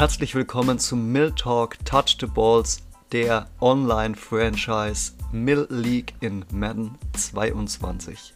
Herzlich 0.00 0.34
willkommen 0.34 0.78
zum 0.78 1.12
Mill 1.12 1.30
Talk 1.32 1.76
Touch 1.84 2.16
the 2.18 2.26
Balls, 2.26 2.78
der 3.12 3.50
Online-Franchise 3.60 5.12
Mill 5.30 5.66
League 5.68 6.14
in 6.20 6.42
Madden 6.50 6.96
22. 7.12 8.34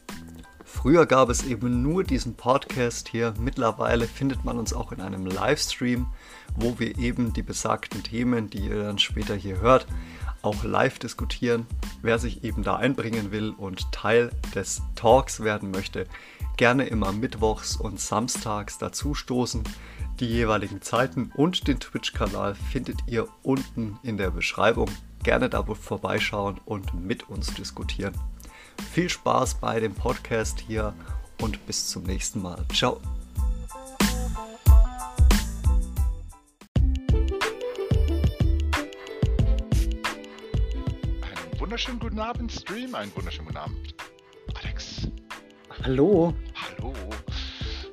Früher 0.62 1.06
gab 1.06 1.30
es 1.30 1.42
eben 1.42 1.80
nur 1.80 2.04
diesen 2.04 2.34
Podcast 2.34 3.08
hier, 3.08 3.32
mittlerweile 3.40 4.06
findet 4.06 4.44
man 4.44 4.58
uns 4.58 4.74
auch 4.74 4.92
in 4.92 5.00
einem 5.00 5.24
Livestream, 5.24 6.08
wo 6.54 6.78
wir 6.78 6.98
eben 6.98 7.32
die 7.32 7.42
besagten 7.42 8.02
Themen, 8.02 8.50
die 8.50 8.66
ihr 8.66 8.82
dann 8.82 8.98
später 8.98 9.34
hier 9.34 9.62
hört, 9.62 9.86
auch 10.42 10.64
live 10.64 10.98
diskutieren. 10.98 11.66
Wer 12.02 12.18
sich 12.18 12.44
eben 12.44 12.62
da 12.62 12.76
einbringen 12.76 13.32
will 13.32 13.54
und 13.56 13.90
Teil 13.90 14.32
des 14.54 14.82
Talks 14.96 15.42
werden 15.42 15.70
möchte, 15.70 16.08
gerne 16.58 16.84
immer 16.88 17.12
mittwochs 17.12 17.76
und 17.76 17.98
samstags 18.00 18.76
dazu 18.76 19.14
stoßen. 19.14 19.64
Die 20.20 20.26
jeweiligen 20.26 20.80
Zeiten 20.80 21.32
und 21.34 21.66
den 21.66 21.80
Twitch-Kanal 21.80 22.54
findet 22.54 23.00
ihr 23.08 23.26
unten 23.42 23.98
in 24.04 24.16
der 24.16 24.30
Beschreibung. 24.30 24.88
Gerne 25.24 25.50
da 25.50 25.64
vorbeischauen 25.64 26.60
und 26.64 26.94
mit 26.94 27.28
uns 27.28 27.52
diskutieren. 27.54 28.14
Viel 28.92 29.10
Spaß 29.10 29.54
bei 29.54 29.80
dem 29.80 29.92
Podcast 29.92 30.60
hier 30.60 30.94
und 31.42 31.66
bis 31.66 31.88
zum 31.88 32.04
nächsten 32.04 32.40
Mal. 32.40 32.64
Ciao. 32.72 33.00
Einen 41.22 41.58
wunderschönen 41.58 41.98
guten 41.98 42.20
Abend, 42.20 42.52
Stream. 42.52 42.94
Einen 42.94 43.10
wunderschönen 43.16 43.46
guten 43.46 43.58
Abend, 43.58 43.94
Alex. 44.62 45.08
Hallo. 45.82 46.32
Hallo. 46.54 46.94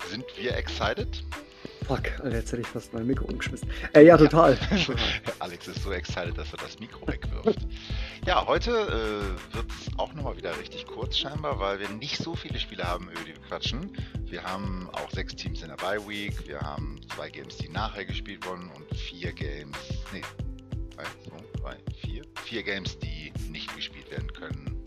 Sind 0.08 0.26
wir 0.38 0.56
excited? 0.56 1.24
Fuck, 1.88 2.20
Alter, 2.20 2.38
jetzt 2.38 2.52
hätte 2.52 2.62
ich 2.62 2.68
fast 2.68 2.94
mein 2.94 3.08
Mikro 3.08 3.26
umgeschmissen. 3.26 3.70
Äh, 3.94 4.06
ja, 4.06 4.18
total. 4.18 4.58
Alex 5.40 5.68
ist 5.68 5.84
so 5.84 5.92
excited, 5.92 6.38
dass 6.38 6.52
er 6.54 6.60
das 6.60 6.80
Mikro 6.80 7.08
wegwirft. 7.08 7.68
Ja, 8.26 8.46
heute 8.46 8.72
äh, 8.72 9.56
wird 9.56 9.66
es 9.72 9.98
auch 9.98 10.14
nochmal 10.14 10.38
wieder 10.38 10.58
richtig 10.58 10.86
kurz 10.86 11.18
scheinbar, 11.18 11.60
weil 11.60 11.80
wir 11.80 11.90
nicht 11.90 12.18
so 12.18 12.36
viele 12.36 12.60
Spiele 12.60 12.84
haben, 12.84 13.10
über 13.10 13.22
die 13.22 13.34
wir 13.34 13.42
quatschen. 13.48 13.92
Wir 14.26 14.44
haben 14.44 14.90
auch 14.94 15.10
sechs 15.12 15.36
Teams 15.36 15.62
in 15.64 15.70
der 15.70 15.76
Bye 15.78 16.08
Week, 16.08 16.48
wir 16.48 16.60
haben 16.62 17.00
zwei 17.14 17.30
Games, 17.30 17.58
die 17.58 17.70
nachher 17.70 18.06
gespielt 18.06 18.46
wurden 18.46 18.70
und 18.76 18.98
vier 18.98 19.34
Games, 19.34 19.78
nee, 20.14 20.22
drei, 20.96 21.04
zwei, 21.28 21.62
drei, 21.62 21.78
vier, 22.00 22.24
vier 22.44 22.64
Games, 22.64 22.98
die 23.00 23.34
nicht 23.50 23.76
gespielt 23.76 24.10
werden 24.12 24.32
können. 24.34 24.86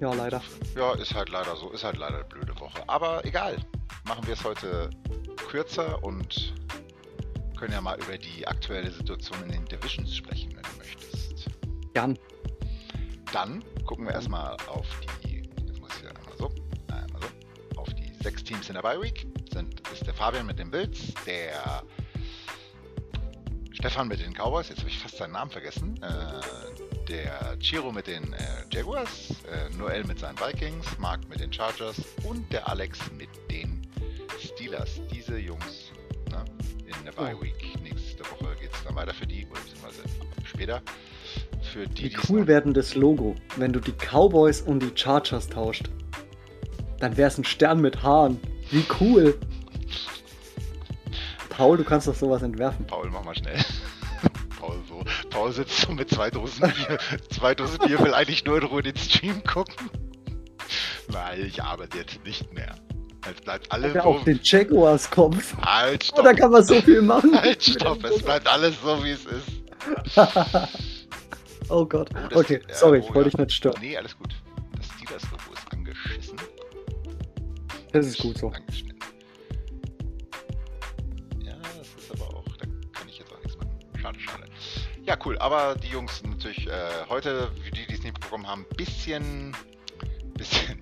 Ja, 0.00 0.12
leider. 0.12 0.42
Ja, 0.74 0.94
ist 0.94 1.14
halt 1.14 1.28
leider 1.28 1.54
so, 1.54 1.70
ist 1.70 1.84
halt 1.84 1.96
leider 1.96 2.16
eine 2.16 2.24
blöde 2.24 2.58
Woche. 2.58 2.82
Aber 2.88 3.24
egal, 3.24 3.56
machen 4.04 4.26
wir 4.26 4.34
es 4.34 4.42
heute 4.42 4.90
kürzer 5.36 6.02
und 6.02 6.54
können 7.58 7.72
ja 7.72 7.80
mal 7.80 7.98
über 8.00 8.18
die 8.18 8.46
aktuelle 8.46 8.90
Situation 8.90 9.42
in 9.44 9.52
den 9.52 9.64
Divisions 9.66 10.16
sprechen, 10.16 10.54
wenn 10.54 10.62
du 10.62 10.78
möchtest. 10.78 11.48
Jan. 11.94 12.18
Dann 13.32 13.64
gucken 13.86 14.04
wir 14.04 14.12
erstmal 14.12 14.56
auf 14.66 14.86
die, 15.24 15.42
jetzt 15.66 15.80
muss 15.80 15.90
ich 15.98 16.06
einmal 16.06 16.36
so, 16.38 16.50
einmal 16.88 17.22
so, 17.22 17.80
auf 17.80 17.88
die 17.94 18.12
sechs 18.22 18.44
Teams 18.44 18.68
in 18.68 18.74
der 18.74 18.82
Bye 18.82 19.00
Week. 19.00 19.26
Sind, 19.52 19.80
ist 19.88 20.06
der 20.06 20.14
Fabian 20.14 20.46
mit 20.46 20.58
den 20.58 20.70
Bills, 20.70 21.14
der 21.26 21.82
Stefan 23.82 24.06
mit 24.06 24.20
den 24.20 24.32
Cowboys, 24.32 24.68
jetzt 24.68 24.78
habe 24.78 24.90
ich 24.90 24.98
fast 24.98 25.16
seinen 25.16 25.32
Namen 25.32 25.50
vergessen, 25.50 26.00
äh, 26.04 27.08
der 27.08 27.58
Chiro 27.58 27.90
mit 27.90 28.06
den 28.06 28.32
äh, 28.32 28.38
Jaguars, 28.70 29.30
äh, 29.50 29.76
Noel 29.76 30.04
mit 30.04 30.20
seinen 30.20 30.38
Vikings, 30.38 30.86
Mark 30.98 31.28
mit 31.28 31.40
den 31.40 31.52
Chargers 31.52 31.96
und 32.22 32.52
der 32.52 32.68
Alex 32.68 33.00
mit 33.18 33.28
den 33.50 33.81
Steelers. 34.54 35.00
Diese 35.10 35.38
Jungs 35.38 35.92
ne, 36.30 36.44
in 36.86 37.04
der 37.04 37.12
Bye 37.12 37.34
Oh. 37.38 37.42
Week. 37.42 37.54
Nächste 37.82 38.24
Woche 38.24 38.54
geht 38.60 38.72
es 38.72 38.84
dann 38.84 38.94
weiter 38.94 39.14
für 39.14 39.26
die, 39.26 39.46
oder 39.50 39.60
beziehungsweise 39.60 40.02
später. 40.44 40.82
Für 41.62 41.86
die, 41.86 42.04
Wie 42.12 42.16
cool 42.28 42.44
denn 42.44 42.74
das 42.74 42.94
Logo, 42.94 43.34
wenn 43.56 43.72
du 43.72 43.80
die 43.80 43.92
Cowboys 43.92 44.60
und 44.60 44.80
die 44.80 44.92
Chargers 44.94 45.48
tauscht? 45.48 45.90
Dann 46.98 47.16
wäre 47.16 47.28
es 47.28 47.38
ein 47.38 47.44
Stern 47.44 47.80
mit 47.80 48.02
Haaren. 48.02 48.40
Wie 48.70 48.84
cool. 49.00 49.38
Paul, 51.48 51.76
du 51.76 51.84
kannst 51.84 52.08
doch 52.08 52.14
sowas 52.14 52.42
entwerfen. 52.42 52.86
Paul, 52.86 53.10
mach 53.10 53.24
mal 53.24 53.34
schnell. 53.34 53.58
Paul 54.60 54.78
so. 54.88 55.04
Paul 55.30 55.52
sitzt 55.52 55.80
so 55.80 55.92
mit 55.92 56.10
zwei 56.10 56.30
Dosen 56.30 56.72
Bier. 56.72 56.98
zwei 57.30 57.54
Dosen 57.54 57.78
Bier 57.78 57.98
will 58.00 58.14
eigentlich 58.14 58.44
nur 58.44 58.58
in 58.58 58.64
Ruhe 58.64 58.82
den 58.82 58.96
Stream 58.96 59.42
gucken. 59.44 59.90
Nein, 61.08 61.44
ich 61.44 61.62
arbeite 61.62 61.98
jetzt 61.98 62.24
nicht 62.24 62.52
mehr. 62.52 62.74
Jetzt 63.26 63.44
bleibt 63.44 63.70
alles 63.72 63.94
Ja, 63.94 64.02
so. 64.02 64.08
auf 64.08 64.24
den 64.24 64.40
Jaguars 64.42 65.10
Kopf. 65.10 65.54
Halt, 65.62 66.08
Oh, 66.12 66.16
da 66.16 66.22
stopp. 66.30 66.36
kann 66.38 66.50
man 66.50 66.64
so 66.64 66.74
viel 66.82 67.02
machen. 67.02 67.34
Halt, 67.40 67.62
stopp. 67.62 68.02
Es 68.04 68.22
bleibt 68.22 68.46
alles 68.48 68.74
so, 68.82 69.02
wie 69.04 69.10
es 69.10 69.24
ist. 69.24 70.16
oh 71.68 71.84
Gott. 71.86 72.10
Oh, 72.34 72.38
Okay, 72.40 72.60
ja, 72.68 72.74
sorry, 72.74 72.98
oh, 72.98 73.08
ich 73.08 73.14
wollte 73.14 73.30
ja. 73.30 73.36
dich 73.36 73.38
nicht 73.38 73.52
stören. 73.52 73.76
Nee, 73.80 73.96
alles 73.96 74.16
gut. 74.18 74.34
Das 74.76 74.86
Steelers-Logo 74.86 75.52
ist 75.54 75.72
angeschissen. 75.72 76.36
Das 77.92 78.06
ist 78.06 78.18
gut 78.18 78.38
so. 78.38 78.48
Angeschnitten. 78.48 78.98
Ja, 81.44 81.54
das 81.78 81.88
ist 82.02 82.10
aber 82.12 82.34
auch, 82.36 82.44
da 82.58 82.66
kann 82.92 83.08
ich 83.08 83.18
jetzt 83.18 83.32
auch 83.32 83.38
nichts 83.44 83.56
machen. 83.58 83.70
Schade, 84.00 84.18
schade. 84.20 84.44
Ja, 85.04 85.16
cool. 85.24 85.38
Aber 85.38 85.74
die 85.76 85.88
Jungs 85.88 86.22
natürlich 86.24 86.66
äh, 86.66 86.72
heute, 87.08 87.50
die, 87.66 87.86
die 87.86 87.94
es 87.94 88.02
nicht 88.02 88.18
bekommen 88.20 88.46
haben, 88.46 88.64
bisschen, 88.76 89.54
bisschen, 90.34 90.80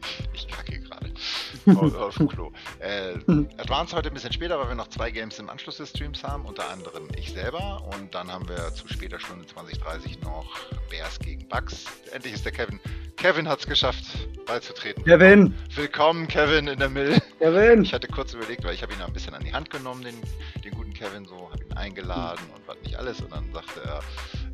auf, 1.67 1.95
auf 1.95 2.29
Klo. 2.29 2.53
Äh, 2.79 3.15
Advance 3.59 3.97
heute 3.97 4.09
ein 4.09 4.15
bisschen 4.15 4.33
später, 4.33 4.59
weil 4.59 4.69
wir 4.69 4.75
noch 4.75 4.89
zwei 4.89 5.11
Games 5.11 5.39
im 5.39 5.49
Anschluss 5.49 5.77
des 5.77 5.91
Streams 5.91 6.23
haben, 6.25 6.45
unter 6.45 6.69
anderem 6.71 7.09
ich 7.17 7.33
selber. 7.33 7.83
Und 7.99 8.15
dann 8.15 8.31
haben 8.31 8.49
wir 8.49 8.73
zu 8.75 8.89
später 8.89 9.19
Stunde 9.19 9.47
2030 9.47 10.21
noch 10.23 10.47
Bears 10.91 11.19
gegen 11.19 11.47
Bucks. 11.49 11.85
Endlich 12.13 12.35
ist 12.35 12.45
der 12.45 12.53
Kevin. 12.53 12.81
Kevin 13.17 13.49
hat 13.49 13.61
es 13.61 13.67
geschafft, 13.67 14.05
beizutreten. 14.47 15.05
Kevin! 15.05 15.55
Willkommen, 15.75 16.27
Kevin, 16.27 16.69
in 16.69 16.79
der 16.79 16.89
Mill. 16.89 17.21
Kevin! 17.39 17.83
Ich 17.83 17.93
hatte 17.93 18.09
kurz 18.09 18.33
überlegt, 18.33 18.65
weil 18.65 18.75
ich 18.75 18.83
habe 18.83 18.95
ihn 18.95 19.03
ein 19.03 19.13
bisschen 19.13 19.35
an 19.35 19.45
die 19.45 19.53
Hand 19.53 19.69
genommen, 19.69 20.03
den, 20.03 20.15
den 20.65 20.73
guten 20.73 20.95
Kevin, 20.95 21.27
so, 21.27 21.51
habe 21.53 21.63
ihn 21.63 21.70
eingeladen 21.77 22.45
und 22.55 22.67
was 22.67 22.77
nicht 22.83 22.97
alles. 22.97 23.21
Und 23.21 23.33
dann 23.33 23.51
sagte 23.53 23.81
er, 23.85 24.01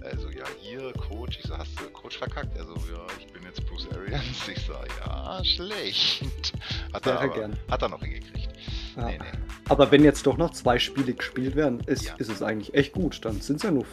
also 0.09 0.28
ja, 0.31 0.44
hier, 0.60 0.93
Coach. 0.94 1.38
Ich 1.38 1.47
so, 1.47 1.56
hast 1.56 1.78
du 1.81 1.84
Coach 1.91 2.19
verkackt? 2.19 2.56
Also, 2.59 2.75
ja, 2.75 3.06
ich 3.19 3.27
bin 3.32 3.43
jetzt 3.44 3.65
Bruce 3.66 3.88
Arians. 3.94 4.49
Ich 4.49 4.65
so, 4.66 4.72
ja, 5.04 5.44
schlecht. 5.44 6.53
Hat 6.93 7.06
er, 7.06 7.21
aber, 7.21 7.50
hat 7.71 7.82
er 7.82 7.88
noch 7.88 8.03
hingekriegt. 8.03 8.49
Ja. 8.97 9.06
Nee, 9.06 9.19
nee. 9.19 9.38
Aber 9.69 9.91
wenn 9.91 10.05
jetzt 10.05 10.26
doch 10.26 10.37
noch 10.37 10.50
zwei 10.53 10.78
Spiele 10.78 11.12
gespielt 11.12 11.55
werden, 11.56 11.81
ist, 11.81 12.05
Ja. 12.05 12.15
ist 12.16 12.28
es 12.31 12.43
eigentlich 12.43 12.75
echt 12.75 12.93
gut. 12.93 13.25
Dann 13.25 13.41
sind 13.41 13.56
es 13.56 13.62
ja 13.62 13.71
nur 13.71 13.84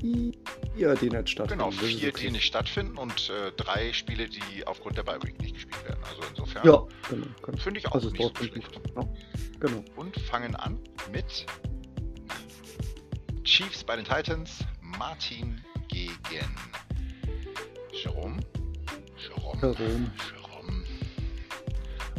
vier, 0.00 0.94
die 0.96 1.10
nicht 1.10 1.28
stattfinden. 1.28 1.58
Genau, 1.64 1.70
vier, 1.70 2.08
okay. 2.08 2.20
die 2.26 2.30
nicht 2.32 2.46
stattfinden 2.46 2.96
und 2.96 3.30
äh, 3.30 3.52
drei 3.56 3.92
Spiele, 3.92 4.28
die 4.28 4.66
aufgrund 4.66 4.96
der 4.96 5.02
Bye 5.02 5.22
Week 5.22 5.38
nicht 5.40 5.54
gespielt 5.54 5.84
werden. 5.86 6.00
Also 6.08 6.22
insofern 6.30 6.66
Ja, 6.66 6.82
genau. 7.10 7.26
genau. 7.42 7.58
finde 7.58 7.78
ich 7.80 7.86
auch 7.88 7.92
Also 7.92 8.08
nicht 8.10 8.22
so 8.22 8.32
schlecht. 8.34 8.54
gut. 8.72 8.80
Ja, 8.96 9.02
genau. 9.60 9.84
und 9.96 10.16
fangen 10.22 10.56
an 10.56 10.78
mit 11.12 11.44
Chiefs 13.50 13.82
bei 13.82 13.96
den 13.96 14.04
Titans, 14.04 14.64
Martin 14.80 15.60
gegen 15.88 16.14
Jerome. 17.92 18.38
Jerome. 19.18 19.60
Jerome. 19.60 20.12
Jerome. 20.30 20.84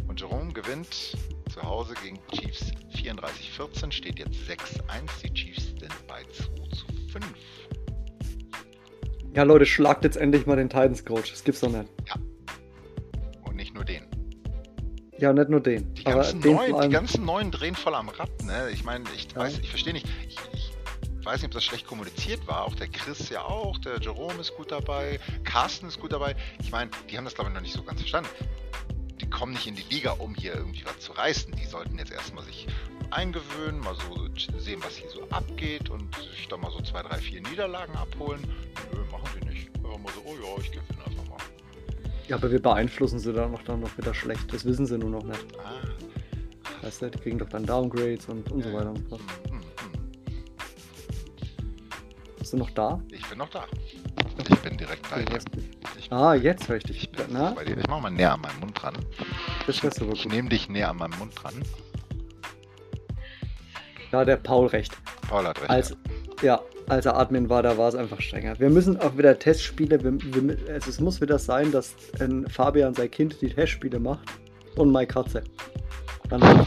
Und 0.08 0.20
Jerome 0.20 0.52
gewinnt 0.52 1.16
zu 1.50 1.62
Hause 1.62 1.94
gegen 2.02 2.18
Chiefs 2.32 2.72
34-14, 2.94 3.90
steht 3.90 4.18
jetzt 4.18 4.36
6-1. 4.46 5.22
Die 5.24 5.32
Chiefs 5.32 5.68
sind 5.68 6.06
bei 6.06 6.22
2 6.24 6.34
zu 6.76 6.86
5. 7.12 7.24
Ja, 9.34 9.44
Leute, 9.44 9.64
schlagt 9.64 10.04
jetzt 10.04 10.18
endlich 10.18 10.44
mal 10.44 10.56
den 10.56 10.68
Titans-Coach. 10.68 11.30
Das 11.30 11.42
gibt's 11.42 11.60
doch 11.62 11.70
nicht. 11.70 11.88
Und 13.44 13.56
nicht 13.56 13.72
nur 13.74 13.86
den. 13.86 14.04
Ja, 15.16 15.32
nicht 15.32 15.48
nur 15.48 15.60
den. 15.60 15.94
Die 15.94 16.04
ganzen, 16.04 16.40
neuen, 16.40 16.78
die 16.82 16.88
ganzen 16.90 17.24
neuen 17.24 17.50
drehen 17.50 17.74
voll 17.74 17.94
am 17.94 18.10
Rad, 18.10 18.28
ne? 18.42 18.68
Ich 18.70 18.84
meine, 18.84 19.06
ich 19.16 19.32
Ja. 19.32 19.38
weiß, 19.38 19.60
ich 19.60 19.70
verstehe 19.70 19.94
nicht. 19.94 20.06
Ich, 20.28 20.36
ich 20.52 20.71
weiß 21.24 21.40
nicht, 21.40 21.46
ob 21.46 21.52
das 21.52 21.64
schlecht 21.64 21.86
kommuniziert 21.86 22.46
war. 22.46 22.64
Auch 22.64 22.74
der 22.74 22.88
Chris 22.88 23.28
ja 23.28 23.42
auch, 23.42 23.78
der 23.78 24.00
Jerome 24.00 24.40
ist 24.40 24.54
gut 24.56 24.70
dabei, 24.70 25.20
Carsten 25.44 25.88
ist 25.88 26.00
gut 26.00 26.12
dabei. 26.12 26.36
Ich 26.60 26.70
meine, 26.70 26.90
die 27.10 27.16
haben 27.16 27.24
das 27.24 27.34
glaube 27.34 27.50
ich 27.50 27.54
noch 27.54 27.62
nicht 27.62 27.74
so 27.74 27.82
ganz 27.82 28.00
verstanden. 28.00 28.30
Die 29.20 29.30
kommen 29.30 29.52
nicht 29.52 29.66
in 29.66 29.76
die 29.76 29.84
Liga, 29.88 30.12
um 30.12 30.34
hier 30.34 30.54
irgendwie 30.54 30.84
was 30.84 30.98
zu 30.98 31.12
reißen. 31.12 31.54
Die 31.54 31.66
sollten 31.66 31.98
jetzt 31.98 32.10
erstmal 32.10 32.44
sich 32.44 32.66
eingewöhnen, 33.10 33.80
mal 33.80 33.94
so 33.94 34.26
sehen, 34.58 34.80
was 34.82 34.96
hier 34.96 35.10
so 35.10 35.22
abgeht 35.30 35.90
und 35.90 36.14
sich 36.16 36.48
da 36.48 36.56
mal 36.56 36.70
so 36.70 36.80
zwei, 36.80 37.02
drei, 37.02 37.18
vier 37.18 37.40
Niederlagen 37.42 37.94
abholen. 37.94 38.42
Nö, 38.92 39.00
machen 39.10 39.28
sie 39.34 39.48
nicht. 39.48 39.68
Einfach 39.76 39.98
mal 39.98 40.12
so, 40.12 40.22
oh 40.24 40.34
ja, 40.34 40.60
ich 40.60 40.72
gewinne 40.72 41.04
einfach 41.06 41.28
mal. 41.28 41.38
Ja, 42.28 42.36
aber 42.36 42.50
wir 42.50 42.60
beeinflussen 42.60 43.18
sie 43.18 43.32
dann 43.32 43.52
noch, 43.52 43.62
dann 43.62 43.80
noch 43.80 43.96
wieder 43.96 44.14
schlecht. 44.14 44.52
Das 44.52 44.64
wissen 44.64 44.86
sie 44.86 44.98
nur 44.98 45.10
noch 45.10 45.24
nicht. 45.24 45.58
Ah. 45.58 45.80
Weißt 46.82 47.02
du, 47.02 47.10
die 47.10 47.18
kriegen 47.18 47.38
doch 47.38 47.48
dann 47.48 47.64
Downgrades 47.64 48.26
und, 48.28 48.50
und 48.50 48.62
so 48.62 48.70
Ja, 48.70 48.74
weiter 48.74 48.90
und 48.90 49.08
so 49.08 49.16
fort. 49.16 49.20
Hm, 49.20 49.52
hm, 49.52 49.60
hm. 49.60 49.71
Bist 52.52 52.60
du 52.60 52.66
noch 52.66 52.74
da? 52.74 53.00
Ich 53.10 53.26
bin 53.26 53.38
noch 53.38 53.48
da. 53.48 53.64
Ich 54.38 54.58
bin 54.58 54.76
direkt 54.76 55.08
bei 55.10 55.22
dir. 55.22 55.38
Ah, 56.10 56.34
jetzt 56.34 56.68
höre 56.68 56.76
ich 56.76 56.82
dich. 56.82 57.04
ich 57.04 57.10
bin 57.10 57.24
Na, 57.30 57.52
bei 57.52 57.64
dir. 57.64 57.78
Ich 57.78 57.86
mache 57.86 58.02
mal 58.02 58.10
näher 58.10 58.34
an 58.34 58.42
meinen 58.42 58.60
Mund 58.60 58.82
dran. 58.82 58.94
das 59.66 59.82
aber 60.02 60.12
Ich 60.12 60.28
nehme 60.28 60.50
dich 60.50 60.68
näher 60.68 60.90
an 60.90 60.98
meinem 60.98 61.18
Mund 61.18 61.32
dran. 61.34 61.54
Da 64.10 64.18
hat 64.18 64.28
der 64.28 64.36
Paul 64.36 64.66
recht. 64.66 64.92
Paul 65.26 65.46
als, 65.46 65.96
ja, 66.42 66.60
als 66.90 67.06
er 67.06 67.16
Admin 67.16 67.48
war, 67.48 67.62
da 67.62 67.78
war 67.78 67.88
es 67.88 67.94
einfach 67.94 68.20
strenger. 68.20 68.60
Wir 68.60 68.68
müssen 68.68 69.00
auch 69.00 69.16
wieder 69.16 69.38
Testspiele, 69.38 70.04
wir, 70.04 70.12
wir, 70.20 70.74
also 70.74 70.90
es 70.90 71.00
muss 71.00 71.22
wieder 71.22 71.38
sein, 71.38 71.72
dass 71.72 71.94
ein 72.20 72.46
Fabian 72.50 72.92
sein 72.92 73.10
Kind 73.10 73.40
die 73.40 73.48
Testspiele 73.48 73.98
macht 73.98 74.28
und 74.76 74.92
meine 74.92 75.06
Katze. 75.06 75.42
Dann 76.28 76.42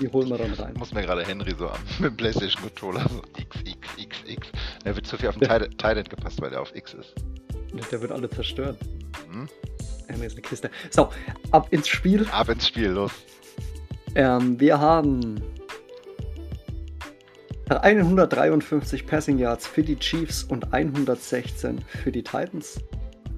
Die 0.00 0.08
holen 0.08 0.28
wir 0.28 0.38
dann 0.38 0.52
rein. 0.54 0.74
Muss 0.78 0.92
mir 0.92 1.02
gerade 1.02 1.24
Henry 1.24 1.54
so 1.58 1.68
an 1.68 1.78
mit 1.98 2.10
dem 2.10 2.16
PlayStation 2.16 2.62
Controller 2.62 3.06
so 3.08 3.22
X, 3.38 3.56
X, 3.64 3.88
X, 3.96 4.16
X. 4.26 4.48
Der 4.84 4.96
wird 4.96 5.06
zu 5.06 5.16
viel 5.16 5.28
auf 5.28 5.36
den 5.36 5.48
Titan 5.48 6.04
gepasst, 6.04 6.40
weil 6.40 6.50
der 6.50 6.60
auf 6.60 6.74
X 6.74 6.94
ist. 6.94 7.14
Der 7.90 8.00
wird 8.00 8.12
alle 8.12 8.28
zerstören. 8.28 8.76
Hm? 9.30 9.48
Henry 10.08 10.26
ist 10.26 10.32
eine 10.32 10.42
Kiste. 10.42 10.70
So, 10.90 11.10
ab 11.50 11.68
ins 11.70 11.88
Spiel. 11.88 12.26
Ab 12.30 12.48
ins 12.48 12.66
Spiel, 12.66 12.88
los. 12.88 13.12
Ähm, 14.14 14.60
wir 14.60 14.78
haben 14.78 15.42
153 17.70 19.06
Passing 19.06 19.38
Yards 19.38 19.66
für 19.66 19.82
die 19.82 19.96
Chiefs 19.96 20.44
und 20.44 20.72
116 20.72 21.80
für 21.80 22.12
die 22.12 22.22
Titans. 22.22 22.80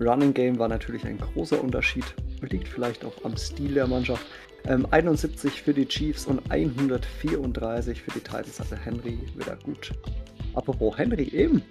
Running 0.00 0.34
Game 0.34 0.58
war 0.58 0.68
natürlich 0.68 1.04
ein 1.04 1.18
großer 1.18 1.62
Unterschied. 1.62 2.04
Liegt 2.40 2.68
vielleicht 2.68 3.04
auch 3.04 3.24
am 3.24 3.36
Stil 3.36 3.74
der 3.74 3.86
Mannschaft. 3.86 4.26
Ähm, 4.66 4.86
71 4.90 5.62
für 5.62 5.74
die 5.74 5.86
Chiefs 5.86 6.26
und 6.26 6.50
134 6.50 8.00
für 8.00 8.10
die 8.12 8.20
Titans. 8.20 8.60
Also 8.60 8.76
Henry 8.76 9.18
wieder 9.36 9.56
gut. 9.56 9.92
Apropos 10.54 10.96
Henry 10.96 11.28
eben. 11.28 11.62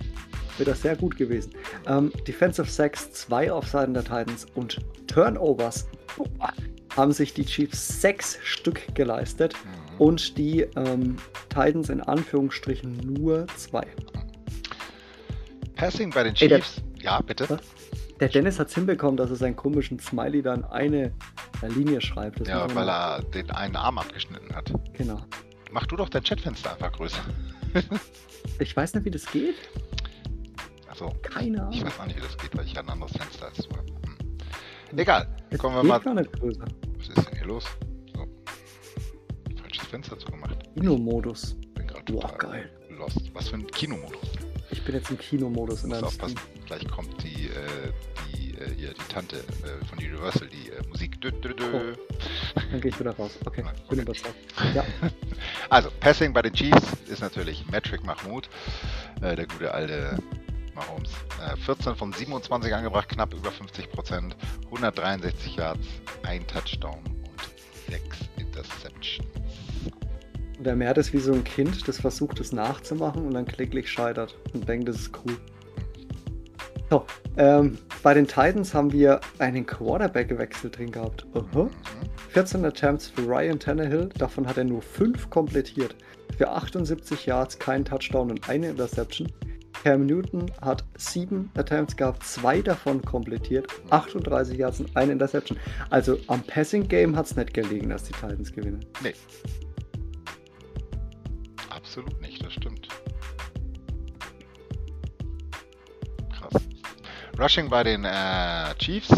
Wieder 0.57 0.75
sehr 0.75 0.95
gut 0.95 1.17
gewesen. 1.17 1.53
Ähm, 1.87 2.11
Defensive 2.27 2.69
Sacks 2.69 3.11
2 3.11 3.51
auf 3.51 3.67
Seiten 3.67 3.93
der 3.93 4.03
Titans 4.03 4.45
und 4.53 4.79
Turnovers 5.07 5.87
boah, 6.15 6.53
haben 6.95 7.11
sich 7.11 7.33
die 7.33 7.45
Chiefs 7.45 8.01
6 8.01 8.37
Stück 8.43 8.93
geleistet 8.93 9.55
mhm. 9.63 10.01
und 10.01 10.37
die 10.37 10.61
ähm, 10.75 11.17
Titans 11.49 11.89
in 11.89 12.01
Anführungsstrichen 12.01 12.97
nur 12.97 13.47
2. 13.57 13.83
Passing 15.75 16.11
bei 16.11 16.23
den 16.23 16.35
Chiefs. 16.35 16.81
Ey, 16.97 17.03
ja, 17.03 17.19
bitte. 17.21 17.49
Was? 17.49 17.61
Der 18.23 18.29
Dennis 18.29 18.57
hat 18.57 18.69
es 18.69 18.75
hinbekommen, 18.75 19.17
dass 19.17 19.31
er 19.31 19.35
seinen 19.35 19.57
komischen 19.57 19.99
Smiley 19.99 20.41
dann 20.41 20.63
eine 20.63 21.11
Linie 21.61 21.99
schreibt. 21.99 22.39
Das 22.39 22.47
ja, 22.47 22.73
weil 22.73 22.87
er 22.87 23.21
den 23.21 23.51
einen 23.51 23.75
Arm 23.75 23.97
abgeschnitten 23.97 24.55
hat. 24.55 24.71
Genau. 24.93 25.21
Mach 25.71 25.85
du 25.87 25.97
doch 25.97 26.07
dein 26.07 26.23
Chatfenster 26.23 26.71
einfach 26.71 26.93
größer. 26.93 27.21
ich 28.59 28.77
weiß 28.77 28.93
nicht, 28.93 29.03
wie 29.03 29.11
das 29.11 29.25
geht. 29.25 29.55
Achso. 30.87 31.13
Keine 31.21 31.63
Ahnung. 31.63 31.73
Ich 31.73 31.83
weiß 31.83 31.99
auch 31.99 32.05
nicht, 32.05 32.15
wie 32.15 32.21
das 32.21 32.37
geht, 32.37 32.57
weil 32.57 32.63
ich 32.63 32.79
ein 32.79 32.87
anderes 32.87 33.11
Fenster 33.11 33.47
als 33.47 33.57
du 33.57 33.75
habe. 33.75 33.87
Hm. 33.87 34.97
Egal. 34.97 35.27
Es 35.49 35.59
Kommen 35.59 35.75
wir 35.75 35.83
mal. 35.83 35.99
Gar 35.99 36.13
nicht 36.13 36.31
größer. 36.31 36.65
Was 36.97 37.07
ist 37.09 37.17
denn 37.17 37.37
hier 37.37 37.47
los? 37.47 37.65
So. 38.15 38.25
Falsches 39.61 39.87
Fenster 39.89 40.17
zugemacht. 40.17 40.57
Kinomodus. 40.75 41.57
Bin 41.73 41.87
gerade 41.87 42.13
Boah, 42.13 42.37
geil. 42.37 42.71
Lost. 42.97 43.19
Was 43.33 43.49
für 43.49 43.55
ein 43.57 43.67
Kinomodus? 43.67 44.21
Ich 44.71 44.83
bin 44.85 44.95
jetzt 44.95 45.11
im 45.11 45.17
Kinomodus 45.17 45.83
in 45.83 45.89
der 45.89 46.03
aufpassen. 46.03 46.39
Gleich 46.65 46.87
kommt 46.87 47.21
die, 47.21 47.47
äh, 47.47 47.91
Tante 49.13 49.37
äh, 49.37 49.85
von 49.85 49.99
Universal, 49.99 50.47
die 50.47 50.69
äh, 50.69 50.87
Musik. 50.89 51.21
Dö, 51.21 51.31
dö, 51.31 51.53
dö. 51.53 51.65
Oh. 51.73 52.59
Dann 52.71 52.81
gehe 52.81 52.89
ich 52.89 52.99
wieder 52.99 53.11
raus. 53.15 53.37
Okay, 53.45 53.61
Nein, 53.63 53.75
bin 53.89 53.99
überzeugt. 53.99 54.35
Ja. 54.73 54.83
Also, 55.69 55.89
Passing 55.99 56.33
bei 56.33 56.41
den 56.41 56.53
Chiefs 56.53 56.93
ist 57.07 57.21
natürlich 57.21 57.65
Metric 57.69 58.03
Mahmoud, 58.03 58.49
äh, 59.21 59.35
der 59.35 59.45
gute 59.47 59.73
alte 59.73 60.17
Mahomes. 60.73 61.11
14 61.65 61.95
von 61.95 62.13
27 62.13 62.73
angebracht, 62.73 63.09
knapp 63.09 63.33
über 63.33 63.51
50 63.51 63.91
Prozent, 63.91 64.35
163 64.65 65.57
Yards, 65.57 65.85
ein 66.23 66.45
Touchdown 66.47 66.99
und 67.05 67.91
6 67.91 68.17
Interceptions. 68.37 69.27
Der 70.59 70.75
Mert 70.75 70.97
ist 70.97 71.13
wie 71.13 71.19
so 71.19 71.33
ein 71.33 71.43
Kind, 71.43 71.87
das 71.87 71.99
versucht 71.99 72.39
es 72.39 72.53
nachzumachen 72.53 73.25
und 73.25 73.33
dann 73.33 73.45
kläglich 73.45 73.89
scheitert 73.89 74.35
und 74.53 74.67
denkt, 74.67 74.87
das 74.87 74.95
ist 74.95 75.11
cool. 75.25 75.37
So, 76.93 77.07
ähm, 77.37 77.79
bei 78.03 78.13
den 78.13 78.27
Titans 78.27 78.75
haben 78.75 78.93
wir 78.93 79.19
einen 79.39 79.65
Quarterback-Wechsel 79.65 80.69
drin 80.69 80.91
gehabt. 80.91 81.25
Uh 81.33 81.39
-huh. 81.51 81.69
14 82.29 82.63
Attempts 82.65 83.07
für 83.07 83.23
Ryan 83.23 83.57
Tannehill, 83.57 84.09
davon 84.15 84.45
hat 84.45 84.59
er 84.59 84.63
nur 84.65 84.83
5 84.83 85.31
komplettiert. 85.31 85.95
Für 86.37 86.51
78 86.51 87.25
Yards, 87.25 87.57
kein 87.57 87.83
Touchdown 87.83 88.29
und 88.29 88.47
eine 88.47 88.69
Interception. 88.69 89.27
Cam 89.83 90.05
Newton 90.05 90.51
hat 90.61 90.83
7 90.95 91.49
Attempts 91.57 91.95
gehabt, 91.95 92.23
2 92.27 92.61
davon 92.61 93.01
komplettiert, 93.01 93.65
38 93.89 94.55
Yards 94.55 94.79
und 94.79 94.95
eine 94.95 95.13
Interception. 95.13 95.57
Also 95.89 96.19
am 96.27 96.43
Passing 96.43 96.87
Game 96.87 97.15
hat 97.15 97.25
es 97.25 97.35
nicht 97.35 97.55
gelegen, 97.55 97.89
dass 97.89 98.03
die 98.03 98.13
Titans 98.13 98.53
gewinnen. 98.53 98.85
Nee, 99.01 99.13
absolut 101.71 102.21
nicht, 102.21 102.45
das 102.45 102.53
stimmt. 102.53 102.87
Rushing 107.39 107.67
bei 107.67 107.83
den 107.83 108.05
äh, 108.05 108.75
Chiefs, 108.77 109.09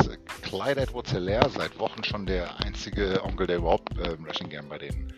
Clyde 0.42 0.82
Edwards 0.82 1.12
Hilaire, 1.12 1.50
seit 1.50 1.78
Wochen 1.80 2.02
schon 2.04 2.26
der 2.26 2.60
einzige 2.62 3.22
Onkel, 3.24 3.46
der 3.46 3.58
überhaupt 3.58 3.98
äh, 3.98 4.16
Rushing 4.26 4.48
Game 4.50 4.70
bei 4.70 4.78
den 4.78 5.14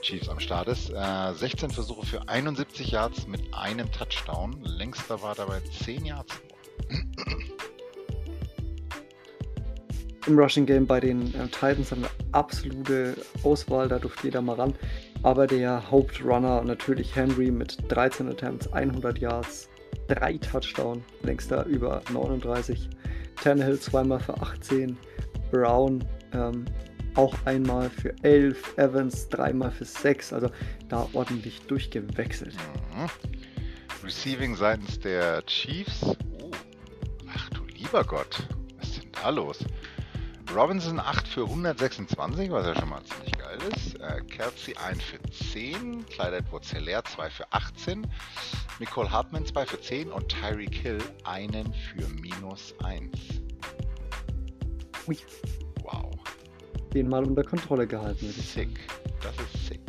Chiefs 0.00 0.30
am 0.30 0.40
Start 0.40 0.68
ist. 0.68 0.90
Äh, 0.90 1.32
16 1.34 1.70
Versuche 1.70 2.06
für 2.06 2.28
71 2.28 2.90
Yards 2.90 3.26
mit 3.26 3.42
einem 3.52 3.90
Touchdown. 3.92 4.56
Längster 4.62 5.20
war 5.20 5.34
dabei 5.34 5.60
10 5.84 6.06
Yards. 6.06 6.40
Im 10.26 10.38
Rushing 10.38 10.64
Game 10.64 10.86
bei 10.86 11.00
den 11.00 11.34
äh, 11.34 11.48
Titans 11.48 11.90
haben 11.90 12.02
wir 12.02 12.10
absolute 12.32 13.16
Auswahl, 13.42 13.88
da 13.88 13.98
durfte 13.98 14.28
jeder 14.28 14.40
mal 14.40 14.56
ran. 14.56 14.74
Aber 15.22 15.46
der 15.46 15.90
Hauptrunner 15.90 16.62
natürlich 16.62 17.14
Henry 17.14 17.50
mit 17.50 17.76
13 17.88 18.28
Attempts, 18.28 18.72
100 18.72 19.18
Yards, 19.18 19.68
3 20.08 20.38
Touchdown, 20.38 21.02
längster 21.22 21.64
über 21.66 22.02
39. 22.12 22.88
Tannehill 23.42 23.78
zweimal 23.80 24.20
für 24.20 24.40
18, 24.40 24.96
Brown 25.50 26.04
ähm, 26.32 26.64
auch 27.14 27.34
einmal 27.44 27.90
für 27.90 28.14
11, 28.22 28.78
Evans 28.78 29.28
dreimal 29.28 29.70
für 29.70 29.84
6, 29.84 30.32
also 30.32 30.50
da 30.88 31.08
ordentlich 31.12 31.60
durchgewechselt. 31.62 32.54
Mhm. 32.94 33.10
Receiving 34.04 34.56
seitens 34.56 34.98
der 34.98 35.44
Chiefs. 35.46 36.02
Oh. 36.40 36.50
Ach 37.34 37.50
du 37.50 37.64
lieber 37.66 38.04
Gott, 38.04 38.48
was 38.78 38.90
ist 38.90 39.02
denn 39.02 39.12
da 39.12 39.30
los? 39.30 39.58
Robinson 40.50 41.00
8 41.00 41.28
für 41.28 41.44
126, 41.44 42.50
was 42.50 42.66
ja 42.66 42.74
schon 42.74 42.88
mal 42.90 43.02
ziemlich 43.04 43.32
geil 43.38 43.58
ist. 43.74 43.94
Äh, 44.00 44.20
Kelsey 44.28 44.74
1 44.76 45.02
für 45.02 45.18
10. 45.30 46.04
Clyde 46.06 46.36
Edwards 46.36 46.70
Hilaire 46.70 47.04
2 47.04 47.30
für 47.30 47.52
18. 47.52 48.06
Nicole 48.78 49.10
Hartman 49.10 49.46
2 49.46 49.66
für 49.66 49.80
10 49.80 50.10
und 50.10 50.28
Tyreek 50.28 50.74
Hill 50.74 50.98
einen 51.24 51.72
für 51.72 52.06
minus 52.20 52.74
1. 52.84 53.10
Ui. 55.08 55.16
Wow. 55.82 56.10
Den 56.92 57.08
mal 57.08 57.24
unter 57.24 57.44
Kontrolle 57.44 57.86
gehalten. 57.86 58.30
Sick. 58.30 58.80
Das 59.22 59.34
ist 59.36 59.66
sick. 59.68 59.80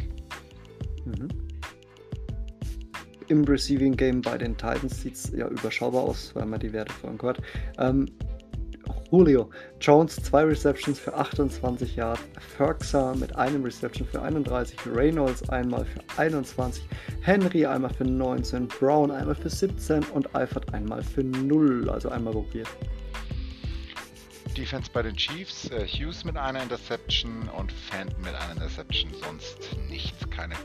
Mhm. 1.05 1.27
Im 3.27 3.43
Receiving 3.45 3.95
Game 3.95 4.21
bei 4.21 4.37
den 4.37 4.55
Titans 4.55 5.01
sieht 5.01 5.15
es 5.15 5.31
ja 5.31 5.47
überschaubar 5.47 6.03
aus, 6.03 6.33
weil 6.35 6.45
man 6.45 6.59
die 6.59 6.71
Werte 6.71 6.93
vorhin 6.93 7.17
gehört. 7.17 7.41
Ähm, 7.77 8.05
Julio 9.13 9.51
Jones 9.79 10.15
zwei 10.15 10.43
Receptions 10.43 10.99
für 10.99 11.13
28 11.13 11.97
Yards, 11.97 12.19
Ferguson 12.57 13.19
mit 13.19 13.35
einem 13.35 13.63
Reception 13.63 14.07
für 14.07 14.19
31, 14.19 14.75
Reynolds 14.87 15.47
einmal 15.49 15.85
für 15.85 15.99
21, 16.17 16.83
Henry 17.21 17.63
einmal 17.63 17.93
für 17.93 18.05
19, 18.05 18.67
Brown 18.69 19.11
einmal 19.11 19.35
für 19.35 19.51
17 19.51 20.03
und 20.05 20.35
Eifert 20.35 20.73
einmal 20.73 21.03
für 21.03 21.23
0, 21.23 21.91
also 21.91 22.09
einmal 22.09 22.33
probiert. 22.33 22.67
Defense 24.57 24.89
bei 24.91 25.03
den 25.03 25.15
Chiefs, 25.15 25.69
äh, 25.69 25.85
Hughes 25.85 26.25
mit 26.25 26.35
einer 26.35 26.63
Interception 26.63 27.47
und 27.49 27.71
Fenton 27.71 28.19
mit 28.21 28.33
einer 28.33 28.53
Interception, 28.53 29.11
sonst 29.23 29.77
nichts. 29.91 30.27
Keine 30.31 30.55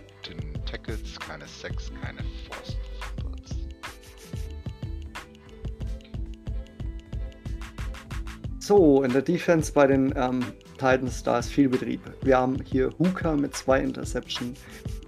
Tackles, 0.64 1.20
keine 1.20 1.46
Sacks, 1.46 1.92
keine 2.02 2.24
Forced 2.48 2.87
So, 8.68 9.02
in 9.02 9.14
der 9.14 9.22
Defense 9.22 9.72
bei 9.72 9.86
den 9.86 10.12
ähm, 10.14 10.44
Titans, 10.74 11.22
da 11.22 11.38
ist 11.38 11.48
viel 11.48 11.70
Betrieb. 11.70 12.02
Wir 12.20 12.36
haben 12.36 12.58
hier 12.66 12.90
Hooker 12.98 13.34
mit 13.34 13.56
zwei 13.56 13.80
Interception, 13.80 14.52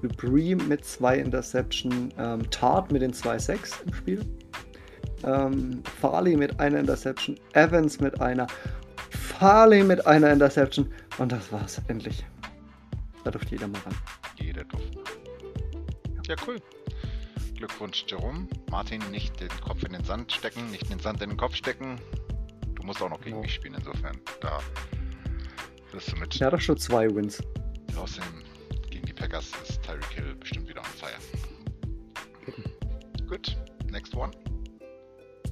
Dupree 0.00 0.54
mit 0.54 0.82
zwei 0.86 1.18
Interception, 1.18 2.10
ähm, 2.16 2.50
Tart 2.50 2.90
mit 2.90 3.02
den 3.02 3.12
zwei 3.12 3.38
Sacks 3.38 3.78
im 3.84 3.92
Spiel, 3.92 4.24
ähm, 5.24 5.82
Farley 6.00 6.38
mit 6.38 6.58
einer 6.58 6.78
Interception, 6.78 7.38
Evans 7.52 8.00
mit 8.00 8.18
einer, 8.22 8.46
Farley 9.10 9.84
mit 9.84 10.06
einer 10.06 10.32
Interception 10.32 10.90
und 11.18 11.30
das 11.30 11.52
war's 11.52 11.82
endlich. 11.88 12.24
Da 13.24 13.30
durfte 13.30 13.50
jeder 13.50 13.68
mal 13.68 13.82
ran. 13.82 13.94
Jeder 14.36 14.64
durfte. 14.64 15.00
Ja, 16.26 16.36
cool. 16.46 16.56
Glückwunsch, 17.58 18.06
Jerome. 18.08 18.48
Martin, 18.70 19.02
nicht 19.10 19.38
den 19.38 19.50
Kopf 19.60 19.82
in 19.84 19.92
den 19.92 20.04
Sand 20.04 20.32
stecken, 20.32 20.70
nicht 20.70 20.90
den 20.90 20.98
Sand 20.98 21.20
in 21.20 21.28
den 21.28 21.36
Kopf 21.36 21.54
stecken. 21.54 22.00
Du 22.80 22.86
musst 22.86 23.02
auch 23.02 23.10
noch 23.10 23.20
gegen 23.20 23.36
ja. 23.36 23.42
mich 23.42 23.54
spielen, 23.54 23.74
insofern. 23.74 24.18
Da 24.40 24.58
wirst 25.92 26.12
du 26.12 26.16
mit. 26.16 26.40
Hat 26.40 26.52
doch 26.54 26.60
schon 26.60 26.78
zwei 26.78 27.14
Wins. 27.14 27.42
Außerdem 27.94 28.42
gegen 28.88 29.04
die 29.04 29.12
Packers 29.12 29.50
ist 29.68 29.82
Tyreek 29.82 30.10
Hill 30.14 30.34
bestimmt 30.36 30.66
wieder 30.66 30.80
on 30.80 30.86
fire. 30.86 31.12
Gut, 33.28 33.56
next 33.90 34.14
one. 34.14 34.30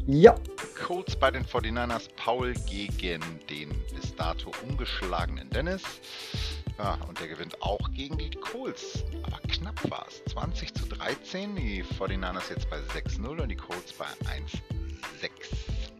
Ja. 0.07 0.35
Colts 0.83 1.17
bei 1.17 1.31
den 1.31 1.45
49ers, 1.45 2.09
Paul 2.17 2.55
gegen 2.67 3.23
den 3.51 3.69
bis 3.95 4.17
dato 4.17 4.51
ungeschlagenen 4.67 5.51
Dennis. 5.51 5.83
Ja, 6.79 6.95
und 7.09 7.21
der 7.21 7.29
gewinnt 7.29 7.61
auch 7.61 7.91
gegen 7.91 8.17
die 8.17 8.31
Colts. 8.31 9.05
Aber 9.25 9.39
knapp 9.49 9.91
war 9.91 10.07
es. 10.09 10.25
20 10.33 10.73
zu 10.73 10.87
13. 10.87 11.57
Die 11.57 11.85
49ers 11.85 12.49
jetzt 12.49 12.71
bei 12.71 12.79
6-0 12.79 13.43
und 13.43 13.49
die 13.51 13.57
Colts 13.57 13.93
bei 13.93 14.07
1-6. 15.21 15.98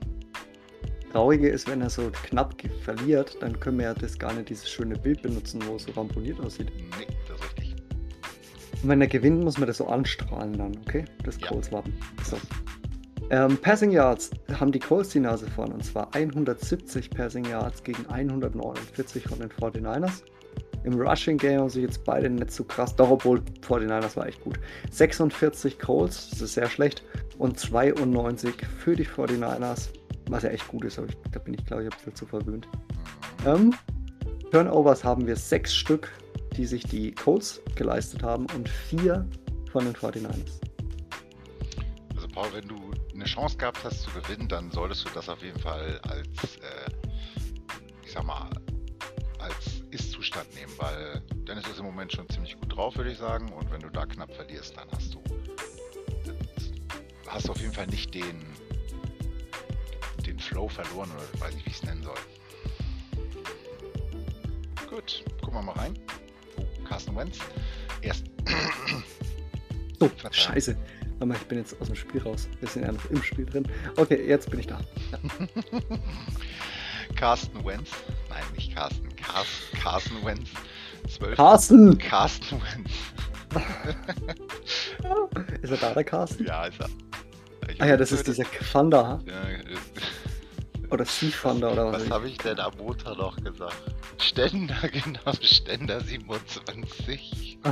Traurige 1.13 1.49
ist, 1.49 1.69
wenn 1.69 1.81
er 1.81 1.91
so 1.91 2.11
knapp 2.25 2.55
verliert, 2.83 3.37
dann 3.41 3.59
können 3.59 3.79
wir 3.79 3.87
ja 3.87 3.95
das 3.95 4.19
gar 4.19 4.33
nicht 4.33 4.51
dieses 4.51 4.69
schöne 4.69 4.97
Bild 4.97 5.23
benutzen, 5.23 5.63
wo 5.67 5.77
es 5.77 5.85
so 5.85 5.93
ramponiert 5.93 6.41
aussieht. 6.41 6.71
Nee, 6.77 7.07
das 7.27 7.39
ist 7.41 7.59
richtig. 7.59 7.77
Und 8.83 8.89
wenn 8.89 9.01
er 9.01 9.09
gewinnt, 9.09 9.43
muss 9.43 9.59
man 9.59 9.67
das 9.67 9.79
so 9.79 9.87
anstrahlen 9.87 10.57
dann, 10.57 10.77
okay? 10.87 11.05
Das 11.25 11.41
Ja. 11.41 11.49
Colts-Wappen. 11.49 11.93
So. 12.25 12.37
Ähm, 13.31 13.59
Passing 13.59 13.91
Yards 13.91 14.31
haben 14.59 14.73
die 14.73 14.79
Colts 14.79 15.11
die 15.11 15.21
Nase 15.21 15.47
vorn 15.51 15.73
und 15.73 15.85
zwar 15.85 16.15
170 16.15 17.11
Passing 17.11 17.45
Yards 17.45 17.83
gegen 17.83 18.07
149 18.07 19.25
von 19.25 19.39
den 19.41 19.51
49ers. 19.51 20.23
Im 20.85 20.95
Rushing 20.99 21.37
Game 21.37 21.61
haben 21.61 21.69
sie 21.69 21.83
jetzt 21.83 22.05
beide 22.05 22.31
nicht 22.31 22.51
so 22.51 22.65
krass, 22.65 22.95
doch 22.97 23.11
obwohl 23.11 23.43
49ers 23.67 24.17
war 24.17 24.27
echt 24.27 24.43
gut. 24.43 24.59
46 24.91 25.79
Colts, 25.79 26.31
das 26.31 26.41
ist 26.41 26.55
sehr 26.55 26.71
schlecht, 26.71 27.03
und 27.37 27.59
92 27.59 28.55
für 28.79 28.97
die 28.97 29.05
49ers, 29.05 29.89
was 30.31 30.43
ja 30.43 30.51
echt 30.51 30.69
gut 30.69 30.85
ist, 30.85 30.99
aber 30.99 31.09
ich, 31.09 31.17
da 31.33 31.39
bin 31.39 31.55
ich 31.55 31.65
glaube 31.65 31.85
ich 31.85 31.91
ein 31.91 31.97
bisschen 31.97 32.15
zu 32.15 32.27
verwöhnt. 32.27 32.69
Ähm, 33.47 33.75
Turnovers 34.51 35.05
haben 35.05 35.27
wir 35.27 35.37
sechs 35.37 35.75
Stück, 35.75 36.11
die 36.57 36.65
sich 36.65 36.83
die 36.85 37.13
Colts 37.13 37.61
geleistet 37.75 38.23
haben 38.23 38.47
und 38.55 38.69
vier 38.69 39.29
von 39.71 39.85
den 39.85 39.95
49ers. 39.95 40.61
Also 42.15 42.29
Paul, 42.29 42.49
wenn 42.53 42.67
du 42.67 42.77
eine 43.15 43.25
Chance 43.25 43.57
gehabt 43.57 43.79
hast 43.85 44.03
zu 44.03 44.11
gewinnen, 44.11 44.49
dann 44.49 44.71
solltest 44.71 45.05
du 45.05 45.11
das 45.15 45.29
auf 45.29 45.43
jeden 45.43 45.59
Fall 45.59 46.01
als, 46.09 46.57
äh, 46.57 46.91
ich 48.05 48.13
sag 48.13 48.25
mal, 48.25 48.49
als 49.39 49.83
Ist-Zustand 49.91 50.53
nehmen, 50.55 50.73
weil 50.79 51.23
Dennis 51.47 51.67
ist 51.69 51.79
im 51.79 51.87
Moment 51.87 52.13
schon 52.13 52.29
ziemlich 52.29 52.59
gut 52.59 52.75
drauf, 52.75 52.97
würde 52.97 53.11
ich 53.11 53.19
sagen. 53.19 53.53
Und 53.53 53.71
wenn 53.71 53.81
du 53.81 53.91
da 53.91 54.07
knapp 54.07 54.35
verlierst, 54.35 54.77
dann 54.77 54.89
hast 54.93 55.15
du, 55.15 55.23
hast 57.27 57.49
du 57.49 57.53
auf 57.53 57.61
jeden 57.61 57.73
Fall 57.73 57.87
nicht 57.87 58.15
den, 58.15 58.45
den 60.39 60.41
Flow 60.41 60.69
verloren 60.69 61.11
oder 61.11 61.23
ich 61.35 61.41
weiß 61.41 61.55
nicht, 61.55 61.67
wie 61.67 61.71
ich 61.71 61.77
es 61.77 61.83
nennen 61.83 62.03
soll. 62.03 62.15
Gut, 64.89 65.25
gucken 65.43 65.59
wir 65.59 65.63
mal 65.63 65.73
rein. 65.73 65.99
Oh, 66.57 66.65
Carsten 66.89 67.17
Wentz. 67.17 67.39
Erst. 68.03 68.25
So, 69.99 70.09
Verzeihung. 70.09 70.33
scheiße. 70.33 70.77
Warte 71.13 71.27
mal, 71.27 71.37
ich 71.37 71.47
bin 71.49 71.59
jetzt 71.59 71.79
aus 71.81 71.89
dem 71.89 71.97
Spiel 71.97 72.23
raus. 72.23 72.49
Wir 72.61 72.69
sind 72.69 72.85
ja 72.85 72.93
noch 72.93 73.05
im 73.11 73.23
Spiel 73.23 73.45
drin. 73.45 73.67
Okay, 73.97 74.25
jetzt 74.27 74.49
bin 74.51 74.61
ich 74.61 74.69
da. 74.69 74.81
Carsten 77.17 77.65
Wentz. 77.65 77.91
Nein, 78.31 78.45
nicht 78.55 78.75
Carsten. 78.75 79.09
Carsten, 79.17 79.79
Carsten 79.79 80.25
Wentz. 80.25 80.49
12. 81.09 81.37
Carsten! 81.37 81.99
Carsten 81.99 82.63
Wentz. 82.63 82.91
Ist 85.63 85.71
er 85.71 85.77
da, 85.79 85.95
der 85.95 86.05
Carsten? 86.05 86.45
Ja, 86.45 86.67
ist 86.67 86.81
er. 86.81 86.89
Ich 87.69 87.83
Ah 87.83 87.87
ja, 87.87 87.97
das 87.97 88.13
ist 88.13 88.27
dieser 88.27 88.45
Thunder 88.73 89.21
Ja, 89.27 89.49
äh, 89.49 89.59
oder 90.91 91.05
Sea 91.05 91.31
Thunder 91.31 91.73
oder 91.73 91.93
was. 91.93 92.03
was 92.05 92.11
habe 92.11 92.29
ich 92.29 92.39
denn 92.39 92.59
am 92.61 92.73
Montag 92.79 93.17
noch 93.19 93.37
gesagt? 93.37 93.77
Ständer, 94.19 94.77
genau, 94.93 95.33
Ständer 95.41 96.01
27. 96.01 97.59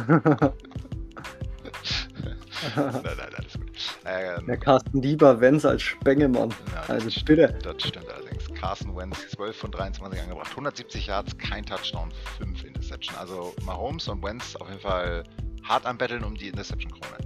nein, 2.77 3.03
nein, 3.05 3.19
alles 3.37 3.53
gut. 3.55 3.71
Ähm, 4.05 4.47
der 4.47 4.57
Carsten 4.57 5.03
lieber 5.03 5.41
Wenz 5.41 5.65
als 5.65 5.83
Spengemann. 5.83 6.51
ja, 6.73 6.83
Also 6.95 7.09
das, 7.11 7.23
bitte. 7.25 7.59
das 7.63 7.83
stimmt 7.83 8.09
allerdings. 8.09 8.45
Carsten 8.55 8.97
Wentz 8.97 9.29
12 9.31 9.57
von 9.57 9.71
23 9.71 10.21
angebracht. 10.23 10.51
170 10.51 11.07
Yards, 11.07 11.37
kein 11.39 11.65
Touchdown, 11.65 12.11
5 12.39 12.65
Interception. 12.65 13.17
Also 13.17 13.55
Mahomes 13.65 14.09
und 14.09 14.23
Wentz 14.23 14.57
auf 14.57 14.69
jeden 14.69 14.81
Fall 14.81 15.25
hart 15.65 15.85
am 15.87 15.99
Betteln 15.99 16.25
um 16.25 16.35
die 16.35 16.49
Interception-Krone. 16.49 17.17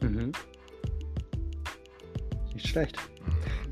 Mhm. 0.00 0.32
Nicht 2.56 2.68
schlecht. 2.68 2.96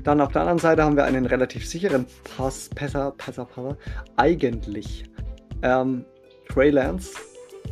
Dann 0.03 0.21
auf 0.21 0.31
der 0.31 0.41
anderen 0.41 0.59
Seite 0.59 0.83
haben 0.83 0.95
wir 0.95 1.05
einen 1.05 1.25
relativ 1.25 1.67
sicheren 1.67 2.05
Pass, 2.37 2.69
Passer, 2.69 3.11
Passer, 3.17 3.45
Passer. 3.45 3.75
Eigentlich. 4.15 5.05
Ähm, 5.63 6.05
Trey 6.49 6.69
Lance, 6.69 7.15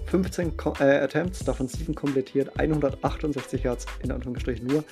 15 0.08 0.58
Ko 0.58 0.74
äh, 0.80 0.98
Attempts, 1.02 1.46
davon 1.46 1.68
7 1.68 1.94
komplettiert, 1.94 2.58
168 2.58 3.62
Yards 3.62 3.86
in 4.02 4.12
Anführungsstrichen 4.12 4.66
nur, 4.66 4.84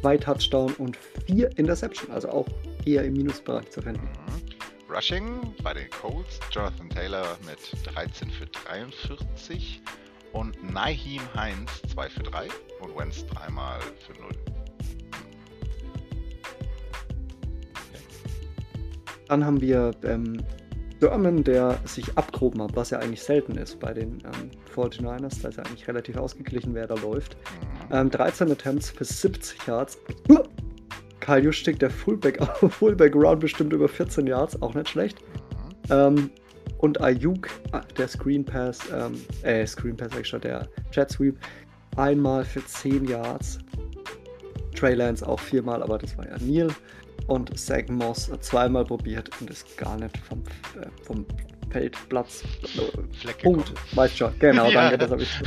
2 0.00 0.18
Touchdown 0.18 0.74
und 0.74 0.98
4 1.26 1.56
Interception, 1.56 2.10
also 2.10 2.28
auch 2.28 2.46
eher 2.84 3.04
im 3.04 3.14
Minusbereich 3.14 3.70
zu 3.70 3.80
finden. 3.80 4.02
Mhm. 4.02 4.94
Rushing 4.94 5.54
bei 5.62 5.72
den 5.72 5.88
Colts, 5.88 6.38
Jonathan 6.50 6.90
Taylor 6.90 7.38
mit 7.46 7.58
13 7.94 8.30
für 8.30 8.46
43 8.46 9.80
und 10.32 10.72
Naheem 10.74 11.22
Heinz 11.34 11.70
2 11.94 12.10
für 12.10 12.22
3 12.24 12.48
und 12.80 12.98
Wentz 12.98 13.24
dreimal 13.24 13.80
für 14.06 14.20
0. 14.20 14.49
Dann 19.30 19.46
haben 19.46 19.60
wir 19.60 19.92
ähm, 20.02 20.38
Thurman, 20.98 21.44
der 21.44 21.78
sich 21.84 22.18
abgehoben 22.18 22.60
hat, 22.62 22.74
was 22.74 22.90
ja 22.90 22.98
eigentlich 22.98 23.22
selten 23.22 23.56
ist 23.56 23.78
bei 23.78 23.92
den 23.92 24.18
ähm, 24.24 24.50
49ers. 24.74 25.40
Da 25.40 25.50
ist 25.50 25.56
ja 25.56 25.62
eigentlich 25.62 25.86
relativ 25.86 26.16
ausgeglichen, 26.16 26.74
wer 26.74 26.88
da 26.88 26.96
läuft. 26.96 27.36
Mhm. 27.90 27.94
Ähm, 27.96 28.10
13 28.10 28.50
Attempts 28.50 28.90
für 28.90 29.04
70 29.04 29.68
Yards. 29.68 29.98
Karl 31.20 31.44
Juszczyk, 31.44 31.78
der 31.78 31.90
Fullback, 31.90 32.42
Fullback 32.70 33.14
Round 33.14 33.38
bestimmt 33.38 33.72
über 33.72 33.86
14 33.86 34.26
Yards, 34.26 34.60
auch 34.62 34.74
nicht 34.74 34.88
schlecht. 34.88 35.18
Mhm. 35.20 35.92
Ähm, 35.92 36.30
und 36.78 37.00
Ayuk, 37.00 37.48
ah, 37.70 37.82
der 37.96 38.08
Screen 38.08 38.44
Pass, 38.44 38.80
ähm, 38.92 39.12
äh, 39.44 39.64
Screen 39.64 39.96
Pass 39.96 40.10
schon, 40.26 40.40
der 40.40 40.66
Jet 40.90 41.08
Sweep, 41.08 41.36
einmal 41.96 42.44
für 42.44 42.66
10 42.66 43.04
Yards. 43.04 43.60
Trey 44.74 44.94
Lance 44.94 45.24
auch 45.24 45.38
viermal, 45.38 45.84
aber 45.84 45.98
das 45.98 46.18
war 46.18 46.26
ja 46.26 46.36
Neil. 46.40 46.70
Und 47.26 47.56
Zach 47.58 47.88
Moss 47.88 48.30
zweimal 48.40 48.84
probiert 48.84 49.30
und 49.40 49.50
ist 49.50 49.76
gar 49.76 49.96
nicht 49.96 50.16
vom, 50.18 50.42
äh, 50.80 50.86
vom 51.04 51.26
Feldplatz. 51.70 52.42
Fleck 53.20 53.42
Punkt. 53.42 53.72
Weißt 53.96 54.18
schon, 54.18 54.36
genau, 54.38 54.66
Ja. 54.70 54.82
danke, 54.82 54.98
das 54.98 55.10
habe 55.10 55.22
ich. 55.22 55.40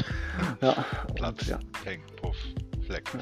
Ja, 0.61 0.85
Platz, 1.15 1.47
ja. 1.47 1.59
Peng, 1.83 2.01
Puff, 2.15 2.37
Fleck. 2.85 3.09
Ja. 3.13 3.19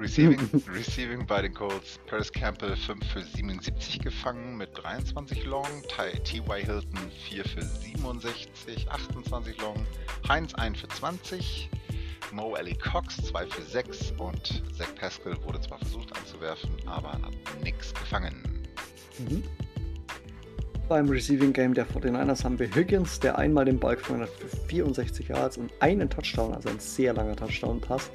Receiving, 0.00 0.40
Receiving 0.74 1.24
bei 1.24 1.42
den 1.42 1.54
Colts, 1.54 2.00
Paris 2.06 2.30
Campbell 2.32 2.76
5 2.76 3.06
für 3.12 3.22
77 3.22 4.00
gefangen 4.00 4.56
mit 4.56 4.70
23 4.74 5.44
Long, 5.46 5.66
T.Y. 6.24 6.64
Hilton 6.64 6.98
4 7.28 7.44
für 7.44 7.62
67, 7.62 8.90
28 8.90 9.60
Long, 9.62 9.86
Heinz 10.28 10.52
1 10.54 10.80
für 10.80 10.88
20, 10.88 11.70
Mo 12.34 12.56
Ellie 12.56 12.74
Cox 12.74 13.16
2 13.28 13.46
für 13.46 13.62
6 13.62 14.14
und 14.18 14.64
Zach 14.76 14.92
Pascal 14.96 15.36
wurde 15.44 15.60
zwar 15.60 15.78
versucht 15.78 16.16
anzuwerfen, 16.18 16.70
aber 16.84 17.12
hat 17.12 17.62
nichts 17.62 17.94
gefangen. 17.94 18.42
Mhm. 19.20 19.44
Beim 20.88 21.08
Receiving 21.08 21.52
Game 21.52 21.74
der 21.74 21.86
49ers 21.86 22.42
haben 22.42 22.58
wir 22.58 22.68
Higgins, 22.74 23.20
der 23.20 23.38
einmal 23.38 23.66
den 23.66 23.78
Ball 23.78 23.94
gefangen 23.94 24.22
hat 24.22 24.30
für 24.30 24.48
64 24.48 25.28
Yards 25.28 25.58
und 25.58 25.72
einen 25.78 26.10
Touchdown, 26.10 26.52
also 26.52 26.70
ein 26.70 26.80
sehr 26.80 27.12
langer 27.12 27.36
Touchdown-Pass. 27.36 28.10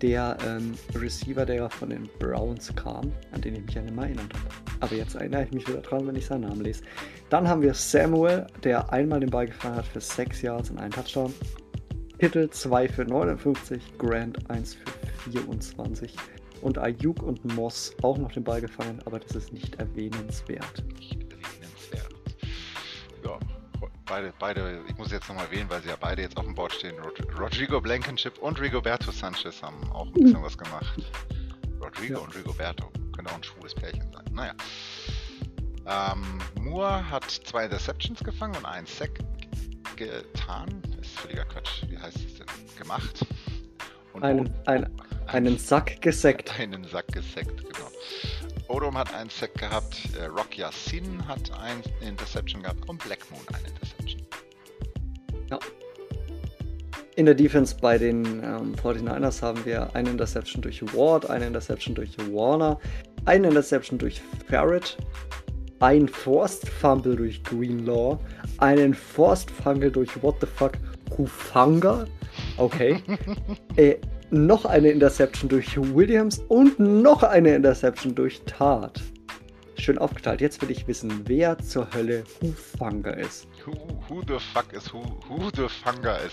Der 0.00 0.38
ähm, 0.46 0.74
Receiver, 0.94 1.44
der 1.44 1.68
von 1.68 1.90
den 1.90 2.08
Browns 2.18 2.74
kam, 2.74 3.12
an 3.32 3.42
den 3.42 3.56
ich 3.56 3.66
mich 3.66 3.74
ja 3.74 3.82
nicht 3.82 3.94
mehr 3.94 4.06
erinnert 4.06 4.32
habe. 4.32 4.54
Aber 4.80 4.94
jetzt 4.94 5.16
erinnere 5.16 5.44
ich 5.44 5.52
mich 5.52 5.68
wieder 5.68 5.82
dran, 5.82 6.06
wenn 6.06 6.16
ich 6.16 6.24
seinen 6.26 6.48
Namen 6.48 6.62
lese. 6.62 6.82
Dann 7.28 7.46
haben 7.46 7.60
wir 7.60 7.74
Samuel, 7.74 8.46
der 8.62 8.90
einmal 8.90 9.20
den 9.20 9.30
Ball 9.30 9.46
gefangen 9.46 9.76
hat 9.76 9.86
für 9.86 10.00
6 10.00 10.40
Yards 10.40 10.70
und 10.70 10.78
einen 10.78 10.92
Touchdown. 10.92 11.32
Kittel 12.24 12.48
2 12.48 12.88
für 12.88 13.04
59, 13.04 13.98
Grant 13.98 14.50
1 14.50 14.76
für 14.76 15.30
24 15.30 16.16
und 16.62 16.78
Ayuk 16.78 17.22
und 17.22 17.44
Moss 17.54 17.94
auch 18.00 18.16
noch 18.16 18.32
den 18.32 18.42
Ball 18.42 18.62
gefangen, 18.62 18.98
aber 19.04 19.20
das 19.20 19.36
ist 19.36 19.52
nicht 19.52 19.74
erwähnenswert. 19.74 20.82
Nicht 20.98 21.20
erwähnenswert. 21.20 22.14
Ja, 23.22 23.38
beide, 24.06 24.32
beide, 24.38 24.80
ich 24.88 24.96
muss 24.96 25.12
jetzt 25.12 25.28
nochmal 25.28 25.50
wählen, 25.50 25.68
weil 25.68 25.82
sie 25.82 25.90
ja 25.90 25.96
beide 26.00 26.22
jetzt 26.22 26.38
auf 26.38 26.46
dem 26.46 26.54
Board 26.54 26.72
stehen. 26.72 26.94
Rod 26.98 27.20
Rodrigo 27.38 27.78
Blankenship 27.78 28.38
und 28.38 28.58
Rigoberto 28.58 29.10
Sanchez 29.10 29.62
haben 29.62 29.76
auch 29.92 30.06
ein 30.06 30.12
bisschen 30.14 30.42
was 30.42 30.56
gemacht. 30.56 30.96
Rodrigo 31.78 32.14
Ja. 32.14 32.18
und 32.20 32.34
Rigoberto. 32.34 32.90
Könnte 33.14 33.32
auch 33.32 33.36
ein 33.36 33.44
schwules 33.44 33.74
Pärchen 33.74 34.10
sein. 34.10 34.24
Naja. 34.32 34.54
Ähm, 35.86 36.40
Moore 36.58 37.10
hat 37.10 37.30
zwei 37.30 37.64
Interceptions 37.66 38.24
gefangen 38.24 38.56
und 38.56 38.64
einen 38.64 38.86
Sack 38.86 39.10
getan. 39.96 40.82
Das 40.96 41.06
ist 41.06 41.18
völliger 41.18 41.44
Quatsch. 41.44 41.82
Wie 41.88 41.98
heißt 41.98 42.16
es 42.16 42.34
denn? 42.38 42.46
Gemacht. 42.78 43.26
Und 44.12 44.22
Einen, 44.24 44.46
Od- 44.46 44.68
ein, 44.68 44.90
einen 45.26 45.58
Sack 45.58 46.00
gesackt. 46.00 46.52
einen 46.60 46.84
Sack 46.84 47.08
gesackt, 47.08 47.56
genau. 47.58 47.88
Odom 48.68 48.96
hat 48.96 49.12
einen 49.14 49.30
Sack 49.30 49.54
gehabt, 49.54 49.98
äh, 50.18 50.24
Rock 50.26 50.56
Yassin 50.56 51.26
hat 51.28 51.50
ein 51.60 51.82
Interception 52.06 52.62
gehabt 52.62 52.88
und 52.88 53.02
Black 53.04 53.18
Moon 53.30 53.40
eine 53.52 53.68
Interception. 53.68 54.22
Ja. 55.50 55.58
In 57.16 57.26
der 57.26 57.34
Defense 57.34 57.76
bei 57.80 57.98
den 57.98 58.24
ähm, 58.42 58.74
49ers 58.74 59.42
haben 59.42 59.64
wir 59.64 59.94
eine 59.94 60.10
Interception 60.10 60.62
durch 60.62 60.82
Ward, 60.94 61.28
eine 61.28 61.46
Interception 61.46 61.94
durch 61.94 62.16
Warner, 62.18 62.80
eine 63.26 63.48
Interception 63.48 63.98
durch 63.98 64.20
Farrett, 64.48 64.96
ein 65.84 66.08
Forced 66.08 66.66
Fumble 66.66 67.14
durch 67.14 67.44
Greenlaw, 67.44 68.18
einen 68.56 68.94
Forced 68.94 69.50
Fumble 69.50 69.90
durch 69.90 70.22
What 70.22 70.36
the 70.40 70.46
fuck 70.46 70.72
Hufanga, 71.18 72.06
okay, 72.56 73.02
äh, 73.76 73.96
noch 74.30 74.64
eine 74.64 74.88
Interception 74.88 75.50
durch 75.50 75.76
Williams 75.76 76.38
und 76.48 76.80
noch 76.80 77.22
eine 77.22 77.54
Interception 77.54 78.14
durch 78.14 78.40
Tart. 78.46 79.02
Schön 79.76 79.98
aufgeteilt. 79.98 80.40
Jetzt 80.40 80.62
will 80.62 80.70
ich 80.70 80.88
wissen, 80.88 81.12
wer 81.26 81.58
zur 81.58 81.92
Hölle 81.92 82.24
Hufanga 82.40 83.10
ist. 83.10 83.46
Who, 83.66 83.72
who 84.08 84.22
the 84.26 84.38
fuck 84.54 84.72
is 84.72 84.90
who, 84.90 85.02
who 85.28 85.50
the 85.54 85.68
funger 85.68 86.16
is 86.24 86.32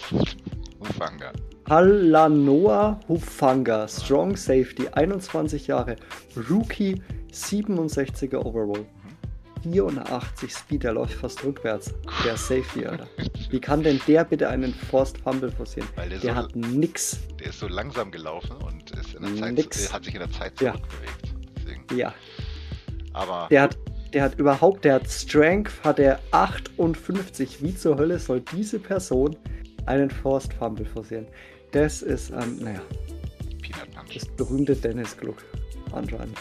Hufanga? 0.80 1.34
Halanoa 1.68 3.02
Hufanga, 3.10 3.86
Strong 3.86 4.38
Safety, 4.38 4.88
21 4.94 5.68
Jahre, 5.68 5.98
Rookie, 6.50 7.02
67er 7.34 8.38
Overall. 8.38 8.86
84 9.64 10.52
Speed, 10.52 10.84
der 10.84 10.94
läuft 10.94 11.14
fast 11.14 11.44
rückwärts. 11.44 11.94
Der 12.26 12.38
Safety, 12.38 12.86
Alter. 12.86 13.08
Wie 13.50 13.60
kann 13.60 13.84
denn 13.84 14.00
der 14.08 14.24
bitte 14.26 14.50
einen 14.50 14.74
Forced 14.74 15.18
Fumble 15.20 15.52
forcieren? 15.52 15.88
Weil 15.96 16.10
der, 16.10 16.20
Der 16.20 16.34
so, 16.34 16.38
hat 16.40 16.56
nix. 16.56 17.20
der 17.40 17.48
ist 17.48 17.60
so 17.60 17.68
langsam 17.68 18.12
gelaufen 18.12 18.56
und 18.66 18.92
ist 18.92 19.16
in 19.16 19.24
der 19.24 19.36
Zeit, 19.36 19.54
Nix. 19.54 19.90
äh, 19.90 19.94
hat 19.94 20.04
sich 20.06 20.14
in 20.14 20.20
der 20.22 20.32
Zeit 20.32 20.60
Ja. 20.62 20.74
zurückbewegt. 20.74 21.34
Deswegen. 21.58 21.84
Ja, 21.98 22.14
Aber 23.14 23.48
der 23.52 23.62
hat, 23.64 23.78
der 24.14 24.24
hat 24.24 24.40
überhaupt, 24.40 24.86
der 24.86 24.96
hat 24.96 25.10
Strength, 25.10 25.72
hat 25.84 26.00
er 26.00 26.20
58. 26.32 27.62
Wie 27.62 27.76
zur 27.76 27.98
Hölle 27.98 28.20
soll 28.20 28.42
diese 28.54 28.80
Person 28.80 29.36
einen 29.86 30.10
Forced 30.10 30.54
Fumble 30.54 30.86
forcieren? 30.86 31.28
Das 31.72 32.02
ist, 32.02 32.32
ähm, 32.32 32.58
naja, 32.62 32.82
das 34.14 34.26
berühmte 34.26 34.76
Dennis 34.76 35.16
Gluck 35.18 35.38
anscheinend. 35.94 36.38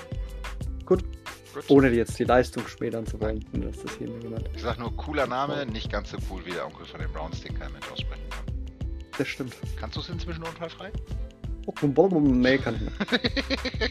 Gut, 0.87 1.05
Gut. 1.55 1.65
ohne 1.69 1.89
jetzt 1.91 2.19
die 2.19 2.25
Leistung 2.25 2.67
schmälern 2.69 3.07
zu 3.07 3.21
wollen, 3.21 3.45
dass 3.53 3.83
das 3.83 3.97
hier 3.97 4.07
jemand. 4.09 4.49
Ich 4.55 4.63
sag 4.63 4.79
nur, 4.79 4.97
cooler 4.97 5.27
Name, 5.27 5.67
nicht 5.67 5.91
ganz 5.91 6.11
so 6.11 6.19
cool 6.31 6.45
wie 6.45 6.53
der 6.53 6.67
Onkel 6.67 6.87
von 6.87 7.01
den 7.01 7.11
Browns, 7.13 7.41
den 7.41 7.59
kein 7.59 7.73
Mensch 7.73 7.91
aussprechen 7.91 8.23
kann. 8.31 8.45
Das 9.19 9.29
stimmt. 9.29 9.55
Kannst 9.77 9.97
du 9.97 10.01
es 10.01 10.09
inzwischen 10.09 10.43
unfallfrei? 10.43 10.93
Oh, 11.67 12.21
nee, 12.21 12.59
kann 12.59 12.77
ich 12.77 12.81
nicht. 12.83 13.91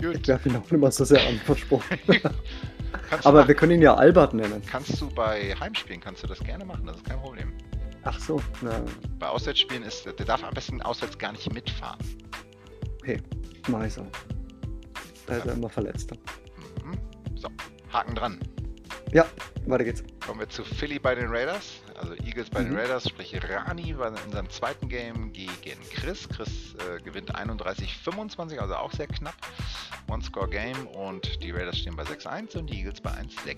Gut. 0.00 0.16
Ich 0.20 0.28
werfe 0.28 0.48
ihn 0.48 0.56
auch 0.56 0.70
nicht 0.70 0.80
mal 0.80 0.92
so 0.92 1.04
sehr 1.04 1.26
an, 1.26 1.38
versprochen. 1.44 1.98
Aber 3.24 3.46
wir 3.48 3.54
können 3.54 3.72
ihn 3.72 3.82
ja 3.82 3.94
Albert 3.94 4.34
nennen. 4.34 4.62
kannst 4.70 5.00
du 5.00 5.08
bei 5.10 5.54
Heimspielen 5.58 6.00
kannst 6.00 6.22
du 6.22 6.26
das 6.26 6.38
gerne 6.40 6.64
machen, 6.64 6.86
das 6.86 6.96
ist 6.96 7.04
kein 7.06 7.18
Problem. 7.20 7.52
Ach 8.04 8.18
so, 8.20 8.40
na, 8.62 8.80
Bei 9.18 9.28
Auswärtsspielen 9.28 9.82
ist, 9.82 10.06
der 10.06 10.12
darf 10.12 10.44
am 10.44 10.54
besten 10.54 10.80
auswärts 10.82 11.18
gar 11.18 11.32
nicht 11.32 11.52
mitfahren. 11.52 11.98
okay, 13.00 13.20
mach 13.68 13.84
ich 13.84 13.94
so. 13.94 14.06
Da 15.28 15.36
ist 15.36 15.46
er 15.46 15.52
immer 15.52 15.68
verletzt. 15.68 16.10
Mhm. 16.12 17.36
So, 17.36 17.48
Haken 17.92 18.14
dran. 18.14 18.40
Ja, 19.12 19.26
weiter 19.66 19.84
geht's. 19.84 20.02
Kommen 20.26 20.40
wir 20.40 20.48
zu 20.48 20.64
Philly 20.64 20.98
bei 20.98 21.14
den 21.14 21.28
Raiders. 21.28 21.80
Also 21.94 22.14
Eagles 22.14 22.48
bei 22.50 22.62
den 22.62 22.72
Mhm. 22.72 22.78
Raiders, 22.78 23.08
sprich 23.08 23.34
Rani 23.42 23.96
war 23.98 24.08
in 24.08 24.32
seinem 24.32 24.50
zweiten 24.50 24.88
Game 24.88 25.32
gegen 25.32 25.80
Chris. 25.90 26.28
Chris 26.28 26.74
äh, 26.74 27.00
gewinnt 27.02 27.34
31-25, 27.34 28.58
also 28.58 28.74
auch 28.74 28.92
sehr 28.92 29.06
knapp. 29.06 29.34
One-Score-Game 30.10 30.86
und 30.88 31.42
die 31.42 31.50
Raiders 31.50 31.78
stehen 31.78 31.96
bei 31.96 32.04
6-1 32.04 32.56
und 32.56 32.68
die 32.70 32.78
Eagles 32.78 33.00
bei 33.00 33.10
1-6. 33.10 33.56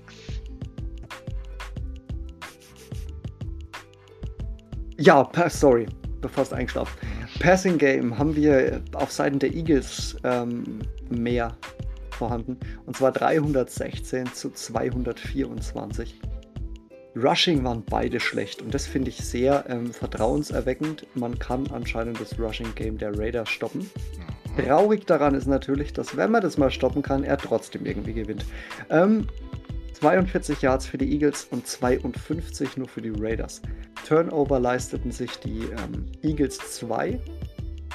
Ja, 4.98 5.30
sorry, 5.48 5.86
bevor 6.20 6.44
es 6.44 6.52
eingeschlafen. 6.52 6.96
Passing 7.38 7.78
Game 7.78 8.18
haben 8.18 8.36
wir 8.36 8.82
auf 8.94 9.12
Seiten 9.12 9.38
der 9.38 9.52
Eagles 9.52 10.16
ähm, 10.24 10.80
mehr 11.08 11.56
vorhanden. 12.10 12.58
Und 12.86 12.96
zwar 12.96 13.12
316 13.12 14.32
zu 14.32 14.50
224. 14.50 16.20
Rushing 17.16 17.64
waren 17.64 17.82
beide 17.84 18.20
schlecht 18.20 18.62
und 18.62 18.72
das 18.72 18.86
finde 18.86 19.10
ich 19.10 19.16
sehr 19.16 19.64
ähm, 19.68 19.92
vertrauenserweckend. 19.92 21.06
Man 21.14 21.38
kann 21.38 21.66
anscheinend 21.72 22.20
das 22.20 22.38
Rushing 22.38 22.72
Game 22.76 22.98
der 22.98 23.18
Raiders 23.18 23.48
stoppen. 23.48 23.80
Mhm. 23.80 24.64
Traurig 24.64 25.06
daran 25.06 25.34
ist 25.34 25.46
natürlich, 25.46 25.92
dass 25.92 26.16
wenn 26.16 26.30
man 26.30 26.42
das 26.42 26.56
mal 26.56 26.70
stoppen 26.70 27.02
kann, 27.02 27.24
er 27.24 27.36
trotzdem 27.36 27.84
irgendwie 27.84 28.12
gewinnt. 28.12 28.44
Ähm, 28.90 29.26
42 30.00 30.62
Yards 30.62 30.86
für 30.86 30.96
die 30.96 31.12
Eagles 31.12 31.46
und 31.50 31.66
52 31.66 32.78
nur 32.78 32.88
für 32.88 33.02
die 33.02 33.12
Raiders. 33.14 33.60
Turnover 34.08 34.58
leisteten 34.58 35.12
sich 35.12 35.30
die 35.40 35.60
ähm, 35.60 36.06
Eagles 36.22 36.56
2 36.76 37.20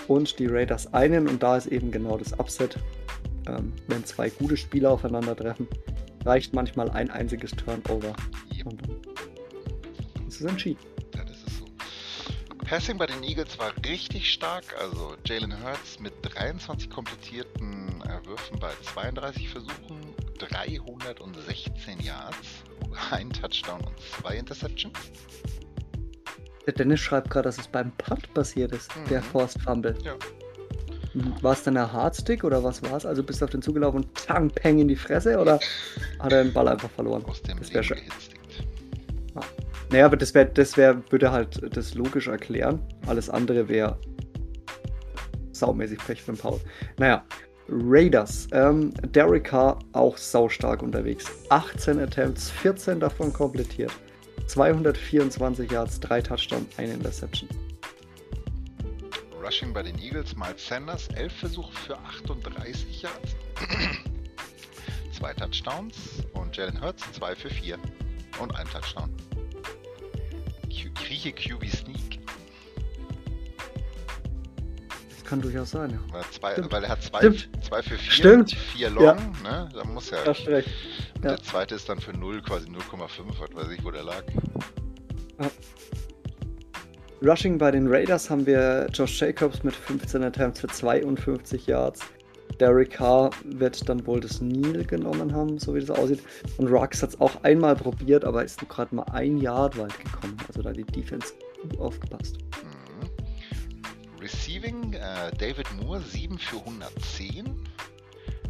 und 0.07 0.37
die 0.37 0.45
Raiders 0.45 0.93
einen 0.93 1.27
und 1.27 1.41
da 1.41 1.57
ist 1.57 1.65
eben 1.65 1.89
genau 1.89 2.17
das 2.17 2.33
Upset. 2.39 2.77
Ähm, 3.47 3.73
wenn 3.87 4.05
zwei 4.05 4.29
gute 4.29 4.55
Spieler 4.55 4.91
aufeinandertreffen, 4.91 5.67
reicht 6.25 6.53
manchmal 6.53 6.91
ein 6.91 7.09
einziges 7.09 7.51
Turnover 7.51 8.13
Yep, 8.55 8.67
und 8.67 8.81
dann 8.83 10.27
ist 10.27 10.41
es 10.41 10.45
entschieden. 10.45 10.79
das 11.11 11.31
ist 11.31 11.47
es 11.47 11.57
so. 11.57 11.65
Passing 12.65 12.99
bei 12.99 13.07
den 13.07 13.23
Eagles 13.23 13.57
war 13.57 13.71
richtig 13.83 14.31
stark. 14.31 14.63
Also 14.79 15.15
Jalen 15.25 15.53
Hurts 15.63 15.99
mit 15.99 16.13
23 16.21 16.87
komplettierten 16.87 18.03
äh, 18.03 18.27
Würfen 18.27 18.59
bei 18.59 18.71
32 18.93 19.49
Versuchen, 19.49 20.14
316 20.37 21.99
Yards, 22.01 22.37
ein 23.11 23.29
Touchdown 23.31 23.81
und 23.81 23.99
zwei 23.99 24.35
Interceptions. 24.37 24.93
Der 26.65 26.73
Dennis 26.73 26.99
schreibt 26.99 27.29
gerade, 27.29 27.43
dass 27.47 27.57
es 27.59 27.67
beim 27.67 27.91
Punt 27.97 28.33
passiert 28.33 28.71
ist, 28.71 28.91
der 29.09 29.21
Mhm. 29.21 29.25
Forced 29.25 29.61
Fumble. 29.61 29.95
Ja. 30.03 30.15
Mhm. 31.13 31.33
War 31.41 31.53
es 31.53 31.63
dann 31.63 31.77
ein 31.77 31.91
Hardstick 31.91 32.43
oder 32.43 32.63
was 32.63 32.81
war 32.83 32.97
es? 32.97 33.05
Also 33.05 33.23
bist 33.23 33.39
du 33.41 33.45
auf 33.45 33.51
den 33.51 33.61
zugelaufen 33.61 34.01
und 34.03 34.15
tang, 34.15 34.49
peng 34.49 34.79
in 34.79 34.87
die 34.87 34.95
Fresse 34.95 35.37
oder 35.39 35.59
hat 36.19 36.31
er 36.33 36.43
den 36.43 36.53
Ball 36.53 36.67
einfach 36.67 36.89
verloren? 36.89 37.23
Aus 37.25 37.41
dem 37.41 37.57
Das 37.59 37.69
wär 37.73 37.81
Leben 37.81 37.95
schön. 37.95 37.97
gehitztigt. 38.07 38.35
Naja, 39.91 40.07
aber 40.07 40.17
das 40.17 40.33
wäre, 40.33 40.47
das 40.47 40.75
wäre, 40.77 41.03
würde 41.11 41.31
halt 41.31 41.61
das 41.77 41.93
logisch 41.93 42.27
erklären. 42.27 42.79
Alles 43.05 43.29
andere 43.29 43.69
wäre 43.69 43.97
saumäßig 45.51 45.99
Pech 45.99 46.21
für 46.23 46.31
den 46.33 46.39
Paul. 46.39 46.59
Naja, 46.97 47.23
Raiders. 47.67 48.47
Ähm, 48.51 48.93
Derek 49.11 49.45
Carr 49.45 49.79
auch 49.93 50.17
saustark 50.17 50.81
unterwegs. 50.83 51.25
18 51.49 51.99
Attempts, 51.99 52.51
14 52.51 52.99
davon 52.99 53.33
komplettiert. 53.33 53.91
224 54.47 55.71
Yards, 55.71 55.99
3 55.99 56.21
Touchdowns, 56.21 56.77
1 56.77 56.93
Interception. 56.93 57.49
Rushing 59.43 59.73
bei 59.73 59.83
den 59.83 59.97
Eagles, 59.99 60.35
Miles 60.35 60.67
Sanders, 60.67 61.07
11 61.15 61.33
Versuche 61.33 61.73
für 61.73 61.97
38 61.97 63.01
Yards. 63.01 63.35
Zwei 65.11 65.33
Touchdowns 65.33 65.95
und 66.33 66.55
Jalen 66.55 66.79
Hurts 66.81 67.03
2 67.13 67.35
für 67.35 67.49
4 67.49 67.77
und 68.39 68.55
ein 68.55 68.67
Touchdown. 68.67 69.09
Q 70.63 70.89
Grieche 70.95 71.31
QB 71.31 71.67
Sneak. 71.69 72.14
Kann 75.25 75.41
durchaus 75.41 75.71
sein, 75.71 75.91
ja. 75.91 76.13
Weil, 76.13 76.23
zwei, 76.31 76.71
weil 76.71 76.83
er 76.83 76.89
hat 76.89 77.01
2 77.03 77.17
Stimmt. 77.19 77.49
zwei 77.65 77.81
für 77.81 77.97
4, 77.97 78.11
Stimmt. 78.11 78.51
4 78.53 78.89
long, 78.91 79.03
Ja. 79.03 79.13
ne? 79.43 79.69
Da 79.73 79.83
muss 79.85 80.11
er. 80.11 80.27
Und 80.27 80.39
ja. 80.45 80.61
Der 81.23 81.37
zweite 81.43 81.75
ist 81.75 81.89
dann 81.89 81.99
für 81.99 82.13
0, 82.13 82.41
quasi 82.41 82.67
0,5, 82.69 83.23
was 83.39 83.55
weiß 83.65 83.71
ich, 83.71 83.83
wo 83.83 83.91
der 83.91 84.03
lag. 84.03 84.23
Rushing 87.23 87.57
bei 87.57 87.71
den 87.71 87.87
Raiders 87.87 88.29
haben 88.29 88.45
wir 88.45 88.87
Josh 88.93 89.19
Jacobs 89.21 89.63
mit 89.63 89.75
15 89.75 90.23
Attempts 90.23 90.59
für 90.59 90.67
52 90.67 91.65
Yards. 91.67 92.01
Derek 92.59 92.91
Carr 92.91 93.31
wird 93.43 93.87
dann 93.89 94.05
wohl 94.05 94.19
das 94.21 94.39
Neil 94.39 94.85
genommen 94.85 95.33
haben, 95.33 95.57
so 95.59 95.73
wie 95.75 95.79
das 95.81 95.89
aussieht. 95.89 96.21
Und 96.57 96.67
Rux 96.67 97.01
hat 97.01 97.09
es 97.09 97.19
auch 97.19 97.43
einmal 97.43 97.75
probiert, 97.75 98.23
aber 98.23 98.45
ist 98.45 98.61
nur 98.61 98.69
gerade 98.69 98.95
mal 98.95 99.03
ein 99.11 99.37
Yard 99.37 99.77
weit 99.77 99.97
gekommen. 99.99 100.37
Also 100.47 100.61
da 100.61 100.69
hat 100.69 100.77
die 100.77 100.83
Defense 100.85 101.33
gut 101.61 101.77
aufgepasst. 101.79 102.37
Mhm. 102.37 102.74
Receiving, 104.25 104.93
äh, 104.93 105.31
David 105.37 105.71
Moore 105.73 106.01
7 106.01 106.39
für 106.39 106.57
110. 106.57 107.45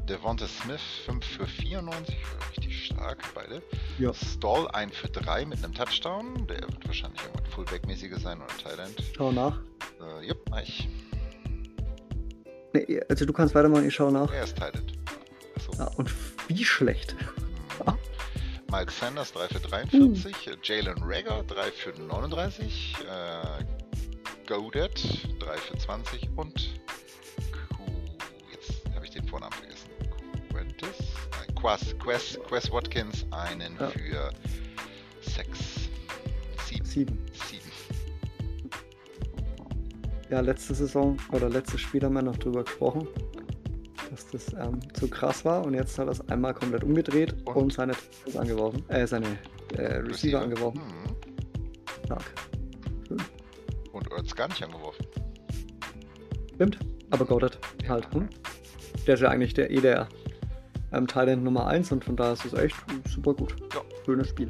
Devonta 0.07 0.47
Smith 0.47 0.79
5 1.05 1.25
für 1.25 1.45
94, 1.45 2.15
richtig 2.51 2.85
stark, 2.85 3.17
beide. 3.33 3.61
Ja. 3.99 4.13
Stall 4.13 4.69
1 4.69 4.95
für 4.95 5.09
3 5.09 5.45
mit 5.45 5.61
einem 5.61 5.73
Touchdown. 5.73 6.47
Der 6.47 6.61
wird 6.61 6.87
wahrscheinlich 6.87 7.21
irgendwas 7.23 7.53
Fullback-mäßiges 7.53 8.21
sein 8.21 8.37
oder 8.37 8.55
Thailand. 8.63 8.95
Schau 9.17 9.33
nach. 9.33 9.59
Äh, 9.99 10.27
jupp, 10.27 10.49
mach 10.49 10.61
ich. 10.61 10.87
Nee, 12.71 13.01
also 13.09 13.25
du 13.25 13.33
kannst 13.33 13.53
weitermachen, 13.53 13.85
ich 13.85 13.95
schau 13.95 14.09
nach. 14.09 14.31
Er 14.31 14.45
ist 14.45 14.57
Thailand. 14.57 14.93
Achso. 15.57 15.73
Ja, 15.77 15.87
und 15.97 16.09
wie 16.47 16.63
schlecht. 16.63 17.17
Mhm. 17.85 17.97
Mike 18.71 18.91
Sanders 18.93 19.33
3 19.33 19.47
für 19.49 19.59
43. 19.59 20.57
Jalen 20.63 21.03
Rager 21.03 21.43
3 21.43 21.71
für 21.71 21.91
39. 22.01 22.95
Äh, 23.01 23.84
Godet 24.47 25.27
3 25.39 25.57
für 25.57 25.77
20. 25.77 26.29
Und 26.35 26.79
Q. 27.69 27.83
Jetzt 28.51 28.81
habe 28.93 29.05
ich 29.05 29.11
den 29.11 29.27
Vornamen 29.27 29.53
vergessen. 29.53 29.89
Quentis? 30.51 30.97
Nein, 31.31 31.55
Quas, 31.55 31.95
Quest, 31.99 32.39
Quest 32.43 32.71
Watkins 32.71 33.25
einen 33.31 33.75
Ja. 33.79 33.87
für 33.89 34.29
6. 35.21 35.89
7. 36.67 36.85
Sieben. 36.85 37.17
7. 37.49 37.61
ja, 40.29 40.39
letzte 40.41 40.73
Saison 40.75 41.17
oder 41.31 41.49
letztes 41.49 41.81
Spiel 41.81 42.03
haben 42.03 42.13
wir 42.13 42.21
noch 42.21 42.37
drüber 42.37 42.63
gesprochen, 42.63 43.07
dass 44.09 44.27
das 44.27 44.53
ähm, 44.53 44.79
zu 44.93 45.07
krass 45.07 45.43
war 45.45 45.65
und 45.65 45.73
jetzt 45.73 45.97
hat 45.99 46.07
er 46.07 46.11
es 46.11 46.21
einmal 46.29 46.53
komplett 46.53 46.83
umgedreht 46.83 47.33
und, 47.45 47.55
und 47.55 47.73
seine 47.73 47.93
angeworfen, 48.37 48.87
äh, 48.89 49.05
seine 49.07 49.27
äh, 49.77 49.81
Receiver, 49.97 50.09
Receiver, 50.09 50.41
angeworfen. 50.41 50.81
Mhm. 50.81 52.05
Stark. 52.05 52.23
Schön. 54.05 54.11
Und 54.11 54.17
Ertz 54.17 54.35
gar 54.35 54.47
nicht 54.47 54.63
angeworfen. 54.63 55.05
Stimmt, 56.55 56.79
aber 57.09 57.25
Goddard 57.25 57.59
ja. 57.83 57.89
halt. 57.89 58.13
Hm? 58.13 58.29
Der 59.05 59.15
ist 59.15 59.21
ja 59.21 59.29
eigentlich 59.29 59.53
der 59.53 59.69
eh 59.71 59.81
der 59.81 60.07
ähm, 60.93 61.07
Thailand 61.07 61.43
Nummer 61.43 61.67
1 61.67 61.91
und 61.91 62.05
von 62.05 62.15
daher 62.15 62.33
ist 62.33 62.45
es 62.45 62.53
echt 62.53 62.75
super 63.09 63.33
gut. 63.33 63.55
Ja. 63.73 63.81
Schönes 64.05 64.29
Spiel. 64.29 64.49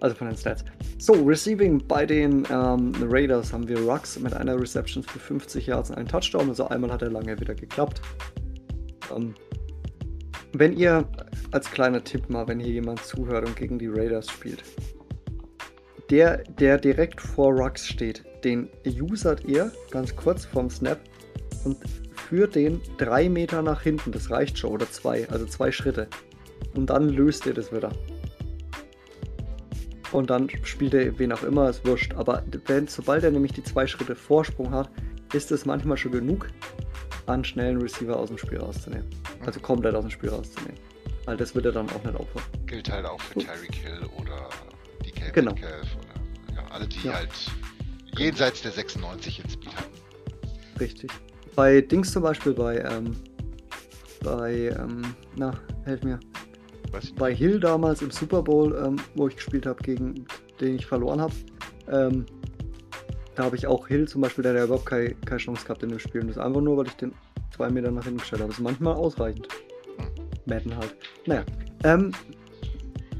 Also 0.00 0.16
von 0.16 0.28
den 0.28 0.36
Stats. 0.36 0.64
So, 0.98 1.14
Receiving 1.14 1.86
bei 1.86 2.06
den 2.06 2.46
ähm, 2.50 2.92
Raiders 3.02 3.52
haben 3.52 3.66
wir 3.68 3.78
Rux 3.80 4.18
mit 4.18 4.34
einer 4.34 4.58
Reception 4.60 5.02
für 5.02 5.18
50 5.18 5.66
Yards 5.66 5.90
und 5.90 5.96
einen 5.96 6.08
Touchdown. 6.08 6.48
Also 6.48 6.68
einmal 6.68 6.92
hat 6.92 7.02
er 7.02 7.10
lange 7.10 7.38
wieder 7.40 7.54
geklappt. 7.54 8.00
Ähm, 9.14 9.34
wenn 10.52 10.72
ihr, 10.76 11.08
als 11.50 11.70
kleiner 11.70 12.04
Tipp 12.04 12.30
mal, 12.30 12.46
wenn 12.46 12.60
hier 12.60 12.72
jemand 12.72 13.02
zuhört 13.04 13.46
und 13.46 13.56
gegen 13.56 13.78
die 13.78 13.88
Raiders 13.88 14.30
spielt, 14.30 14.62
der, 16.10 16.38
der 16.44 16.78
direkt 16.78 17.20
vor 17.20 17.52
Rux 17.52 17.86
steht, 17.86 18.24
den 18.44 18.68
usert 18.84 19.44
ihr 19.44 19.72
ganz 19.90 20.14
kurz 20.14 20.44
vorm 20.44 20.70
Snap 20.70 21.00
und 21.64 21.78
führt 22.28 22.54
den 22.54 22.80
drei 22.98 23.28
Meter 23.28 23.62
nach 23.62 23.82
hinten. 23.82 24.12
Das 24.12 24.30
reicht 24.30 24.58
schon, 24.58 24.72
oder 24.72 24.90
zwei, 24.90 25.28
also 25.30 25.46
zwei 25.46 25.72
Schritte. 25.72 26.08
Und 26.74 26.90
dann 26.90 27.08
löst 27.08 27.46
ihr 27.46 27.54
das 27.54 27.72
wieder. 27.72 27.90
Und 30.12 30.30
dann 30.30 30.48
spielt 30.62 30.94
er 30.94 31.18
wen 31.18 31.32
auch 31.32 31.42
immer, 31.42 31.68
ist 31.68 31.84
wurscht. 31.86 32.14
Aber 32.14 32.42
wenn, 32.66 32.86
sobald 32.86 33.24
er 33.24 33.30
nämlich 33.30 33.52
die 33.52 33.64
zwei 33.64 33.86
Schritte 33.86 34.14
Vorsprung 34.14 34.70
hat, 34.70 34.90
ist 35.32 35.50
es 35.50 35.66
manchmal 35.66 35.96
schon 35.96 36.12
genug, 36.12 36.48
an 37.26 37.44
schnellen 37.44 37.80
Receiver 37.80 38.16
aus 38.16 38.28
dem 38.28 38.38
Spiel 38.38 38.58
rauszunehmen. 38.58 39.08
Also 39.44 39.60
komplett 39.60 39.94
aus 39.94 40.04
dem 40.04 40.10
Spiel 40.10 40.30
rauszunehmen. 40.30 40.78
Weil 41.24 41.36
das 41.36 41.54
wird 41.54 41.66
er 41.66 41.72
dann 41.72 41.88
auch 41.90 42.04
nicht 42.04 42.14
aufhören. 42.14 42.44
Gilt 42.66 42.90
halt 42.90 43.06
auch 43.06 43.20
für 43.20 43.40
Tyreek 43.40 43.74
Hill 43.74 44.06
oder 44.18 44.48
DK 45.04 45.32
genau. 45.32 45.52
Metcalf 45.52 45.88
oder 45.96 46.54
ja, 46.54 46.64
alle, 46.70 46.86
die 46.86 47.06
ja. 47.06 47.14
halt 47.14 47.30
jenseits 48.18 48.62
der 48.62 48.72
96 48.72 49.42
in 49.42 49.50
Speed 49.50 49.76
haben. 49.76 49.86
Richtig. 50.80 51.10
Bei 51.54 51.80
Dings 51.80 52.12
zum 52.12 52.22
Beispiel, 52.22 52.52
bei, 52.52 52.78
ähm, 52.78 53.16
bei, 54.22 54.74
ähm, 54.78 55.02
na, 55.36 55.52
helf 55.84 56.02
mir. 56.02 56.18
Bei 57.16 57.34
Hill 57.34 57.58
damals 57.58 58.02
im 58.02 58.10
Super 58.10 58.42
Bowl, 58.42 58.74
ähm, 58.84 58.96
wo 59.14 59.28
ich 59.28 59.36
gespielt 59.36 59.66
habe, 59.66 59.82
gegen 59.82 60.26
den 60.60 60.76
ich 60.76 60.86
verloren 60.86 61.20
habe, 61.20 61.34
ähm, 61.90 62.24
da 63.34 63.44
habe 63.44 63.56
ich 63.56 63.66
auch 63.66 63.88
Hill 63.88 64.06
zum 64.06 64.20
Beispiel, 64.20 64.42
der 64.42 64.54
hat 64.54 64.64
überhaupt 64.64 64.86
keine, 64.86 65.14
keine 65.26 65.38
Chance 65.38 65.64
gehabt 65.64 65.82
in 65.82 65.88
dem 65.88 65.98
Spiel. 65.98 66.20
Und 66.20 66.28
das 66.28 66.38
einfach 66.38 66.60
nur, 66.60 66.76
weil 66.76 66.86
ich 66.86 66.94
den 66.94 67.12
zwei 67.54 67.68
Meter 67.68 67.90
nach 67.90 68.04
hinten 68.04 68.18
gestellt 68.18 68.42
habe. 68.42 68.50
Das 68.50 68.58
ist 68.58 68.64
manchmal 68.64 68.94
ausreichend. 68.94 69.48
Hm. 69.96 70.06
Madden 70.46 70.76
halt. 70.76 70.94
Naja. 71.26 71.44
Ähm, 71.82 72.12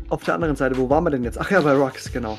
auf 0.08 0.22
der 0.24 0.34
anderen 0.34 0.56
Seite, 0.56 0.76
wo 0.76 0.88
waren 0.88 1.04
wir 1.04 1.10
denn 1.10 1.24
jetzt? 1.24 1.38
Ach 1.38 1.50
ja, 1.50 1.60
bei 1.60 1.72
Rocks, 1.72 2.12
genau. 2.12 2.38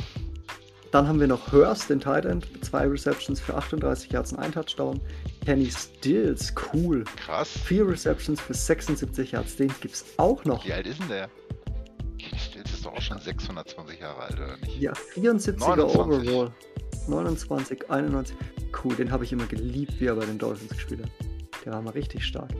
Dann 0.95 1.09
haben 1.09 1.19
wir 1.19 1.27
noch 1.27 1.51
Hurst, 1.51 1.89
den 1.89 1.99
Tight 1.99 2.23
End, 2.23 2.47
zwei 2.63 2.87
Receptions 2.87 3.41
für 3.41 3.53
38 3.53 4.13
Yards 4.13 4.31
und 4.31 4.39
ein 4.39 4.53
Touchdown. 4.53 5.01
Kenny 5.43 5.69
Stills, 5.69 6.53
cool. 6.71 7.03
Krass. 7.17 7.49
Vier 7.49 7.85
Receptions 7.85 8.39
für 8.39 8.53
76 8.53 9.33
Yards, 9.33 9.57
den 9.57 9.73
gibt's 9.81 10.05
auch 10.15 10.45
noch. 10.45 10.65
Wie 10.65 10.71
alt 10.71 10.87
ist 10.87 11.01
denn 11.01 11.09
der? 11.09 11.29
Kenny 12.17 12.39
Stills 12.39 12.71
ist 12.71 12.85
doch 12.85 12.93
auch 12.93 13.01
schon 13.01 13.19
620 13.19 13.99
Jahre 13.99 14.21
alt, 14.21 14.35
oder 14.35 14.55
nicht? 14.55 14.79
Ja, 14.79 14.93
74er 14.93 15.59
29. 15.59 16.29
Overall. 16.29 16.53
29, 17.09 17.91
91. 17.91 18.37
Cool, 18.81 18.95
den 18.95 19.11
habe 19.11 19.25
ich 19.25 19.33
immer 19.33 19.47
geliebt, 19.47 19.99
wie 19.99 20.05
er 20.05 20.15
bei 20.15 20.25
den 20.25 20.37
Dolphins 20.37 20.71
gespielt 20.71 21.03
hat. 21.03 21.11
Der 21.65 21.73
war 21.73 21.81
mal 21.81 21.91
richtig 21.91 22.23
stark. 22.23 22.51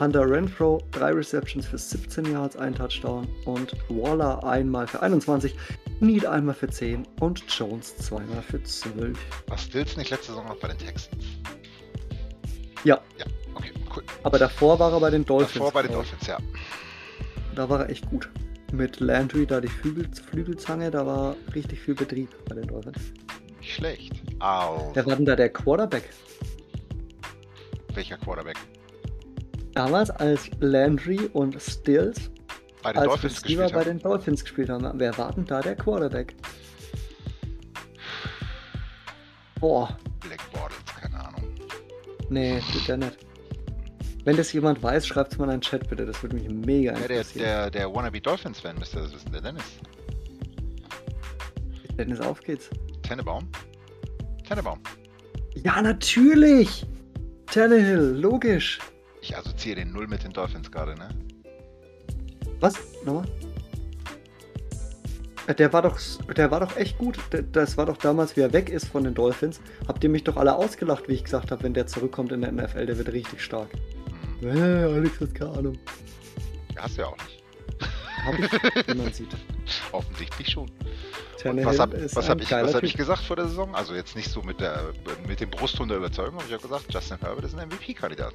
Hunter 0.00 0.28
Renfro, 0.28 0.82
drei 0.90 1.12
Receptions 1.12 1.66
für 1.66 1.78
17 1.78 2.32
Yards, 2.32 2.56
ein 2.56 2.74
Touchdown. 2.74 3.28
Und 3.44 3.76
Waller 3.88 4.42
einmal 4.44 4.86
für 4.86 5.00
21, 5.00 5.54
Need 6.00 6.26
einmal 6.26 6.54
für 6.54 6.68
10 6.68 7.06
und 7.20 7.44
Jones 7.48 7.96
zweimal 7.96 8.42
für 8.42 8.62
12. 8.62 9.16
War 9.46 9.58
Stills 9.58 9.96
nicht 9.96 10.10
letzte 10.10 10.28
Saison 10.28 10.46
noch 10.48 10.56
bei 10.56 10.68
den 10.68 10.78
Texans? 10.78 11.24
Ja. 12.82 13.00
Ja, 13.18 13.26
okay, 13.54 13.70
cool. 13.94 14.02
Aber 14.24 14.38
davor 14.38 14.78
war 14.78 14.92
er 14.92 15.00
bei 15.00 15.10
den 15.10 15.24
Dolphins. 15.24 15.54
Davor 15.54 15.72
bei 15.72 15.82
den 15.82 15.92
Dolphins, 15.92 16.26
ja. 16.26 16.38
Da 17.54 17.68
war 17.68 17.80
er 17.80 17.90
echt 17.90 18.08
gut. 18.10 18.28
Mit 18.72 18.98
Landry, 18.98 19.46
da 19.46 19.60
die 19.60 19.68
Flügel, 19.68 20.08
Flügelzange, 20.30 20.90
da 20.90 21.06
war 21.06 21.36
richtig 21.54 21.80
viel 21.80 21.94
Betrieb 21.94 22.30
bei 22.48 22.56
den 22.56 22.66
Dolphins. 22.66 23.12
Nicht 23.60 23.74
schlecht. 23.74 24.12
Au. 24.40 24.90
Wer 24.92 25.06
war 25.06 25.14
denn 25.14 25.24
da 25.24 25.36
der 25.36 25.50
Quarterback? 25.50 26.10
Welcher 27.94 28.18
Quarterback? 28.18 28.56
Damals 29.74 30.10
als 30.10 30.50
Landry 30.60 31.28
und 31.32 31.60
Stills 31.60 32.30
bei 32.82 32.92
den 32.92 33.02
als 33.02 33.08
Dolphins 33.08 33.44
Receiver 33.44 33.68
bei 33.70 33.84
den 33.84 33.98
Dolphins 33.98 34.42
gespielt 34.42 34.68
haben. 34.68 34.88
Wer 34.94 35.16
war 35.18 35.32
denn 35.32 35.46
da 35.46 35.60
der 35.60 35.74
Quarterback? 35.74 36.34
Boah. 39.58 39.96
Black 40.20 40.52
Bortles, 40.52 40.84
keine 41.00 41.26
Ahnung. 41.26 41.42
Nee, 42.28 42.60
tut 42.72 42.86
der 42.86 42.98
nicht. 42.98 43.18
Wenn 44.24 44.36
das 44.36 44.52
jemand 44.52 44.82
weiß, 44.82 45.06
schreibt 45.06 45.32
es 45.32 45.38
mal 45.38 45.46
in 45.46 45.52
den 45.52 45.60
Chat 45.60 45.88
bitte. 45.88 46.06
Das 46.06 46.22
würde 46.22 46.36
mich 46.36 46.48
mega 46.48 46.92
ja, 46.92 46.98
interessieren. 46.98 47.44
Der, 47.44 47.70
der, 47.70 47.70
der 47.70 47.94
Wannabe 47.94 48.20
Dolphins-Fan 48.20 48.78
müsste 48.78 49.00
das 49.00 49.12
wissen, 49.12 49.32
der 49.32 49.40
Dennis. 49.40 49.64
Dennis, 51.98 52.20
auf 52.20 52.40
geht's. 52.40 52.70
Tennebaum? 53.02 53.48
Tennebaum. 54.46 54.80
Ja, 55.54 55.80
natürlich! 55.80 56.86
Tannehill, 57.46 58.16
logisch. 58.18 58.78
Ich 59.24 59.34
assoziiere 59.34 59.76
den 59.76 59.90
Null 59.90 60.06
mit 60.06 60.22
den 60.22 60.34
Dolphins 60.34 60.70
gerade, 60.70 60.94
ne? 60.96 61.08
Was? 62.60 62.74
Nochmal? 63.06 63.24
Der 65.56 65.72
war 65.72 65.80
doch, 65.80 65.98
der 66.36 66.50
war 66.50 66.60
doch 66.60 66.76
echt 66.76 66.98
gut. 66.98 67.18
Das 67.52 67.78
war 67.78 67.86
doch 67.86 67.96
damals, 67.96 68.36
wie 68.36 68.42
er 68.42 68.52
weg 68.52 68.68
ist 68.68 68.86
von 68.88 69.02
den 69.02 69.14
Dolphins. 69.14 69.62
Habt 69.88 70.04
ihr 70.04 70.10
mich 70.10 70.24
doch 70.24 70.36
alle 70.36 70.54
ausgelacht, 70.54 71.08
wie 71.08 71.14
ich 71.14 71.24
gesagt 71.24 71.50
habe, 71.52 71.62
wenn 71.62 71.72
der 71.72 71.86
zurückkommt 71.86 72.32
in 72.32 72.42
der 72.42 72.52
NFL, 72.52 72.84
der 72.84 72.98
wird 72.98 73.12
richtig 73.14 73.42
stark. 73.42 73.68
Hm. 74.40 74.56
Äh, 74.58 74.94
Alex 74.94 75.18
hat 75.18 75.34
keine 75.34 75.52
Ahnung. 75.52 75.78
Hast 76.76 76.98
du 76.98 77.00
ja 77.00 77.08
auch 77.08 77.16
nicht. 77.16 77.42
Hab 78.26 78.38
ich, 78.38 78.88
wie 78.88 78.94
man 78.94 79.10
sieht. 79.10 79.34
Offensichtlich 79.92 80.50
schon. 80.50 80.70
was 81.42 81.78
habe 81.78 81.96
hab 81.96 82.40
ich, 82.42 82.52
hab 82.52 82.82
ich 82.82 82.94
gesagt 82.94 83.22
vor 83.22 83.36
der 83.36 83.48
Saison? 83.48 83.74
Also 83.74 83.94
jetzt 83.94 84.16
nicht 84.16 84.30
so 84.30 84.42
mit, 84.42 84.60
der, 84.60 84.92
mit 85.26 85.40
dem 85.40 85.48
Brustton 85.48 85.88
der 85.88 85.96
Überzeugung, 85.96 86.34
aber 86.34 86.44
ich 86.44 86.52
habe 86.52 86.62
gesagt, 86.62 86.92
Justin 86.92 87.18
Herbert 87.20 87.46
ist 87.46 87.54
ein 87.54 87.68
MVP-Kandidat. 87.68 88.34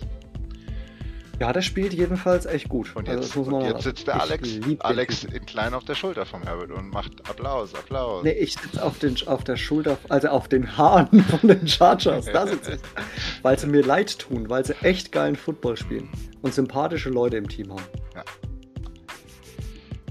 Ja, 1.40 1.54
der 1.54 1.62
spielt 1.62 1.94
jedenfalls 1.94 2.46
echt 2.46 2.68
gut. 2.68 2.94
Und 2.98 3.08
jetzt, 3.08 3.38
also, 3.38 3.56
und 3.56 3.64
jetzt 3.64 3.84
sitzt 3.84 4.08
der 4.08 4.22
Alex, 4.22 4.60
Alex 4.80 5.24
in 5.24 5.46
klein 5.46 5.74
auf 5.74 5.86
der 5.86 5.96
Schulter 5.96 6.26
vom 6.26 6.44
Herbert 6.44 6.72
und 6.72 6.90
macht 6.90 7.30
Applaus, 7.30 7.74
Applaus. 7.74 8.26
Nee, 8.26 8.32
ich 8.32 8.56
sitze 8.56 8.84
auf, 8.84 8.96
auf 9.28 9.44
der 9.46 9.56
Schulter, 9.56 9.98
also 10.10 10.28
auf 10.28 10.50
den 10.50 10.78
Haaren 10.78 11.24
von 11.30 11.48
den 11.48 11.66
Chargers. 11.66 12.26
Da 12.26 12.46
sitze 12.46 12.74
ich. 12.74 12.82
weil 13.42 13.58
sie 13.58 13.68
mir 13.68 13.84
leid 13.84 14.20
tun, 14.20 14.50
weil 14.50 14.66
sie 14.66 14.74
echt 14.82 15.14
geilen 15.14 15.38
Football 15.38 15.78
spielen 15.78 16.10
und 16.42 16.54
sympathische 16.54 17.10
Leute 17.10 17.38
im 17.38 17.48
Team 17.48 17.72
haben. 17.72 17.86
Ja. 18.16 18.24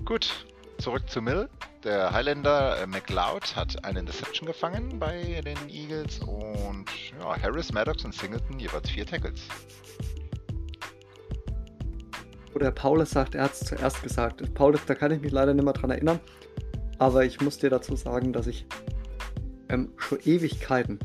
Gut, 0.06 0.46
zurück 0.78 1.10
zu 1.10 1.20
Mill. 1.20 1.50
Der 1.84 2.10
Highlander 2.10 2.80
äh, 2.80 2.86
McLeod 2.86 3.54
hat 3.54 3.84
eine 3.84 4.00
Interception 4.00 4.46
gefangen 4.46 4.98
bei 4.98 5.42
den 5.44 5.58
Eagles 5.68 6.20
und 6.20 6.86
ja, 7.20 7.40
Harris, 7.40 7.70
Maddox 7.70 8.04
und 8.04 8.14
Singleton 8.14 8.58
jeweils 8.58 8.88
vier 8.88 9.06
Tackles 9.06 9.42
wo 12.52 12.58
der 12.58 12.70
Paulus 12.70 13.10
sagt, 13.10 13.34
er 13.34 13.44
hat 13.44 13.52
es 13.52 13.60
zuerst 13.60 14.02
gesagt. 14.02 14.54
Paulus, 14.54 14.80
da 14.86 14.94
kann 14.94 15.12
ich 15.12 15.20
mich 15.20 15.32
leider 15.32 15.54
nicht 15.54 15.64
mehr 15.64 15.72
dran 15.72 15.90
erinnern. 15.90 16.20
Aber 16.98 17.24
ich 17.24 17.40
muss 17.40 17.58
dir 17.58 17.70
dazu 17.70 17.96
sagen, 17.96 18.32
dass 18.32 18.46
ich 18.46 18.66
ähm, 19.68 19.92
schon 19.96 20.18
Ewigkeiten 20.24 20.98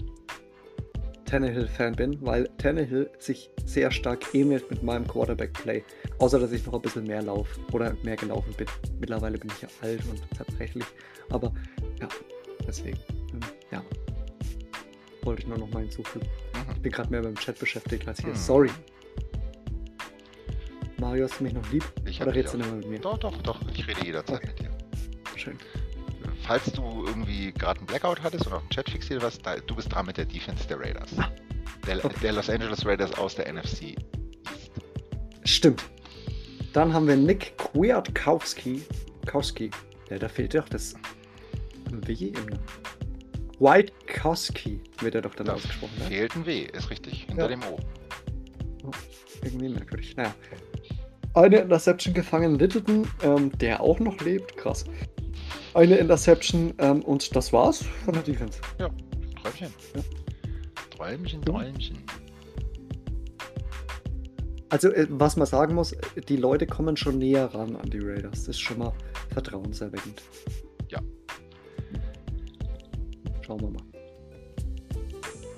Tannehill-Fan 1.25 1.95
bin, 1.95 2.17
weil 2.21 2.47
Tannehill 2.59 3.09
sich 3.17 3.49
sehr 3.65 3.89
stark 3.89 4.35
ähnelt 4.35 4.69
mit 4.69 4.83
meinem 4.83 5.07
Quarterback-Play. 5.07 5.83
Außer, 6.19 6.39
dass 6.39 6.51
ich 6.51 6.65
noch 6.65 6.75
ein 6.75 6.81
bisschen 6.81 7.05
mehr 7.05 7.23
laufe 7.23 7.59
oder 7.71 7.95
mehr 8.03 8.15
gelaufen 8.15 8.53
bin. 8.55 8.67
Mittlerweile 8.99 9.37
bin 9.37 9.49
ich 9.55 9.61
ja 9.63 9.67
alt 9.81 10.01
und 10.11 10.21
zerbrechlich. 10.37 10.85
Aber 11.31 11.51
ja, 11.99 12.07
deswegen, 12.67 12.99
ähm, 13.33 13.39
ja. 13.71 13.83
Wollte 15.23 15.41
ich 15.41 15.47
nur 15.47 15.57
noch 15.57 15.71
mal 15.71 15.79
hinzufügen. 15.79 16.27
Ich 16.75 16.81
bin 16.81 16.91
gerade 16.91 17.09
mehr 17.09 17.21
beim 17.21 17.35
Chat 17.35 17.57
beschäftigt 17.57 18.07
als 18.07 18.19
hier. 18.19 18.29
Hm. 18.29 18.35
Sorry. 18.35 18.69
Mario, 21.13 21.27
hast 21.29 21.39
du 21.39 21.43
mich 21.43 21.53
noch 21.53 21.71
lieb? 21.71 21.83
Ich 22.07 22.19
Oder 22.19 22.33
redest 22.33 22.55
du 22.55 22.57
mehr 22.57 22.71
mit 22.71 22.89
mir? 22.89 22.97
Doch, 22.97 23.19
doch, 23.19 23.37
doch. 23.43 23.61
Ich 23.71 23.87
rede 23.87 24.03
jederzeit 24.03 24.37
okay. 24.37 24.47
mit 24.47 24.59
dir. 24.61 24.71
Schön. 25.35 25.59
Falls 26.41 26.71
du 26.71 27.05
irgendwie 27.05 27.51
gerade 27.51 27.77
einen 27.77 27.85
Blackout 27.85 28.23
hattest 28.23 28.47
und 28.47 28.53
auf 28.53 28.63
dem 28.63 28.69
Chat 28.71 28.89
fixiert 28.89 29.21
warst, 29.21 29.43
du 29.67 29.75
bist 29.75 29.93
dran 29.93 30.07
mit 30.07 30.17
der 30.17 30.25
Defense 30.25 30.67
der 30.67 30.79
Raiders. 30.79 31.11
Ah. 31.19 31.29
Der, 31.85 32.03
okay. 32.03 32.15
der, 32.23 32.33
Los 32.33 32.49
Angeles 32.49 32.83
Raiders 32.83 33.15
aus 33.19 33.35
der 33.35 33.53
NFC 33.53 33.83
East. 33.83 33.99
Stimmt. 35.43 35.83
Dann 36.73 36.91
haben 36.91 37.07
wir 37.07 37.15
Nick 37.15 37.59
Kwiatkowski. 37.59 38.81
Kowski. 39.27 39.69
Ja, 40.09 40.17
da 40.17 40.27
fehlt 40.27 40.55
doch 40.55 40.67
das 40.67 40.95
W 41.91 42.29
im 42.29 42.59
Whitekowski 43.59 44.81
wird 45.01 45.13
er 45.13 45.21
doch 45.21 45.35
dann 45.35 45.45
Da 45.45 45.53
ausgesprochen. 45.53 45.93
Ne? 45.99 46.05
fehlt 46.05 46.35
ein 46.35 46.47
W, 46.47 46.63
ist 46.63 46.89
richtig, 46.89 47.25
hinter 47.25 47.43
Ja. 47.43 47.47
dem 47.49 47.61
O. 47.65 47.77
Irgendwie 49.43 49.69
merkwürdig. 49.69 50.17
Naja. 50.17 50.33
Eine 51.35 51.57
Interception 51.59 52.13
gefangen 52.13 52.59
Littleton, 52.59 53.07
ähm, 53.23 53.51
der 53.57 53.81
auch 53.81 53.99
noch 53.99 54.19
lebt. 54.21 54.55
Krass. 54.57 54.85
Eine 55.73 55.95
Interception 55.97 56.73
ähm, 56.77 57.01
und 57.03 57.35
das 57.35 57.51
war's 57.51 57.83
von 58.05 58.13
der 58.13 58.23
Defense. 58.23 58.59
Träumchen. 59.41 59.73
Ja. 59.95 60.01
Träumchen, 60.95 61.41
Ja. 61.41 61.51
Träumchen. 61.51 61.97
Also, 64.69 64.89
äh, 64.89 65.07
was 65.09 65.35
man 65.35 65.47
sagen 65.47 65.75
muss, 65.75 65.95
die 66.29 66.37
Leute 66.37 66.67
kommen 66.67 66.97
schon 66.97 67.17
näher 67.17 67.53
ran 67.53 67.75
an 67.75 67.89
die 67.89 67.99
Raiders. 67.99 68.31
Das 68.45 68.47
ist 68.49 68.59
schon 68.61 68.79
mal 68.79 68.93
vertrauenserweckend. 69.31 70.21
Ja. 70.89 70.99
Schauen 73.41 73.59
wir 73.61 73.69
mal. 73.69 73.83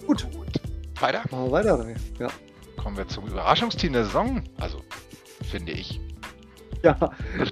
Gut, 0.08 0.28
Gut. 0.32 0.62
Weiter 1.02 1.24
machen 1.32 1.46
wir 1.46 1.52
weiter. 1.52 1.86
Ja. 2.20 2.30
kommen 2.78 2.96
wir 2.98 3.08
zum 3.08 3.28
Überraschungsteam 3.28 3.94
der 3.94 4.06
Saison. 4.06 4.42
Also, 4.58 4.82
finde 5.46 5.72
ich. 5.74 6.00
ja, 6.84 6.98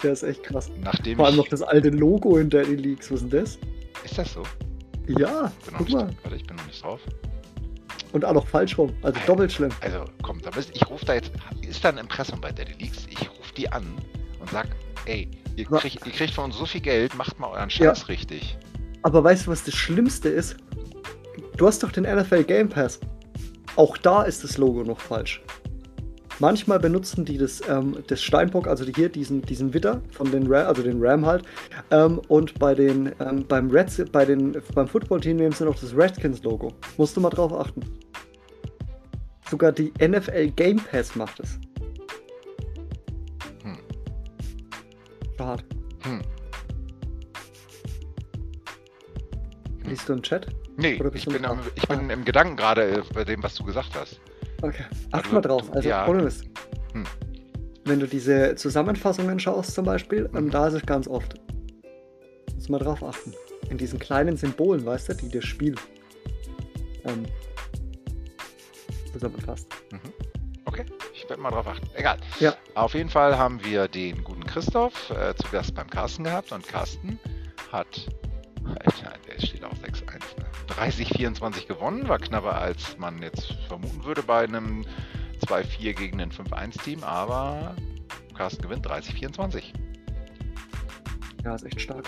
der 0.04 0.12
ist 0.14 0.24
echt 0.24 0.44
krass. 0.44 0.70
Nachdem 0.82 1.18
Vor 1.18 1.26
allem 1.28 1.38
noch 1.38 1.48
das 1.48 1.62
alte 1.62 1.90
Logo 1.90 2.38
in 2.38 2.50
Daddy 2.50 2.76
Leagues. 2.76 3.12
Was 3.12 3.22
ist 3.24 3.32
denn 3.32 3.40
das? 3.42 3.58
Ist 4.04 4.18
das 4.18 4.34
so? 4.34 4.44
Ja, 5.08 5.52
guck 5.78 5.82
nicht, 5.88 5.94
mal. 5.96 6.10
warte, 6.24 6.36
ich 6.36 6.46
bin 6.46 6.56
noch 6.56 6.66
nicht 6.68 6.84
drauf. 6.84 7.00
Und 8.12 8.24
auch 8.26 8.34
noch 8.34 8.48
falsch 8.48 8.78
rum. 8.78 8.94
Also 9.02 9.18
Alter. 9.20 9.28
doppelt 9.28 9.52
schlimm. 9.52 9.72
Also, 9.82 10.06
komm, 10.22 10.40
da 10.42 10.50
bist, 10.52 10.72
ich 10.76 10.88
rufe 10.90 11.04
da 11.06 11.16
jetzt. 11.16 11.32
Ist 11.68 11.84
da 11.84 11.90
ein 11.90 11.98
Impressum 11.98 12.40
bei 12.40 12.52
Daddy 12.52 12.74
Leaks? 12.80 13.08
Ich 13.10 13.22
rufe 13.22 13.54
die 13.58 13.68
an 13.72 13.84
und 14.40 14.50
sag, 14.52 14.68
ey, 15.06 15.30
ihr, 15.56 15.66
Ja. 15.70 15.78
kriegt, 15.80 16.06
ihr 16.06 16.12
kriegt 16.12 16.34
von 16.34 16.46
uns 16.46 16.58
so 16.58 16.66
viel 16.66 16.82
Geld, 16.82 17.16
macht 17.16 17.40
mal 17.40 17.48
euren 17.50 17.70
Scheiß 17.70 18.08
richtig. 18.10 18.58
Aber 19.02 19.24
weißt 19.24 19.48
du, 19.48 19.52
was 19.52 19.64
das 19.64 19.74
Schlimmste 19.74 20.30
ist? 20.30 20.58
Du 21.58 21.68
hast 21.68 21.82
doch 21.84 21.92
den 21.92 22.04
NFL 22.04 22.44
Game 22.44 22.70
Pass. 22.70 23.00
Auch 23.76 23.98
da 23.98 24.24
ist 24.24 24.44
das 24.44 24.58
Logo 24.58 24.84
noch 24.84 25.00
falsch. 25.00 25.42
Manchmal 26.40 26.80
benutzen 26.80 27.26
die 27.26 27.38
das, 27.38 27.62
ähm, 27.68 27.98
das 28.08 28.22
Steinbock, 28.22 28.68
also 28.68 28.86
hier 28.86 29.10
diesen, 29.10 29.42
diesen 29.42 29.74
Witter 29.74 30.02
von 30.12 30.32
den 30.32 30.48
Ram, 30.48 30.68
also 30.68 30.82
den 30.82 31.04
Ram 31.04 31.26
halt. 31.26 31.44
Ähm, 31.92 32.20
und 32.28 32.58
bei 32.60 32.74
den, 32.74 33.14
ähm, 33.20 33.46
beim 33.48 33.70
Reds, 33.70 34.02
bei 34.12 34.26
den, 34.26 34.58
beim 34.74 34.88
Football-Team 34.88 35.38
nehmen 35.38 35.52
sie 35.52 35.66
noch 35.66 35.80
das 35.80 35.96
Redskins-Logo. 35.96 36.74
Musst 36.98 37.16
du 37.16 37.22
mal 37.22 37.30
drauf 37.30 37.54
achten. 37.54 37.82
Sogar 39.50 39.72
die 39.72 39.94
NFL 40.02 40.50
Game 40.56 40.78
Pass 40.78 41.16
macht 41.16 41.40
es. 41.40 41.60
Hm. 43.64 43.78
Schade. 45.38 45.64
Hm. 46.04 46.22
Liest 49.86 50.10
du 50.10 50.14
im 50.14 50.24
Chat? 50.24 50.48
Nee, 50.78 51.00
ich 51.14 51.26
bin, 51.28 51.46
am, 51.46 51.60
ich 51.76 51.88
bin 51.88 52.10
im 52.10 52.26
Gedanken 52.26 52.56
gerade 52.56 52.98
äh, 52.98 53.02
bei 53.14 53.24
dem, 53.24 53.44
was 53.44 53.54
du 53.54 53.64
gesagt 53.64 53.92
hast. 53.94 54.20
Okay. 54.64 54.84
Acht 55.12 55.26
Also, 55.26 55.36
mal 55.36 55.42
drauf. 55.42 55.72
Also 55.74 55.90
ja. 55.90 56.08
Mist. 56.08 56.46
Hm. 56.94 57.04
Wenn 57.86 58.00
du 58.00 58.08
diese 58.08 58.56
Zusammenfassungen 58.56 59.40
schaust 59.40 59.74
zum 59.76 59.86
Beispiel, 59.86 60.30
Mhm. 60.32 60.50
da 60.52 60.68
ist 60.68 60.74
es 60.76 60.86
ganz 60.86 61.08
oft. 61.08 61.36
Muss 62.56 62.70
mal 62.70 62.80
drauf 62.80 63.04
achten. 63.04 63.34
In 63.70 63.78
diesen 63.78 64.00
kleinen 64.00 64.38
Symbolen, 64.38 64.86
weißt 64.86 65.10
du, 65.10 65.14
die 65.16 65.30
das 65.30 65.44
Spiel 65.44 65.76
ähm, 67.06 67.26
zusammenfasst. 69.12 69.68
Okay, 70.66 70.86
ich 71.14 71.28
werde 71.30 71.42
mal 71.42 71.52
drauf 71.52 71.68
achten. 71.68 71.88
Egal. 71.96 72.18
Ja. 72.40 72.56
Auf 72.76 72.94
jeden 72.94 73.10
Fall 73.10 73.38
haben 73.38 73.64
wir 73.64 73.88
den 73.90 74.24
guten 74.24 74.46
Christoph 74.46 75.10
äh, 75.12 75.36
zu 75.36 75.50
Gast 75.52 75.76
beim 75.76 75.90
Carsten 75.90 76.24
gehabt 76.24 76.52
und 76.54 76.66
Carsten 76.68 77.20
hat, 77.72 78.08
30-24 80.78 81.68
gewonnen, 81.68 82.08
war 82.08 82.20
knapper 82.20 82.56
als 82.56 82.98
man 82.98 83.22
jetzt 83.22 83.54
vermuten 83.68 84.04
würde 84.04 84.24
bei 84.24 84.44
einem 84.44 84.86
2-4 85.46 85.94
gegen 85.94 86.22
ein 86.22 86.32
5-1-Team, 86.32 87.04
aber 87.04 87.76
Carsten 88.36 88.62
gewinnt 88.62 88.88
30-24. 88.88 89.64
Ja, 91.44 91.56
ist 91.56 91.66
echt 91.66 91.82
stark. 91.82 92.06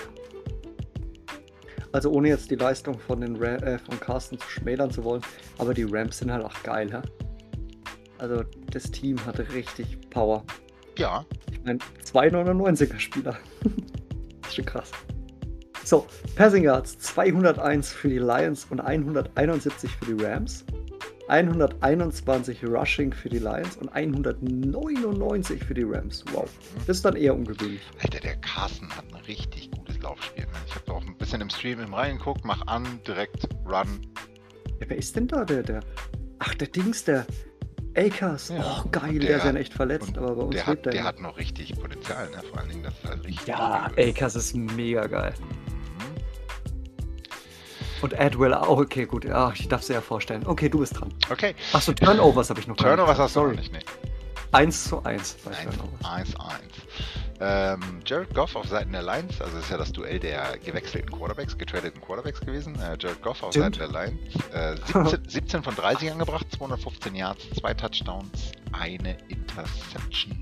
Also 1.92 2.12
ohne 2.12 2.30
jetzt 2.30 2.52
die 2.52 2.56
Leistung 2.56 3.00
von 3.00 3.22
den 3.22 3.36
Ra 3.38 3.56
äh, 3.58 3.80
von 3.80 4.00
Carsten 4.00 4.38
zu 4.40 4.50
schmälern 4.50 4.92
zu 4.92 5.04
wollen, 5.04 5.22
aber 5.58 5.74
die 5.74 5.84
Rams 5.90 6.18
sind 6.18 6.32
halt 6.32 6.44
auch 6.44 6.64
geil, 6.64 6.92
hä? 6.92 7.02
Also 8.18 8.44
das 8.72 8.90
Team 8.92 9.24
hatte 9.26 9.48
richtig 9.54 9.98
Power. 10.10 10.44
Ja, 10.98 11.26
Ich 11.52 11.62
meine, 11.64 11.80
zwei 12.04 12.28
99er 12.28 13.00
Spieler. 13.00 13.38
ist 14.46 14.56
schon 14.56 14.66
krass. 14.66 14.92
So, 15.86 16.08
Passing 16.36 16.64
Yards 16.64 16.98
201 16.98 17.94
für 17.94 18.10
die 18.10 18.18
Lions 18.18 18.66
und 18.72 18.80
171 18.80 19.92
für 19.92 20.16
die 20.16 20.24
Rams. 20.24 20.66
121 21.28 22.64
Rushing 22.66 23.14
für 23.14 23.30
die 23.30 23.38
Lions 23.38 23.78
und 23.78 23.90
199 23.90 25.64
für 25.64 25.76
die 25.76 25.84
Rams. 25.84 26.26
Wow. 26.34 26.50
Das 26.88 26.98
ist 26.98 27.06
dann 27.06 27.16
eher 27.16 27.36
ungewöhnlich. 27.36 27.82
Alter, 28.02 28.20
der 28.20 28.36
Carsten 28.38 28.90
hat 28.98 29.06
ein 29.14 29.22
richtig 29.28 29.70
gutes 29.70 30.00
Laufspiel. 30.02 30.46
Ne? 30.46 30.52
Ich 30.66 30.74
habe 30.74 30.92
auch 30.92 31.06
ein 31.06 31.16
bisschen 31.18 31.42
im 31.42 31.52
Stream 31.52 31.80
im 31.80 31.94
reingeguckt, 31.94 32.44
mach 32.46 32.66
an, 32.66 32.84
direkt 33.08 33.48
run. 33.68 34.02
Ja, 34.80 34.88
wer 34.88 34.98
ist 34.98 35.16
denn 35.16 35.28
da 35.28 35.46
der, 35.46 35.62
der? 35.62 35.82
Ach, 36.40 36.56
der 36.56 36.68
Dings, 36.68 37.04
der 37.04 37.28
Akers. 37.96 38.50
Ja, 38.50 38.82
oh, 38.84 38.90
geil, 38.90 39.20
der, 39.20 39.28
der 39.28 39.38
ist 39.38 39.44
ja 39.44 39.50
hat- 39.50 39.56
echt 39.56 39.74
verletzt, 39.74 40.18
aber 40.18 40.36
bei 40.36 40.42
uns 40.42 40.56
der, 40.56 40.66
lebt 40.66 40.80
hat, 40.80 40.86
er 40.88 40.92
der 40.94 41.02
ja. 41.02 41.08
hat 41.08 41.20
noch 41.20 41.38
richtig 41.38 41.80
Potenzial, 41.80 42.28
ne? 42.32 42.42
vor 42.50 42.60
allen 42.60 42.70
Dingen, 42.70 42.84
das 42.84 42.94
ist 42.96 43.06
halt 43.06 43.26
richtig. 43.26 43.48
Ja. 43.48 43.92
Akers 43.96 44.36
ist 44.36 44.56
mega 44.56 45.06
geil. 45.06 45.34
Mhm. 45.40 45.65
Und 48.06 48.20
Adwell 48.20 48.54
auch, 48.54 48.78
okay, 48.78 49.08
gut. 49.08 49.26
Ja, 49.26 49.52
ich 49.56 49.68
darf 49.68 49.82
es 49.82 49.88
ja 49.88 50.00
vorstellen. 50.00 50.44
Okay, 50.46 50.70
du 50.70 50.78
bist 50.78 51.00
dran. 51.00 51.12
Okay, 51.32 51.56
Achso, 51.74 51.92
Turnovers 51.92 52.52
habe 52.52 52.60
ich 52.60 52.68
noch 52.68 52.76
Turnovers 52.76 53.18
hast 53.18 53.36
du 53.36 53.48
noch 53.48 53.56
nicht, 53.56 53.74
ne? 53.74 53.80
1 54.52 54.84
zu 54.84 55.04
1 55.04 55.38
bei 55.44 55.50
1, 55.50 55.76
Turnovers. 55.76 56.06
1, 56.06 56.36
1. 56.40 56.62
Ähm, 57.40 57.80
Jared 58.06 58.32
Goff 58.36 58.56
auf 58.56 58.68
Seiten 58.68 58.92
der 58.92 59.02
Lions, 59.02 59.42
also 59.42 59.58
ist 59.58 59.72
ja 59.72 59.78
das 59.78 59.92
Duell 59.92 60.20
der 60.20 60.56
gewechselten 60.64 61.10
Quarterbacks, 61.12 61.58
getradeten 61.58 62.00
Quarterbacks 62.00 62.40
gewesen. 62.42 62.76
Äh, 62.76 62.96
Jared 63.00 63.24
Goff 63.24 63.42
auf 63.42 63.54
Stimmt. 63.54 63.78
Seiten 63.78 63.92
der 63.92 64.06
Lions. 64.06 64.20
Äh, 64.54 64.76
17, 65.04 65.28
17 65.28 65.64
von 65.64 65.76
30 65.76 66.12
angebracht, 66.12 66.46
215 66.56 67.16
Yards, 67.16 67.44
zwei 67.60 67.74
Touchdowns, 67.74 68.52
eine 68.72 69.18
Interception. 69.30 70.38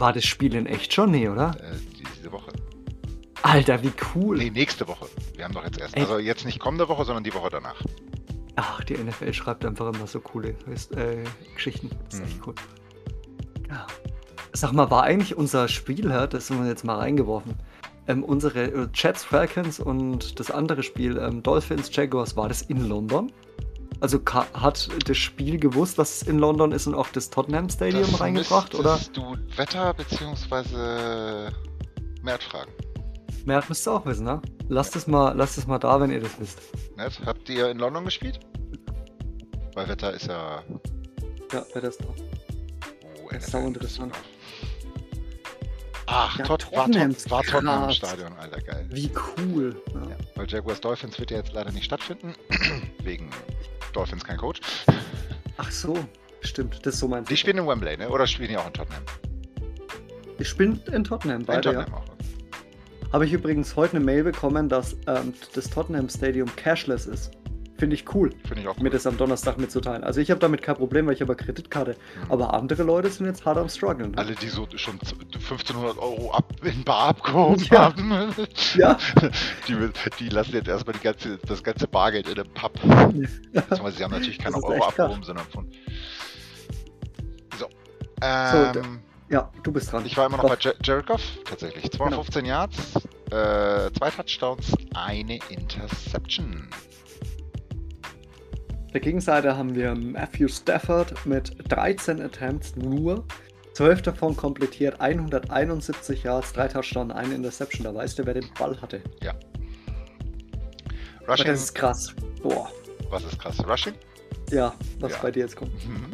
War 0.00 0.12
das 0.12 0.24
Spiel 0.24 0.56
in 0.56 0.66
echt 0.66 0.92
schon? 0.92 1.12
Nee, 1.12 1.28
oder? 1.28 1.54
Äh, 1.60 1.76
diese 2.18 2.32
Woche. 2.32 2.50
Alter, 3.42 3.82
wie 3.82 3.92
cool. 4.14 4.36
Nee, 4.38 4.50
nächste 4.50 4.86
Woche. 4.88 5.06
Wir 5.36 5.44
haben 5.44 5.54
doch 5.54 5.64
jetzt 5.64 5.80
erst. 5.80 5.96
Ey. 5.96 6.02
Also 6.02 6.18
jetzt 6.18 6.44
nicht 6.44 6.58
kommende 6.60 6.88
Woche, 6.88 7.04
sondern 7.04 7.24
die 7.24 7.32
Woche 7.34 7.48
danach. 7.50 7.80
Ach, 8.56 8.82
die 8.84 8.94
NFL 8.94 9.32
schreibt 9.32 9.64
einfach 9.64 9.92
immer 9.94 10.06
so 10.06 10.20
coole 10.20 10.50
äh, 10.50 11.24
Geschichten. 11.54 11.90
Das 12.06 12.14
ist 12.14 12.20
Mhm. 12.20 12.26
echt 12.26 12.46
cool. 12.46 12.54
Ja. 13.70 13.86
Sag 14.52 14.72
mal, 14.72 14.90
war 14.90 15.04
eigentlich 15.04 15.36
unser 15.36 15.68
Spiel, 15.68 16.08
das 16.30 16.50
haben 16.50 16.62
wir 16.62 16.68
jetzt 16.68 16.84
mal 16.84 16.96
reingeworfen. 16.96 17.54
Ähm, 18.08 18.24
unsere 18.24 18.64
äh, 18.64 18.88
Jets 18.92 19.22
Falcons 19.24 19.78
und 19.78 20.40
das 20.40 20.50
andere 20.50 20.82
Spiel, 20.82 21.16
ähm, 21.18 21.42
Dolphins 21.42 21.94
Jaguars, 21.94 22.36
war 22.36 22.48
das 22.48 22.62
in 22.62 22.88
London? 22.88 23.32
Also 24.00 24.18
hat 24.54 24.88
das 25.06 25.16
Spiel 25.16 25.58
gewusst, 25.58 25.98
dass 25.98 26.22
es 26.22 26.28
in 26.28 26.38
London 26.38 26.72
ist 26.72 26.86
und 26.86 26.94
auch 26.94 27.08
das 27.08 27.30
Tottenham 27.30 27.68
Stadium 27.68 28.02
Das 28.10 28.20
reingebracht, 28.20 28.74
oder? 28.74 28.94
müsstest 28.94 29.16
du 29.16 29.36
Wetter 29.56 29.94
bzw. 29.94 31.50
Mert 32.22 32.42
Mehr 33.50 33.64
müsst 33.66 33.84
ihr 33.88 33.90
auch 33.92 34.06
wissen, 34.06 34.26
ne? 34.26 34.40
Lasst 34.68 34.94
es 34.94 35.08
mal, 35.08 35.36
lasst 35.36 35.58
es 35.58 35.66
mal 35.66 35.80
da, 35.80 36.00
wenn 36.00 36.12
ihr 36.12 36.20
das 36.20 36.38
wisst. 36.38 36.60
Mert, 36.96 37.20
habt 37.26 37.48
ihr 37.48 37.68
in 37.68 37.78
London 37.78 38.04
gespielt? 38.04 38.38
Weil 39.74 39.88
Wetter 39.88 40.12
ist 40.14 40.28
ja. 40.28 40.62
Ja, 41.52 41.64
wer 41.72 41.82
das 41.82 41.98
da. 41.98 42.04
Oh, 42.06 43.28
Das 43.32 43.42
ist 43.46 43.50
sau 43.50 43.66
interessant. 43.66 44.14
Ach, 46.06 46.38
Ja, 46.38 46.44
Tot, 46.44 46.70
war, 46.70 46.88
Tot, 46.88 47.30
war 47.32 47.42
Tottenham 47.42 47.88
im. 47.88 47.90
Stadion, 47.90 48.32
Alter, 48.34 48.60
geil. 48.60 48.86
Wie 48.88 49.10
cool. 49.36 49.82
Ja. 49.94 50.10
Ja, 50.10 50.16
weil 50.36 50.46
Jaguars 50.48 50.80
Dolphins 50.80 51.18
wird 51.18 51.32
ja 51.32 51.38
jetzt 51.38 51.52
leider 51.52 51.72
nicht 51.72 51.86
stattfinden. 51.86 52.34
Wegen 53.02 53.30
Dolphins 53.92 54.22
kein 54.22 54.36
Coach. 54.36 54.60
Ach 55.56 55.72
so, 55.72 55.98
stimmt, 56.42 56.86
das 56.86 56.94
ist 56.94 57.00
so 57.00 57.08
mein 57.08 57.24
Die 57.24 57.36
spielen 57.36 57.58
in 57.58 57.66
Wembley, 57.66 57.96
ne? 57.96 58.10
Oder 58.10 58.28
spielen 58.28 58.50
die 58.50 58.56
auch 58.56 58.68
in 58.68 58.74
Tottenham? 58.74 59.02
Ich 60.38 60.48
spiele 60.48 60.78
in 60.92 61.02
Tottenham, 61.02 61.40
in 61.40 61.46
beide, 61.46 61.72
ja. 61.72 61.82
Tottenham 61.82 61.98
auch. 62.00 62.10
Habe 63.12 63.26
ich 63.26 63.32
übrigens 63.32 63.74
heute 63.76 63.96
eine 63.96 64.04
Mail 64.04 64.22
bekommen, 64.24 64.68
dass 64.68 64.94
ähm, 65.06 65.34
das 65.54 65.68
Tottenham 65.68 66.08
Stadium 66.08 66.48
cashless 66.56 67.06
ist. 67.06 67.32
Finde 67.76 67.94
ich 67.94 68.14
cool, 68.14 68.30
Finde 68.46 68.60
ich 68.60 68.68
auch 68.68 68.76
mir 68.76 68.84
cool. 68.84 68.90
das 68.90 69.06
am 69.06 69.16
Donnerstag 69.16 69.56
mitzuteilen. 69.58 70.04
Also 70.04 70.20
ich 70.20 70.30
habe 70.30 70.38
damit 70.38 70.60
kein 70.60 70.76
Problem, 70.76 71.06
weil 71.06 71.14
ich 71.14 71.22
habe 71.22 71.32
eine 71.32 71.42
Kreditkarte. 71.42 71.92
Mhm. 72.26 72.30
Aber 72.30 72.52
andere 72.52 72.82
Leute 72.82 73.08
sind 73.08 73.24
jetzt 73.24 73.46
hart 73.46 73.56
am 73.56 73.70
struggeln. 73.70 74.10
Ne? 74.10 74.18
Alle, 74.18 74.34
die 74.34 74.48
so 74.48 74.68
schon 74.76 74.94
1500 75.00 75.96
Euro 75.96 76.30
ab, 76.30 76.52
in 76.62 76.84
Bar 76.84 77.08
abgehoben 77.08 77.64
Ja. 77.70 77.84
haben, 77.86 78.12
Ja, 78.76 78.98
die, 79.68 79.76
die 80.20 80.28
lassen 80.28 80.52
jetzt 80.52 80.68
erstmal 80.68 80.94
die 80.94 81.00
ganze, 81.02 81.38
das 81.38 81.62
ganze 81.64 81.88
Bargeld 81.88 82.28
in 82.28 82.38
einem 82.38 82.50
Pub. 82.54 82.74
Beziehungsweise 82.74 83.96
sie 83.96 84.04
haben 84.04 84.12
natürlich 84.12 84.38
keine 84.38 84.56
Euro 84.62 84.84
abgehoben, 84.84 85.22
sondern 85.22 85.46
von. 85.46 85.66
So. 87.58 87.66
Ähm, 88.20 89.00
ja, 89.30 89.50
du 89.62 89.72
bist 89.72 89.90
dran. 89.92 90.04
ich 90.04 90.16
war 90.16 90.26
immer 90.26 90.36
noch 90.36 90.48
bei 90.48 90.56
Doch. 90.56 90.64
Jer 90.64 90.74
Jared 90.82 91.06
Goff, 91.06 91.22
tatsächlich. 91.44 91.90
215 91.90 92.44
Yards, 92.44 92.76
Äh, 93.30 93.90
zwei 93.96 94.10
Touchdowns, 94.10 94.72
eine 94.94 95.38
Interception. 95.50 96.68
Der 98.92 99.00
Gegenseite 99.00 99.56
haben 99.56 99.76
wir 99.76 99.94
Matthew 99.94 100.48
Stafford 100.48 101.24
mit 101.24 101.54
13 101.70 102.20
Attempts 102.20 102.74
nur. 102.74 103.24
12 103.74 104.02
davon 104.02 104.36
komplettiert, 104.36 105.00
171 105.00 106.24
Yards, 106.24 106.52
3 106.54 106.68
Touchdowns, 106.68 107.14
eine 107.14 107.34
Interception. 107.34 107.84
Da 107.84 107.94
weißt 107.94 108.18
du, 108.18 108.26
wer 108.26 108.34
den 108.34 108.52
Ball 108.58 108.76
hatte. 108.82 109.00
Ja. 109.22 109.32
Aber 111.24 111.36
das 111.36 111.60
ist 111.62 111.74
krass. 111.74 112.12
Boah. 112.42 112.68
Was 113.10 113.22
ist 113.24 113.38
krass? 113.38 113.64
Rushing? 113.66 113.94
Ja, 114.50 114.74
was 114.98 115.12
Ja. 115.12 115.18
bei 115.22 115.30
dir 115.30 115.40
jetzt 115.44 115.54
kommt. 115.54 115.72
Mhm. 115.86 116.06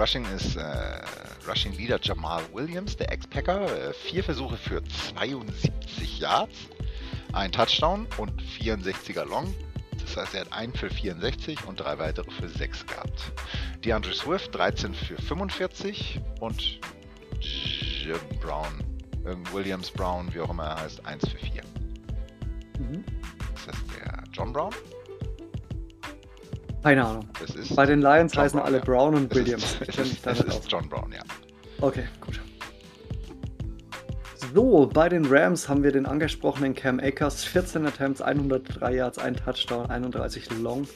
Rushing 0.00 0.24
ist 0.34 0.56
äh, 0.56 1.02
Rushing 1.46 1.76
Leader 1.76 1.98
Jamal 2.00 2.42
Williams, 2.54 2.96
der 2.96 3.12
Ex-Packer. 3.12 3.90
Äh, 3.90 3.92
vier 3.92 4.24
Versuche 4.24 4.56
für 4.56 4.82
72 4.82 6.20
Yards, 6.20 6.56
ein 7.34 7.52
Touchdown 7.52 8.06
und 8.16 8.32
64er 8.42 9.26
Long. 9.26 9.54
Das 10.00 10.16
heißt, 10.16 10.34
er 10.34 10.40
hat 10.40 10.52
einen 10.54 10.72
für 10.72 10.88
64 10.88 11.66
und 11.66 11.80
drei 11.80 11.98
weitere 11.98 12.30
für 12.30 12.48
6 12.48 12.86
gehabt. 12.86 13.32
DeAndre 13.84 14.14
Swift 14.14 14.54
13 14.54 14.94
für 14.94 15.20
45 15.20 16.18
und 16.40 16.80
Jim 17.42 18.20
Brown, 18.40 18.82
Williams 19.52 19.90
Brown, 19.90 20.32
wie 20.32 20.40
auch 20.40 20.48
immer 20.48 20.64
er 20.64 20.80
heißt, 20.80 21.04
1 21.04 21.28
für 21.28 21.36
4. 21.36 21.62
Mhm. 22.78 23.04
Das 23.54 23.66
heißt, 23.66 23.84
der 23.98 24.24
John 24.32 24.50
Brown, 24.54 24.72
Keine 26.82 27.04
Ahnung. 27.04 27.28
Bei 27.74 27.84
den 27.84 28.00
Lions 28.00 28.34
John 28.34 28.44
heißen 28.44 28.58
Brown, 28.58 28.66
alle 28.66 28.78
ja. 28.78 28.84
Brown 28.84 29.14
und 29.14 29.34
Williams. 29.34 29.64
ist, 29.64 29.80
Ich 29.82 29.88
es 29.88 29.96
kenn 29.96 30.04
mich 30.04 30.12
ist, 30.14 30.26
da 30.26 30.30
es 30.30 30.44
nicht 30.44 30.58
aus. 30.58 30.64
John 30.68 30.88
Brown, 30.88 31.12
ja. 31.12 31.22
Okay, 31.80 32.04
gut. 32.20 32.40
So, 34.54 34.86
bei 34.92 35.08
den 35.08 35.26
Rams 35.26 35.68
haben 35.68 35.82
wir 35.82 35.92
den 35.92 36.06
angesprochenen 36.06 36.74
Cam 36.74 36.98
Akers, 36.98 37.44
14 37.44 37.86
Attempts, 37.86 38.20
103 38.22 38.94
Yards, 38.94 39.18
ein 39.18 39.36
Touchdown, 39.36 39.90
31 39.90 40.50
Long. 40.58 40.88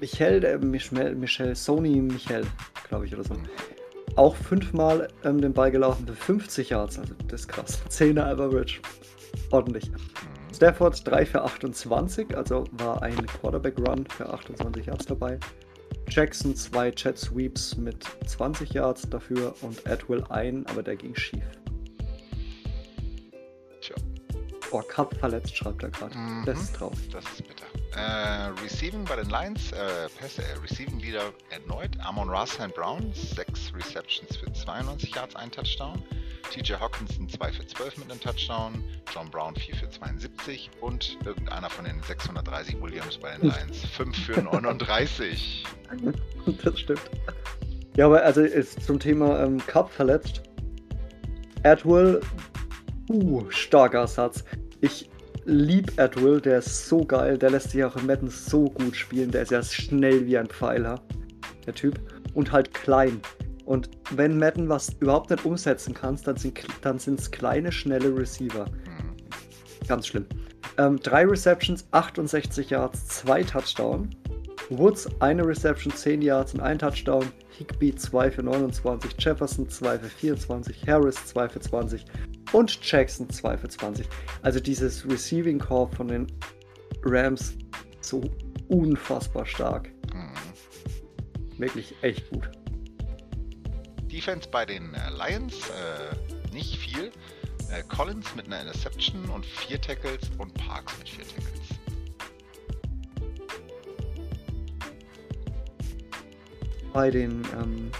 Michel, 0.00 0.40
der 0.40 0.58
Michel, 0.58 1.14
Michel 1.14 1.54
Sony 1.54 2.00
Michel, 2.00 2.44
glaube 2.88 3.06
ich, 3.06 3.14
oder 3.14 3.24
so. 3.24 3.34
Auch 4.16 4.36
fünfmal 4.36 5.08
ähm, 5.24 5.40
den 5.40 5.52
Ball 5.52 5.70
gelaufen 5.70 6.06
für 6.06 6.14
50 6.14 6.70
Yards, 6.70 6.98
also 6.98 7.14
das 7.28 7.42
ist 7.42 7.48
krass. 7.48 7.82
10er 7.88 8.24
Average. 8.24 8.80
Ordentlich. 9.50 9.90
Mhm. 9.90 10.41
Stafford 10.62 11.08
3 11.08 11.26
für 11.26 11.42
28, 11.42 12.36
also 12.36 12.62
war 12.70 13.02
ein 13.02 13.26
Quarterback-Run 13.26 14.06
für 14.06 14.32
28 14.32 14.86
Yards 14.86 15.06
dabei. 15.06 15.40
Jackson 16.08 16.54
2 16.54 16.92
Jet 16.96 17.18
Sweeps 17.18 17.76
mit 17.76 18.06
20 18.28 18.72
Yards 18.72 19.10
dafür 19.10 19.56
und 19.62 19.84
Atwill 19.88 20.22
ein, 20.28 20.64
aber 20.68 20.84
der 20.84 20.94
ging 20.94 21.16
schief. 21.16 21.42
Tja. 23.80 23.96
Boah, 24.70 24.86
Cup 24.86 25.16
verletzt, 25.16 25.56
schreibt 25.56 25.82
er 25.82 25.90
gerade. 25.90 26.16
Mhm. 26.16 26.44
Das 26.46 26.60
ist 26.60 26.76
traurig. 26.76 27.08
Das 27.10 27.24
ist 27.24 27.44
bitter. 27.44 27.66
Äh, 27.96 28.52
Receiving 28.62 29.04
bei 29.04 29.16
den 29.16 29.30
Lions, 29.30 29.72
äh, 29.72 30.08
Pässe, 30.16 30.44
äh, 30.44 30.58
Receiving 30.62 31.00
Leader 31.00 31.32
erneut, 31.50 31.98
Amon 32.04 32.30
Rassan 32.30 32.70
Brown, 32.70 33.12
6 33.12 33.74
Receptions 33.74 34.36
für 34.36 34.52
92 34.52 35.12
Yards, 35.12 35.34
ein 35.34 35.50
Touchdown. 35.50 36.00
TJ 36.50 36.74
Hawkinson 36.74 37.28
2 37.28 37.52
für 37.52 37.66
12 37.66 37.98
mit 37.98 38.10
einem 38.10 38.20
Touchdown, 38.20 38.84
John 39.14 39.30
Brown 39.30 39.54
4 39.54 39.76
für 39.76 39.90
72 39.90 40.70
und 40.80 41.18
irgendeiner 41.24 41.70
von 41.70 41.84
den 41.84 42.02
630 42.02 42.80
Williams 42.80 43.18
bei 43.18 43.36
den 43.36 43.50
Lions 43.50 43.84
5 43.96 44.16
für 44.16 44.42
39. 44.42 45.64
Das 46.64 46.80
stimmt. 46.80 47.02
Ja, 47.96 48.06
aber 48.06 48.22
also 48.22 48.40
ist 48.40 48.82
zum 48.82 48.98
Thema 48.98 49.44
ähm, 49.44 49.58
Cup 49.66 49.90
verletzt. 49.92 50.42
Atwill, 51.62 52.20
uh, 53.10 53.48
starker 53.50 54.06
Satz. 54.06 54.44
Ich 54.80 55.08
lieb 55.44 55.92
Atwill, 55.98 56.40
der 56.40 56.58
ist 56.58 56.88
so 56.88 57.04
geil, 57.04 57.38
der 57.38 57.50
lässt 57.50 57.70
sich 57.70 57.84
auch 57.84 57.96
im 57.96 58.06
Madden 58.06 58.30
so 58.30 58.64
gut 58.64 58.96
spielen, 58.96 59.30
der 59.30 59.42
ist 59.42 59.50
ja 59.50 59.62
schnell 59.62 60.26
wie 60.26 60.38
ein 60.38 60.48
Pfeiler, 60.48 61.00
der 61.66 61.74
Typ. 61.74 62.00
Und 62.34 62.50
halt 62.50 62.72
klein. 62.72 63.20
Und 63.64 63.90
wenn 64.10 64.38
Madden 64.38 64.68
was 64.68 64.90
überhaupt 65.00 65.30
nicht 65.30 65.44
umsetzen 65.44 65.94
kannst, 65.94 66.26
dann 66.26 66.36
sind 66.36 66.60
dann 66.82 66.96
es 66.96 67.30
kleine, 67.30 67.70
schnelle 67.70 68.16
Receiver. 68.16 68.66
Hm. 68.66 69.16
Ganz 69.86 70.06
schlimm. 70.06 70.26
Ähm, 70.78 70.98
drei 71.00 71.24
Receptions, 71.24 71.86
68 71.90 72.70
Yards, 72.70 73.06
zwei 73.08 73.42
Touchdown. 73.42 74.10
Woods, 74.70 75.08
eine 75.20 75.46
Reception, 75.46 75.92
10 75.92 76.22
Yards 76.22 76.54
und 76.54 76.60
ein 76.60 76.78
Touchdown. 76.78 77.30
Higby 77.50 77.94
2 77.94 78.30
für 78.30 78.42
29, 78.42 79.14
Jefferson 79.18 79.68
2 79.68 79.98
für 79.98 80.08
24, 80.08 80.86
Harris 80.86 81.26
2 81.26 81.48
für 81.48 81.60
20 81.60 82.04
und 82.52 82.90
Jackson 82.90 83.28
2 83.28 83.58
für 83.58 83.68
20. 83.68 84.08
Also 84.40 84.60
dieses 84.60 85.06
Receiving 85.08 85.58
Core 85.58 85.90
von 85.94 86.08
den 86.08 86.26
Rams 87.04 87.54
so 88.00 88.22
unfassbar 88.68 89.44
stark. 89.44 89.90
Hm. 90.12 90.32
Wirklich 91.58 91.94
echt 92.02 92.30
gut. 92.30 92.50
Defense 94.12 94.48
bei 94.48 94.66
den 94.66 94.94
äh, 94.94 95.10
Lions, 95.10 95.54
äh, 95.70 96.54
nicht 96.54 96.76
viel. 96.76 97.10
Äh, 97.70 97.82
Collins 97.88 98.34
mit 98.36 98.46
einer 98.46 98.60
Interception 98.60 99.24
und 99.30 99.46
vier 99.46 99.80
Tackles 99.80 100.30
und 100.36 100.52
Parks 100.54 100.92
mit 100.98 101.08
vier 101.08 101.24
Tackles. 101.24 101.60
Bei 106.92 107.10
den, 107.10 107.42
ähm, 107.58 107.90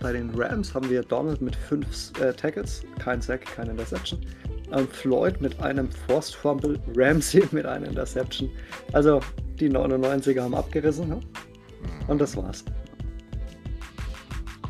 bei 0.00 0.12
den 0.12 0.30
Rams 0.34 0.72
haben 0.72 0.88
wir 0.88 1.02
Donald 1.02 1.42
mit 1.42 1.54
5 1.54 2.18
äh, 2.20 2.32
Tackles, 2.32 2.82
kein 2.98 3.20
Sack, 3.20 3.44
keine 3.44 3.72
Interception. 3.72 4.24
Ähm, 4.72 4.88
Floyd 4.88 5.38
mit 5.42 5.60
einem 5.60 5.90
Forced 5.92 6.34
Fumble, 6.34 6.80
Ramsey 6.96 7.46
mit 7.52 7.66
einer 7.66 7.86
Interception. 7.86 8.50
Also 8.94 9.20
die 9.60 9.68
99er 9.68 10.40
haben 10.40 10.54
abgerissen 10.54 11.08
ne? 11.08 11.20
Und 12.06 12.18
das 12.18 12.34
war's. 12.38 12.64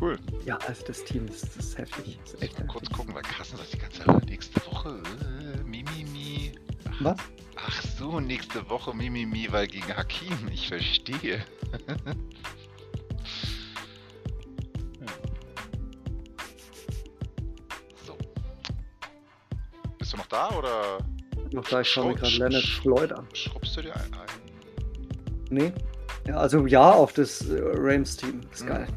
Cool. 0.01 0.17
Ja, 0.45 0.57
also 0.67 0.85
das 0.85 1.03
Team 1.03 1.27
ist, 1.27 1.43
das 1.43 1.57
ist 1.57 1.77
heftig. 1.77 2.17
Das 2.23 2.33
ist 2.33 2.43
Ich 2.43 2.49
echt 2.49 2.59
mal 2.59 2.67
kurz 2.67 2.83
heftig. 2.83 2.97
gucken, 2.97 3.15
weil 3.15 3.21
Carsten 3.23 3.57
sagt 3.57 3.73
die 3.73 3.77
ganze 3.79 4.03
Zeit, 4.03 4.25
nächste 4.25 4.65
Woche, 4.65 5.01
äh, 5.59 5.63
Mimimi. 5.63 6.53
Ach, 6.89 7.03
Was? 7.03 7.17
ach 7.57 7.81
so, 7.97 8.19
nächste 8.19 8.69
Woche 8.69 8.93
Mimimi, 8.95 9.47
weil 9.51 9.67
gegen 9.67 9.95
Hakim. 9.95 10.47
Ich 10.51 10.67
verstehe. 10.69 11.43
So. 18.05 18.17
Bist 19.97 20.13
du 20.13 20.17
noch 20.17 20.27
da 20.27 20.49
oder 20.51 20.97
Noch 21.51 21.67
da, 21.67 21.81
ich 21.81 21.89
schaue 21.89 22.09
mir 22.09 22.15
gerade 22.15 22.35
Leonard 22.37 22.63
Floyd 22.63 23.11
an. 23.13 23.27
schrubbst 23.33 23.77
du 23.77 23.81
dir 23.81 23.95
ein? 23.95 24.13
ein? 24.13 25.49
Nee. 25.49 25.73
Ja, 26.27 26.37
also 26.37 26.65
ja 26.67 26.91
auf 26.91 27.13
das 27.13 27.41
äh, 27.49 27.59
Rams-Team. 27.75 28.41
Ist 28.51 28.67
geil. 28.67 28.87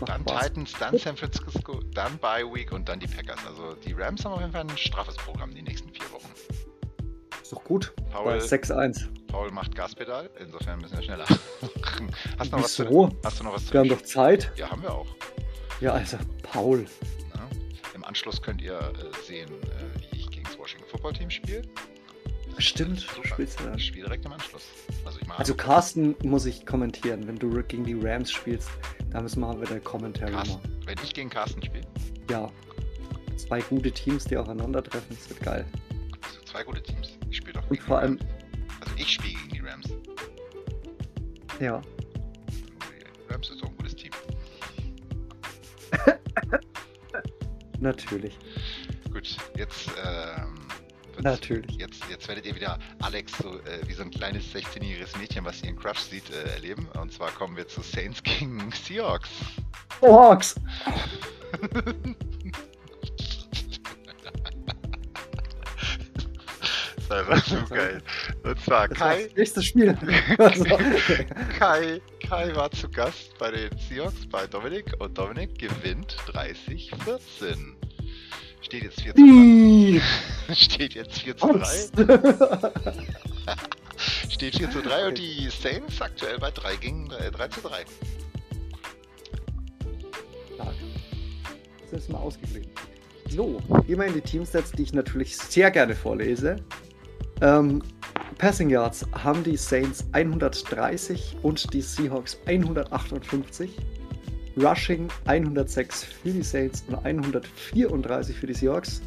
Macht 0.00 0.08
Dann 0.10 0.22
Spaß. 0.22 0.42
Titans, 0.48 0.72
dann 0.78 0.98
San 0.98 1.16
Francisco, 1.16 1.80
dann 1.94 2.18
Bye 2.18 2.44
Week 2.52 2.70
und 2.70 2.88
dann 2.88 3.00
die 3.00 3.06
Packers. 3.06 3.38
Also 3.46 3.74
die 3.74 3.92
Rams 3.92 4.24
haben 4.24 4.32
auf 4.32 4.40
jeden 4.40 4.52
Fall 4.52 4.62
ein 4.62 4.76
straffes 4.76 5.16
Programm 5.16 5.54
die 5.54 5.62
nächsten 5.62 5.90
vier 5.90 6.10
Wochen. 6.12 6.28
Ist 7.40 7.52
doch 7.52 7.64
gut. 7.64 7.94
Paul, 8.10 8.34
6-1. 8.34 9.06
Paul 9.28 9.50
macht 9.52 9.74
Gaspedal, 9.74 10.28
insofern 10.38 10.80
müssen 10.80 10.96
wir 10.96 11.02
schneller. 11.02 11.26
hast, 12.38 12.52
du 12.52 12.56
noch 12.56 12.64
was 12.64 12.74
zu, 12.74 13.16
hast 13.24 13.40
du 13.40 13.44
noch 13.44 13.54
was 13.54 13.66
zu 13.66 13.72
Wir 13.72 13.80
haben 13.80 13.88
doch 13.88 14.02
Zeit. 14.02 14.52
Ja, 14.56 14.70
haben 14.70 14.82
wir 14.82 14.92
auch. 14.92 15.06
Ja, 15.80 15.92
also 15.92 16.18
Paul. 16.42 16.78
Ne? 16.78 16.88
Im 17.94 18.04
Anschluss 18.04 18.42
könnt 18.42 18.60
ihr 18.60 18.78
äh, 18.78 19.26
sehen, 19.26 19.50
äh, 19.50 20.12
wie 20.12 20.18
ich 20.18 20.30
gegen 20.30 20.44
das 20.44 20.58
Washington 20.58 20.88
Football 20.90 21.12
Team 21.12 21.30
spiele. 21.30 21.62
Stimmt, 22.58 23.00
Super. 23.00 23.26
spielst 23.28 23.60
du 23.60 23.64
da. 23.64 23.74
Ich 23.74 23.86
spiele 23.86 24.04
direkt 24.06 24.24
im 24.24 24.32
Anschluss. 24.32 24.62
Also 25.04 25.18
ich 25.20 25.30
Also 25.30 25.54
Carsten 25.54 26.14
muss 26.22 26.46
ich 26.46 26.64
kommentieren, 26.64 27.26
wenn 27.26 27.36
du 27.38 27.50
gegen 27.64 27.84
die 27.84 27.94
Rams 27.94 28.30
spielst, 28.30 28.70
da 29.10 29.20
müssen 29.20 29.40
wir 29.40 29.60
wieder 29.60 29.78
Commentary 29.80 30.32
Carsten, 30.32 30.54
machen. 30.56 30.82
wenn 30.86 30.98
ich 31.02 31.12
gegen 31.14 31.28
Carsten 31.30 31.62
spiele, 31.62 31.86
Ja. 32.30 32.50
Zwei 33.36 33.60
gute 33.60 33.92
Teams, 33.92 34.24
die 34.24 34.36
aufeinandertreffen, 34.38 35.14
das 35.14 35.28
wird 35.28 35.40
geil. 35.42 35.64
also 36.22 36.40
zwei 36.46 36.64
gute 36.64 36.82
Teams. 36.82 37.10
Ich 37.28 37.36
spiele 37.36 37.52
doch 37.54 37.62
Und 37.64 37.70
gegen 37.72 37.82
vor 37.82 37.98
die 38.00 38.06
allem-. 38.06 38.18
Also 38.80 38.94
ich 38.96 39.12
spiele 39.12 39.34
gegen 39.34 39.48
die 39.50 39.60
Rams. 39.60 39.86
Ja. 41.60 41.82
Die 43.28 43.32
Rams 43.32 43.50
ist 43.50 43.60
doch 43.62 43.68
ein 43.68 43.76
gutes 43.76 43.94
Team. 43.96 44.10
Natürlich. 47.80 48.38
Gut, 49.12 49.36
jetzt 49.56 49.90
ähm, 50.04 50.65
Natürlich. 51.22 51.76
Jetzt, 51.76 52.02
jetzt 52.10 52.28
werdet 52.28 52.46
ihr 52.46 52.54
wieder 52.54 52.78
Alex 53.00 53.32
so 53.38 53.58
äh, 53.60 53.86
wie 53.86 53.92
so 53.92 54.02
ein 54.02 54.10
kleines 54.10 54.44
16-jähriges 54.54 55.18
Mädchen, 55.18 55.44
was 55.44 55.60
in 55.62 55.76
Crush 55.76 55.98
sieht, 56.00 56.30
äh, 56.30 56.54
erleben. 56.54 56.88
Und 57.00 57.12
zwar 57.12 57.30
kommen 57.30 57.56
wir 57.56 57.66
zu 57.66 57.82
Saints 57.82 58.22
gegen 58.22 58.70
Seahawks. 58.72 59.28
Oh, 60.00 60.18
Hawks! 60.18 60.54
Das 67.08 67.28
war 67.28 67.38
so 67.38 67.74
geil. 67.74 68.02
Und 68.42 68.60
zwar 68.60 68.88
Das 68.88 69.00
war 69.00 69.08
Kai, 69.08 69.22
das 69.28 69.36
nächste 69.36 69.62
Spiel. 69.62 69.98
Kai, 71.58 72.00
Kai 72.28 72.54
war 72.54 72.70
zu 72.72 72.88
Gast 72.90 73.38
bei 73.38 73.50
den 73.50 73.70
Seahawks 73.78 74.26
bei 74.28 74.46
Dominik 74.46 74.92
und 74.98 75.16
Dominik 75.16 75.56
gewinnt 75.58 76.16
30-14. 76.32 77.75
Steht 78.66 78.82
jetzt 78.82 79.00
4 79.00 79.14
zu 79.14 79.22
3. 79.22 79.28
Ih, 79.28 80.00
Steht 80.56 80.94
jetzt 80.94 81.18
4 81.20 81.36
zu 81.36 81.46
3. 81.46 81.60
was? 81.60 81.92
Steht 84.28 84.56
4 84.56 84.70
zu 84.72 84.82
3 84.82 85.06
und 85.06 85.18
die 85.18 85.48
Saints 85.50 86.02
aktuell 86.02 86.36
bei 86.40 86.50
3 86.50 86.74
gegen 86.74 87.08
3, 87.08 87.30
3 87.30 87.48
zu 87.48 87.60
3. 87.60 87.84
Stark. 90.52 90.74
Das 91.92 92.00
ist 92.00 92.10
mal 92.10 92.18
ausgeglichen. 92.18 92.72
So, 93.28 93.60
gehen 93.86 94.00
wir 94.00 94.06
in 94.06 94.14
die 94.14 94.20
Teamsets, 94.20 94.72
die 94.72 94.82
ich 94.82 94.92
natürlich 94.92 95.36
sehr 95.36 95.70
gerne 95.70 95.94
vorlese. 95.94 96.56
Ähm, 97.42 97.84
Passing 98.38 98.70
Yards 98.70 99.06
haben 99.12 99.44
die 99.44 99.56
Saints 99.56 100.04
130 100.10 101.36
und 101.42 101.72
die 101.72 101.82
Seahawks 101.82 102.36
158. 102.46 103.70
Rushing 104.56 105.08
106 105.26 106.04
für 106.04 106.30
die 106.30 106.42
Saints 106.42 106.84
und 106.88 107.04
134 107.04 108.36
für 108.36 108.46
die 108.46 108.54
Seahawks. 108.54 109.02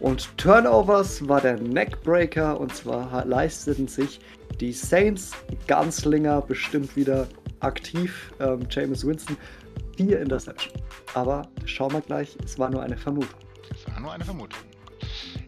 Und 0.00 0.36
Turnovers 0.36 1.26
war 1.26 1.40
der 1.40 1.58
Neckbreaker 1.58 2.60
und 2.60 2.74
zwar 2.74 3.24
leisteten 3.24 3.88
sich 3.88 4.20
die 4.60 4.72
Saints 4.72 5.32
Ganzlinger 5.66 6.42
bestimmt 6.42 6.94
wieder 6.96 7.26
aktiv. 7.60 8.32
Ähm, 8.40 8.66
James 8.70 9.06
Winston 9.06 9.36
vier 9.96 10.20
Interception. 10.20 10.74
Aber 11.14 11.48
schauen 11.64 11.92
wir 11.92 12.00
gleich, 12.02 12.36
es 12.44 12.58
war 12.58 12.70
nur 12.70 12.82
eine 12.82 12.96
Vermutung. 12.96 13.40
Das 13.68 13.86
war 13.92 14.00
nur 14.00 14.12
eine 14.12 14.24
Vermutung. 14.24 14.60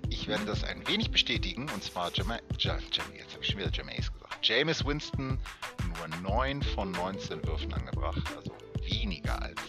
Ich 0.08 0.26
werde 0.26 0.44
das 0.46 0.64
ein 0.64 0.86
wenig 0.88 1.10
bestätigen 1.10 1.66
und 1.74 1.82
zwar 1.82 2.10
Jama 2.14 2.38
ja, 2.58 2.76
jetzt 2.76 2.98
habe 3.00 3.42
ich 3.42 3.48
schon 3.48 3.58
wieder 3.58 3.70
Jameis 3.72 4.12
gesagt. 4.12 4.46
Jameis 4.46 4.84
Winston 4.84 5.38
nur 5.86 6.32
9 6.36 6.62
von 6.62 6.90
19 6.92 7.46
Würfen 7.46 7.72
angebracht, 7.72 8.22
also 8.36 8.52
weniger 8.90 9.40
als 9.42 9.60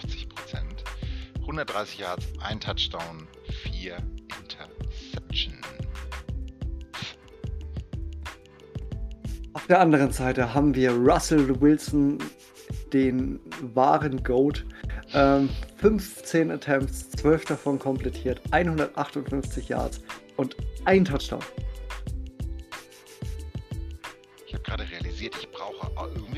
50 0.00 0.28
Prozent. 0.28 0.84
130 1.40 1.98
Yards, 1.98 2.26
ein 2.40 2.60
Touchdown, 2.60 3.28
4 3.62 3.96
Interception. 4.40 5.54
Auf 9.52 9.66
der 9.66 9.80
anderen 9.80 10.12
Seite 10.12 10.54
haben 10.54 10.74
wir 10.74 10.90
Russell 10.92 11.60
Wilson, 11.60 12.18
den 12.92 13.40
wahren 13.74 14.22
Goat. 14.22 14.64
Ähm, 15.14 15.48
15 15.76 16.50
Attempts, 16.50 17.10
12 17.10 17.44
davon 17.44 17.78
komplettiert, 17.78 18.40
158 18.50 19.68
Yards 19.68 20.02
und 20.36 20.56
ein 20.84 21.04
Touchdown. 21.04 21.42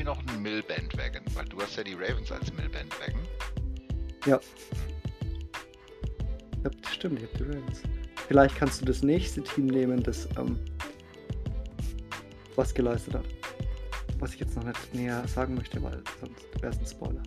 Noch 0.09 0.27
einen 0.27 0.41
Mill-Bandwagon, 0.41 1.21
weil 1.35 1.45
du 1.45 1.61
hast 1.61 1.75
ja 1.75 1.83
die 1.83 1.93
Ravens 1.93 2.31
als 2.31 2.51
Mill-Bandwagon. 2.51 3.21
Ja. 4.25 4.39
ja. 6.63 6.71
Stimmt, 6.91 7.19
ich 7.19 7.25
hab 7.25 7.37
die 7.37 7.43
Ravens. 7.43 7.83
Vielleicht 8.27 8.55
kannst 8.55 8.81
du 8.81 8.85
das 8.85 9.03
nächste 9.03 9.43
Team 9.43 9.67
nehmen, 9.67 10.01
das 10.01 10.27
ähm, 10.35 10.59
was 12.55 12.73
geleistet 12.73 13.13
hat. 13.13 13.25
Was 14.17 14.33
ich 14.33 14.39
jetzt 14.39 14.55
noch 14.55 14.63
nicht 14.63 14.95
näher 14.95 15.27
sagen 15.27 15.53
möchte, 15.53 15.79
weil 15.83 16.01
sonst 16.19 16.59
wäre 16.59 16.73
es 16.73 16.79
ein 16.79 16.87
Spoiler. 16.87 17.21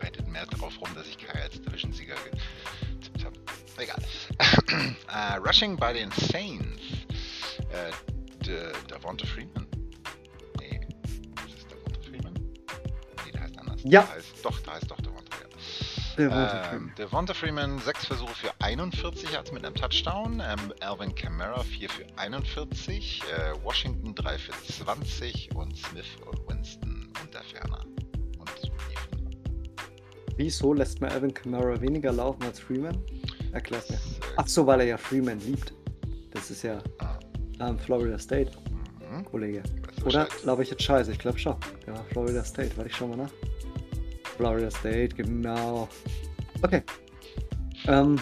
reitet 0.00 0.28
mehr 0.28 0.46
drauf 0.46 0.80
rum, 0.80 0.88
dass 0.94 1.08
ich 1.08 1.18
Kai 1.18 1.42
als 1.42 1.60
Division-Sieger 1.60 2.14
getippt 2.14 3.24
habe. 3.24 3.36
Egal. 3.76 3.98
äh, 5.12 5.36
Rushing 5.38 5.76
bei 5.76 5.92
den 5.94 6.12
Saints. 6.12 6.80
Äh, 7.72 7.90
De 8.50 8.72
Devonta 8.90 9.24
Freeman. 9.26 9.64
Nee. 10.58 10.80
Ist 11.46 11.54
das 11.56 11.66
Devonta 11.68 12.00
Freeman? 12.02 12.34
Nee, 13.24 13.30
der 13.32 13.42
heißt 13.42 13.58
anders. 13.58 13.80
Ja. 13.84 14.02
Der 14.02 14.14
heißt, 14.16 14.44
doch, 14.44 14.58
der 14.60 14.72
heißt 14.74 14.90
doch 14.90 14.96
Devonta, 14.96 15.36
ja. 15.40 16.16
Devonta 16.16 16.62
Ähm, 16.62 16.68
Freeman. 16.68 16.94
Devonta 16.98 17.34
Freeman, 17.34 17.78
6 17.78 18.06
Versuche 18.06 18.34
für 18.34 18.50
41 18.58 19.30
Yards 19.30 19.52
mit 19.52 19.64
einem 19.64 19.76
Touchdown. 19.76 20.42
Ähm, 20.44 20.74
Alvin 20.80 21.14
Kamara 21.14 21.62
4 21.62 21.88
für 21.90 22.06
41. 22.16 23.22
Äh, 23.22 23.64
Washington 23.64 24.16
3 24.16 24.36
für 24.38 24.52
20. 24.72 25.54
Und 25.54 25.76
Smith 25.76 26.06
und 26.26 26.48
Winston 26.48 27.12
unter 27.22 27.44
Ferner. 27.44 27.84
Und. 28.36 28.72
Wieso 30.36 30.74
lässt 30.74 31.00
man 31.00 31.10
Alvin 31.12 31.32
Kamara 31.32 31.80
weniger 31.80 32.10
laufen 32.10 32.42
als 32.42 32.58
Freeman? 32.58 33.00
Erklär's 33.52 33.88
mir. 33.90 33.96
Äh, 33.96 34.34
Ach 34.38 34.48
so, 34.48 34.66
weil 34.66 34.80
er 34.80 34.86
ja 34.86 34.96
Freeman 34.98 35.38
liebt. 35.38 35.72
Das 36.32 36.50
ist 36.50 36.62
ja 36.62 36.78
ah, 36.98 37.09
ähm, 37.60 37.78
Florida 37.78 38.18
State, 38.18 38.50
mhm. 39.10 39.24
Kollege. 39.24 39.62
Oder 40.04 40.26
glaube 40.42 40.62
ich 40.62 40.70
jetzt 40.70 40.82
scheiße? 40.82 41.12
Ich 41.12 41.18
glaube 41.18 41.38
schon. 41.38 41.56
Ja, 41.86 41.94
Florida 42.10 42.44
State. 42.44 42.76
Warte, 42.76 42.90
ich 42.90 42.96
schau 42.96 43.06
mal 43.06 43.16
nach. 43.16 43.30
Florida 44.36 44.70
State, 44.70 45.14
genau. 45.14 45.88
Okay. 46.62 46.82
Ähm, 47.86 48.18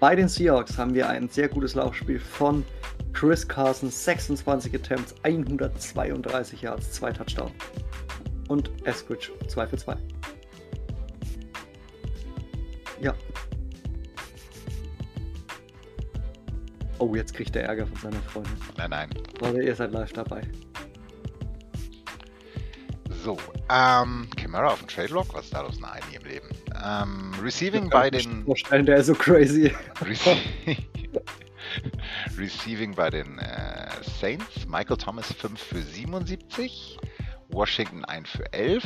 bei 0.00 0.16
den 0.16 0.28
Seahawks 0.28 0.78
haben 0.78 0.94
wir 0.94 1.08
ein 1.08 1.28
sehr 1.28 1.48
gutes 1.48 1.74
Laufspiel 1.74 2.18
von 2.18 2.64
Chris 3.12 3.46
Carson, 3.46 3.90
26 3.90 4.74
Attempts, 4.74 5.14
132 5.22 6.62
Yards, 6.62 6.92
2 6.92 7.12
Touchdown. 7.12 7.50
Und 8.48 8.70
Eskridge 8.84 9.30
2 9.48 9.66
für 9.66 9.76
2. 9.76 9.96
Oh, 17.02 17.16
jetzt 17.16 17.34
kriegt 17.34 17.56
er 17.56 17.64
Ärger 17.64 17.84
von 17.84 17.96
seiner 17.96 18.22
Freundin. 18.22 18.56
Nein, 18.76 18.90
nein. 18.90 19.10
Leute, 19.40 19.60
ihr 19.60 19.74
seid 19.74 19.90
live 19.90 20.12
dabei. 20.12 20.42
So, 23.24 23.36
ähm, 23.68 24.28
Kamara 24.36 24.68
auf 24.68 24.78
dem 24.78 24.86
Trade 24.86 25.12
Lock, 25.12 25.34
was 25.34 25.46
ist 25.46 25.54
da 25.54 25.62
los? 25.62 25.80
Nein, 25.80 26.00
nie 26.08 26.16
im 26.16 26.22
Leben. 26.22 26.48
Ähm, 26.80 27.32
Receiving 27.42 27.90
bei 27.90 28.08
den 28.08 28.44
vorstellen, 28.44 28.86
der 28.86 28.98
ist 28.98 29.06
so 29.06 29.14
crazy. 29.14 29.74
Rece 30.00 30.36
Receiving 32.38 32.94
bei 32.94 33.10
den 33.10 33.36
äh, 33.40 33.90
Saints, 34.20 34.68
Michael 34.68 34.96
Thomas 34.96 35.32
5 35.32 35.60
für 35.60 35.82
77, 35.82 37.00
Washington 37.48 38.04
1 38.04 38.30
für 38.30 38.52
11, 38.52 38.84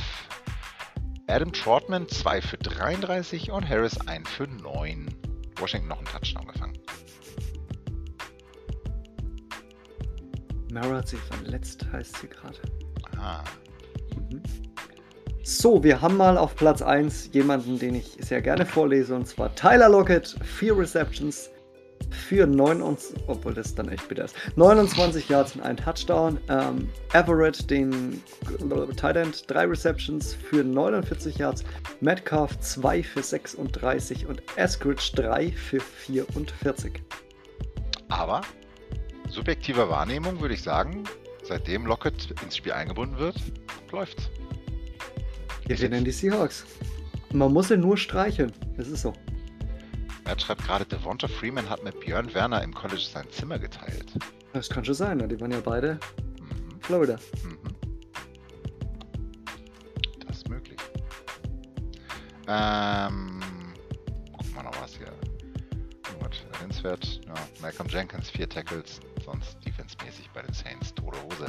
Adam 1.27 1.53
Trotman 1.53 2.09
2 2.09 2.41
für 2.41 2.57
33 2.57 3.51
und 3.51 3.69
Harris 3.69 4.01
1 4.07 4.27
für 4.31 4.49
9. 4.49 5.07
Washington 5.59 5.89
noch 5.89 5.99
einen 5.99 6.07
Touchdown 6.07 6.47
gefangen. 6.47 6.79
Mara 10.77 10.97
hat 10.99 11.09
sich 11.09 11.21
verletzt, 11.21 11.87
heißt 11.91 12.19
sie 12.19 12.29
gerade. 12.29 12.59
Ah, 13.19 13.43
Mhm. 14.31 14.43
So, 15.43 15.83
wir 15.83 16.01
haben 16.03 16.17
mal 16.17 16.37
auf 16.37 16.55
Platz 16.57 16.83
1 16.83 17.31
jemanden, 17.33 17.79
den 17.79 17.95
ich 17.95 18.17
sehr 18.21 18.43
gerne 18.43 18.67
vorlese, 18.67 19.15
und 19.15 19.27
zwar 19.27 19.55
Tyler 19.55 19.89
Lockett, 19.89 20.37
4 20.43 20.77
Receptions 20.77 21.51
für 22.11 22.47
9 22.47 22.83
und, 22.83 22.99
obwohl 23.27 23.55
das 23.55 23.75
dann 23.75 23.89
echt 23.89 24.07
bitter 24.09 24.25
ist, 24.25 24.37
29 24.57 25.29
Yards 25.29 25.55
und 25.57 25.63
ein 25.63 25.77
Touchdown. 25.77 26.39
Ähm, 26.49 26.89
Everett, 27.15 27.71
den 27.71 28.23
Tight 28.97 29.17
End, 29.17 29.45
3 29.49 29.67
Receptions 29.67 30.35
für 30.35 30.63
49 30.65 31.39
Yards. 31.39 31.65
Metcalf 32.01 32.59
2 32.61 33.03
für 33.03 33.23
36 33.23 34.27
und 34.27 34.43
Eskridge 34.57 35.11
3 35.15 35.53
für 35.53 35.81
44. 35.81 36.93
aber 38.09 38.43
subjektiver 39.37 39.89
Wahrnehmung 39.91 40.41
würde 40.41 40.55
ich 40.55 40.63
sagen, 40.63 41.05
seitdem 41.45 41.85
Lockett 41.87 42.35
ins 42.43 42.57
Spiel 42.57 42.73
eingebunden 42.73 43.19
wird, 43.19 43.37
läuft's. 43.93 44.31
Wir 45.67 45.77
sind 45.77 46.05
die 46.05 46.11
Seahawks. 46.11 46.65
Man 47.33 47.53
muss 47.53 47.71
ihn 47.71 47.81
nur 47.81 47.97
streicheln. 47.99 48.53
Das 48.77 48.89
ist 48.89 49.03
so. 49.03 49.13
Matt 50.25 50.41
schreibt 50.41 50.65
gerade, 50.65 50.87
Devonta 50.87 51.29
Freeman 51.29 51.69
hat 51.69 51.85
mit 51.85 52.01
Björn 52.01 52.33
Werner 52.35 52.63
im 52.63 52.73
College 52.73 53.03
sein 53.13 53.27
Zimmer 53.31 53.59
geteilt. 53.59 54.13
Das 54.55 54.69
kann 54.71 54.85
schon 54.85 54.95
sein, 54.95 55.19
ne? 55.19 55.29
die 55.29 55.39
waren 55.41 55.53
ja 55.53 55.61
beide 55.61 55.99
Mhm. 56.41 56.81
Florida. 56.81 57.17
Mhm. 57.45 57.59
Das 60.27 60.39
ist 60.39 60.49
möglich. 60.49 60.79
Ähm, 62.49 63.41
guck 64.33 64.55
mal 64.55 64.63
noch 64.63 64.81
was 64.81 64.97
hier. 64.97 65.13
Irgendwas 66.09 66.39
erwähnenswert. 66.55 67.21
Ja, 67.27 67.35
Malcolm 67.61 67.89
Jenkins, 67.89 68.31
vier 68.31 68.49
Tackles, 68.49 69.01
sonst 69.27 69.59
defensemäßig 69.67 70.31
bei 70.33 70.43
den 70.43 70.55
Saints, 70.55 70.95
tote 70.95 71.19
Hose. 71.25 71.47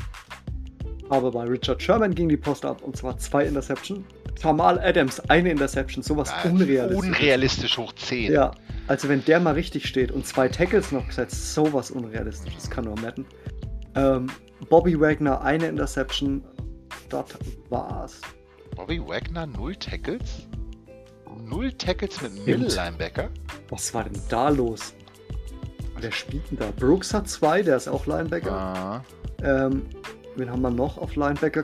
Aber 1.10 1.32
bei 1.32 1.44
Richard 1.44 1.82
Sherman 1.82 2.14
ging 2.14 2.28
die 2.28 2.36
Post 2.38 2.66
ab 2.66 2.82
und 2.82 2.98
zwar 2.98 3.18
zwei 3.18 3.46
Interception. 3.46 4.04
Jamal 4.42 4.80
Adams, 4.80 5.20
eine 5.30 5.50
Interception, 5.52 6.04
sowas 6.04 6.30
Ja, 6.44 6.50
unrealistisch. 6.50 7.08
Unrealistisch 7.08 7.78
hoch 7.78 7.94
10. 7.94 8.34
Ja, 8.34 8.52
also 8.88 9.08
wenn 9.10 9.24
der 9.26 9.40
mal 9.40 9.54
richtig 9.54 9.88
steht 9.88 10.12
und 10.12 10.28
zwei 10.28 10.48
Tackles 10.50 10.92
noch 10.92 11.08
gesetzt, 11.08 11.54
sowas 11.54 11.92
unrealistisch. 11.92 12.54
Das 12.56 12.70
kann 12.70 12.86
nur 12.86 13.00
Madden. 13.00 13.26
Ähm, 13.96 14.28
Bobby 14.70 15.00
Wagner, 15.00 15.42
eine 15.42 15.68
Interception. 15.68 16.44
Dort 17.10 17.38
war's. 17.70 18.20
Bobby 18.76 19.00
Wagner, 19.00 19.48
null 19.48 19.76
Tackles? 19.76 20.48
Null 21.46 21.72
Tackles 21.74 22.22
mit 22.22 22.32
Stimmt. 22.34 22.48
Middle-Linebacker? 22.48 23.30
Was 23.70 23.94
war 23.94 24.04
denn 24.04 24.22
da 24.30 24.50
los? 24.50 24.94
Wer 26.00 26.12
spielt 26.12 26.50
denn 26.52 26.58
da? 26.60 26.72
Brooks 26.78 27.14
hat 27.14 27.28
zwei, 27.30 27.62
der 27.62 27.78
ist 27.78 27.88
auch 27.88 28.06
Linebacker. 28.06 28.52
Ah, 28.52 29.04
Ähm, 29.44 29.84
wen 30.36 30.50
haben 30.50 30.62
wir 30.62 30.70
noch 30.72 30.98
auf 30.98 31.16
Linebacker? 31.16 31.64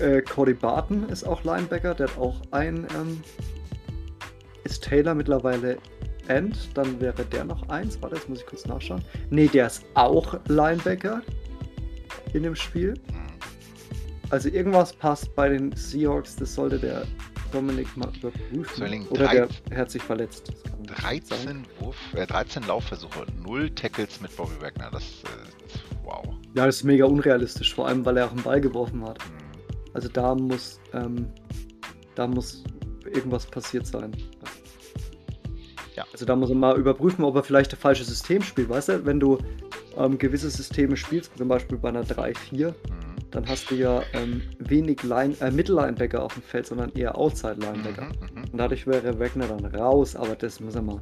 äh, 0.00 0.20
Cody 0.20 0.52
Barton 0.54 1.08
ist 1.08 1.24
auch 1.24 1.42
Linebacker, 1.44 1.94
der 1.94 2.08
hat 2.08 2.18
auch 2.18 2.40
ein. 2.50 2.86
Ähm, 2.94 3.22
ist 4.64 4.82
Taylor 4.84 5.14
mittlerweile 5.14 5.78
End? 6.28 6.68
Dann 6.74 7.00
wäre 7.00 7.24
der 7.24 7.44
noch 7.44 7.68
eins. 7.68 8.00
Warte, 8.02 8.16
jetzt 8.16 8.28
muss 8.28 8.40
ich 8.40 8.46
kurz 8.46 8.66
nachschauen. 8.66 9.02
Ne, 9.30 9.46
der 9.48 9.68
ist 9.68 9.84
auch 9.94 10.38
Linebacker 10.48 11.22
in 12.34 12.42
dem 12.42 12.56
Spiel. 12.56 12.94
Mhm. 13.08 13.26
Also 14.30 14.48
irgendwas 14.48 14.92
passt 14.92 15.34
bei 15.36 15.48
den 15.48 15.70
Seahawks, 15.76 16.34
das 16.36 16.54
sollte 16.54 16.78
der 16.78 17.04
Dominik 17.52 17.96
mal 17.96 18.08
überprüfen. 18.16 18.64
Sterling 18.74 19.06
Oder 19.08 19.26
drei- 19.26 19.48
der 19.70 19.78
hat 19.78 19.90
sich 19.90 20.02
verletzt. 20.02 20.48
Das 20.52 20.62
kann 20.64 20.80
nicht 20.80 21.26
sein. 21.28 21.64
13, 21.64 21.66
Wurf, 21.80 21.96
äh, 22.14 22.26
13 22.26 22.62
Laufversuche, 22.66 23.26
0 23.44 23.70
Tackles 23.70 24.20
mit 24.20 24.34
Bobby 24.36 24.60
Wagner. 24.60 24.90
Das 24.92 25.02
äh, 25.02 25.26
wow. 26.04 26.24
Ja, 26.54 26.66
das 26.66 26.76
ist 26.76 26.84
mega 26.84 27.04
unrealistisch, 27.06 27.74
vor 27.74 27.88
allem 27.88 28.04
weil 28.04 28.16
er 28.16 28.26
auch 28.26 28.32
einen 28.32 28.42
Ball 28.42 28.60
geworfen 28.60 29.04
hat. 29.04 29.18
Mhm. 29.18 29.32
Also 29.94 30.08
da 30.08 30.34
muss, 30.34 30.80
ähm, 30.92 31.26
da 32.14 32.26
muss 32.26 32.62
irgendwas 33.04 33.46
passiert 33.46 33.86
sein. 33.86 34.12
Ja. 35.94 36.04
Also 36.12 36.26
da 36.26 36.36
muss 36.36 36.50
man 36.50 36.58
mal 36.58 36.78
überprüfen, 36.78 37.24
ob 37.24 37.36
er 37.36 37.42
vielleicht 37.42 37.72
das 37.72 37.78
falsche 37.78 38.04
System 38.04 38.42
spielt. 38.42 38.68
Weißt 38.68 38.90
du, 38.90 39.06
wenn 39.06 39.18
du 39.18 39.38
ähm, 39.96 40.18
gewisse 40.18 40.50
Systeme 40.50 40.96
spielst, 40.96 41.36
zum 41.38 41.48
Beispiel 41.48 41.78
bei 41.78 41.88
einer 41.88 42.04
3-4, 42.04 42.68
Mhm. 42.68 42.74
Dann 43.36 43.46
hast 43.48 43.70
du 43.70 43.74
ja 43.74 44.02
ähm, 44.14 44.42
wenig 44.58 45.02
Line, 45.02 45.34
äh, 45.40 45.50
Mittellinebacker 45.50 46.22
auf 46.22 46.32
dem 46.34 46.42
Feld, 46.42 46.66
sondern 46.66 46.90
eher 46.92 47.16
Outside-Linebacker. 47.18 48.04
Mhm. 48.06 48.10
Mhm. 48.34 48.44
Und 48.52 48.56
dadurch 48.58 48.86
wäre 48.86 49.18
Wagner 49.20 49.46
dann 49.46 49.64
raus, 49.66 50.16
aber 50.16 50.34
das 50.36 50.58
muss 50.60 50.74
er 50.74 50.82
mal 50.82 51.00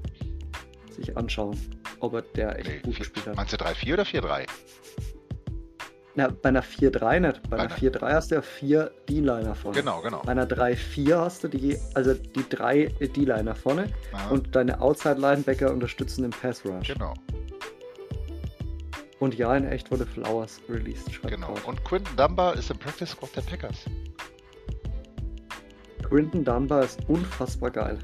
sich 0.91 1.17
anschauen, 1.17 1.57
ob 2.01 2.15
er 2.15 2.23
der 2.23 2.59
echt 2.59 2.69
Nee, 2.69 2.77
gut 2.83 2.95
vier- 2.95 2.99
gespielt 3.01 3.27
hat. 3.27 3.37
Meinst 3.37 3.53
du 3.53 3.57
3-4 3.57 3.95
oder 3.95 4.03
4-3? 4.05 4.47
Na, 6.17 6.29
bei 6.29 6.49
einer 6.51 6.63
4-3 6.63 7.19
nicht. 7.21 7.43
Bei 7.43 7.57
Bei 7.57 7.57
einer 7.65 7.65
einer- 7.65 7.75
4-3 7.77 8.13
hast 8.13 8.31
du 8.31 8.37
ja 8.37 8.43
vier 8.43 8.93
D-Liner 9.09 9.55
vorne. 9.57 9.79
Genau, 9.81 10.01
genau. 10.01 10.23
Bei 10.25 10.31
einer 10.31 10.47
3-4 10.47 11.19
hast 11.19 11.43
du 11.43 11.49
die, 11.49 11.77
also 11.95 12.15
die 12.15 12.45
drei 12.49 12.87
D-Liner 13.01 13.57
vorne 13.57 13.87
Aha, 14.13 14.31
und 14.31 14.55
deine 14.55 14.81
Outside-Linebacker 14.81 15.73
unterstützen 15.73 16.23
den 16.23 16.31
Pass-Rush. 16.31 16.87
genau, 16.87 17.15
Und 19.25 19.35
ja, 19.39 19.57
in 19.57 19.67
echt 19.67 19.91
wurde 19.91 20.05
Flowers 20.05 20.61
released. 20.69 21.23
genau. 21.23 21.47
Cord. 21.55 21.65
Und 21.65 21.83
Quinton 21.85 22.15
Dunbar 22.15 22.55
ist 22.57 22.71
im 22.71 22.77
Practice 22.79 23.09
Squad 23.13 23.35
der 23.35 23.41
Packers. 23.41 23.87
Quinton 26.07 26.45
Dunbar 26.45 26.83
ist 26.83 27.01
unfassbar 27.09 27.71
geil. 27.71 27.99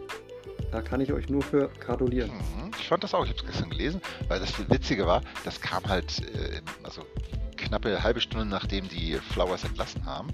Da 0.72 0.80
kann 0.80 1.02
ich 1.02 1.12
euch 1.12 1.28
nur 1.28 1.42
für 1.42 1.68
gratulieren. 1.78 2.30
Mhm. 2.30 2.70
Ich 2.78 2.88
fand 2.88 3.04
das 3.04 3.12
auch, 3.12 3.24
ich 3.24 3.30
habe 3.32 3.38
es 3.40 3.46
gestern 3.46 3.68
gelesen, 3.68 4.00
weil 4.28 4.40
das 4.40 4.58
Witzige 4.70 5.06
war, 5.06 5.20
das 5.44 5.60
kam 5.60 5.84
halt, 5.86 6.22
äh, 6.34 6.62
also 6.84 7.02
knappe 7.58 8.02
halbe 8.02 8.22
Stunde 8.22 8.46
nachdem 8.46 8.88
die 8.88 9.16
Flowers 9.16 9.64
entlassen 9.64 10.06
haben, 10.06 10.28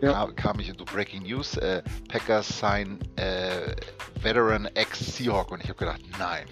Ja. 0.00 0.12
kam, 0.12 0.36
kam 0.36 0.60
ich 0.60 0.68
in 0.68 0.78
so 0.78 0.84
Breaking 0.84 1.24
News, 1.24 1.56
äh, 1.56 1.82
Packers 2.08 2.60
sign 2.60 3.00
äh, 3.16 3.74
Veteran 4.22 4.66
ex-Seahawk 4.66 5.50
und 5.50 5.60
ich 5.60 5.68
habe 5.68 5.78
gedacht, 5.80 6.02
nein, 6.20 6.44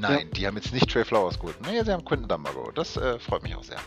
nein, 0.00 0.28
die 0.36 0.46
haben 0.46 0.56
jetzt 0.56 0.72
nicht 0.72 0.90
Trey 0.90 1.04
Flowers 1.04 1.38
geholt. 1.38 1.56
Nee, 1.70 1.82
sie 1.84 1.92
haben 1.92 2.04
Quinton 2.04 2.28
Dunbar 2.28 2.52
geholt. 2.54 2.76
Das 2.76 2.96
äh, 2.96 3.18
freut 3.18 3.42
mich 3.42 3.54
auch 3.54 3.62
sehr. 3.64 3.78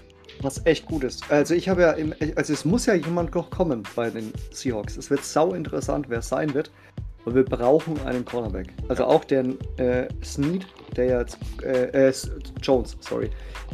Was 0.41 0.65
echt 0.65 0.85
gut 0.85 1.03
ist. 1.03 1.29
Also 1.31 1.53
ich 1.53 1.69
habe 1.69 1.81
ja, 1.81 1.91
im, 1.91 2.13
also 2.35 2.51
es 2.53 2.65
muss 2.65 2.85
ja 2.85 2.93
jemand 2.93 3.33
noch 3.33 3.49
kommen 3.49 3.83
bei 3.95 4.09
den 4.09 4.33
Seahawks. 4.51 4.97
Es 4.97 5.09
wird 5.09 5.23
sau 5.23 5.53
interessant, 5.53 6.07
wer 6.09 6.19
es 6.19 6.27
sein 6.29 6.53
wird. 6.53 6.71
Und 7.23 7.33
wir 7.35 7.45
brauchen 7.45 7.99
einen 8.05 8.23
Cornerback. 8.23 8.67
Also 8.87 9.03
Ja. 9.03 9.09
auch 9.09 9.23
den 9.23 9.57
äh, 9.77 10.07
Snead, 10.23 10.67
der 10.95 11.05
ja 11.05 11.19
jetzt, 11.21 11.39
äh, 11.63 12.09
äh, 12.09 12.13
Jones, 12.61 12.97
sorry. 12.99 13.29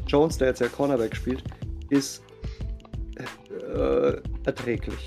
Jones, 0.08 0.38
der 0.38 0.50
jetzt 0.50 0.62
ja 0.62 0.68
Cornerback 0.68 1.16
spielt, 1.16 1.44
ist 1.90 2.24
äh, 3.76 4.14
erträglich. 4.46 5.06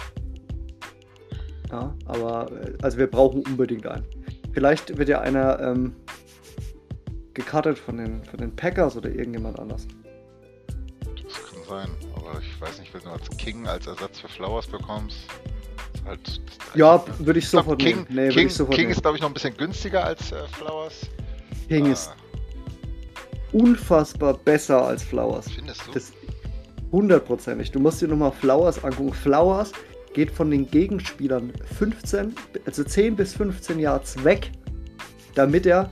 Ja, 1.70 1.94
aber 2.06 2.50
äh, 2.52 2.72
also 2.82 2.98
wir 2.98 3.06
brauchen 3.06 3.42
unbedingt 3.46 3.86
einen. 3.86 4.04
Vielleicht 4.52 4.96
wird 4.98 5.08
ja 5.08 5.20
einer 5.20 5.58
ähm, 5.60 5.94
gecuttet 7.34 7.78
von 7.78 7.96
den, 7.98 8.24
von 8.24 8.38
den 8.38 8.54
Packers 8.54 8.96
oder 8.96 9.10
irgendjemand 9.10 9.58
anders. 9.58 9.86
Das 11.22 11.34
kann 11.50 11.64
sein, 11.68 11.88
aber 12.14 12.40
ich 12.40 12.60
weiß 12.60 12.78
nicht, 12.80 12.92
wenn 12.94 13.02
du 13.02 13.10
als 13.10 13.28
King 13.36 13.66
als 13.66 13.86
Ersatz 13.86 14.20
für 14.20 14.28
Flowers 14.28 14.66
bekommst. 14.66 15.16
Halt 16.06 16.40
Ja, 16.74 17.02
würde 17.18 17.38
ich 17.38 17.46
Ich 17.46 17.50
sofort 17.50 17.80
King, 17.80 17.96
nehmen. 17.96 18.06
Nee, 18.10 18.28
King, 18.28 18.46
ich 18.48 18.54
sofort 18.54 18.76
King 18.76 18.84
nehmen. 18.86 18.92
ist, 18.96 19.02
glaube 19.02 19.16
ich, 19.16 19.22
noch 19.22 19.30
ein 19.30 19.34
bisschen 19.34 19.56
günstiger 19.56 20.04
als 20.04 20.32
äh, 20.32 20.46
Flowers. 20.48 21.00
King 21.68 21.86
Ah, 21.86 21.92
ist 21.92 22.12
unfassbar 23.52 24.34
besser 24.34 24.84
als 24.86 25.02
Flowers. 25.02 25.50
Findest 25.50 25.86
du? 25.86 25.92
Das 25.92 26.12
hundertprozentig. 26.92 27.70
Du 27.70 27.80
musst 27.80 28.00
dir 28.02 28.08
nochmal 28.08 28.32
Flowers 28.32 28.82
angucken. 28.84 29.12
Flowers 29.12 29.72
geht 30.12 30.30
von 30.30 30.50
den 30.50 30.70
Gegenspielern 30.70 31.52
15, 31.78 32.34
also 32.66 32.84
10 32.84 33.16
bis 33.16 33.34
15 33.34 33.78
Yards 33.80 34.22
weg, 34.22 34.50
damit 35.34 35.66
er 35.66 35.90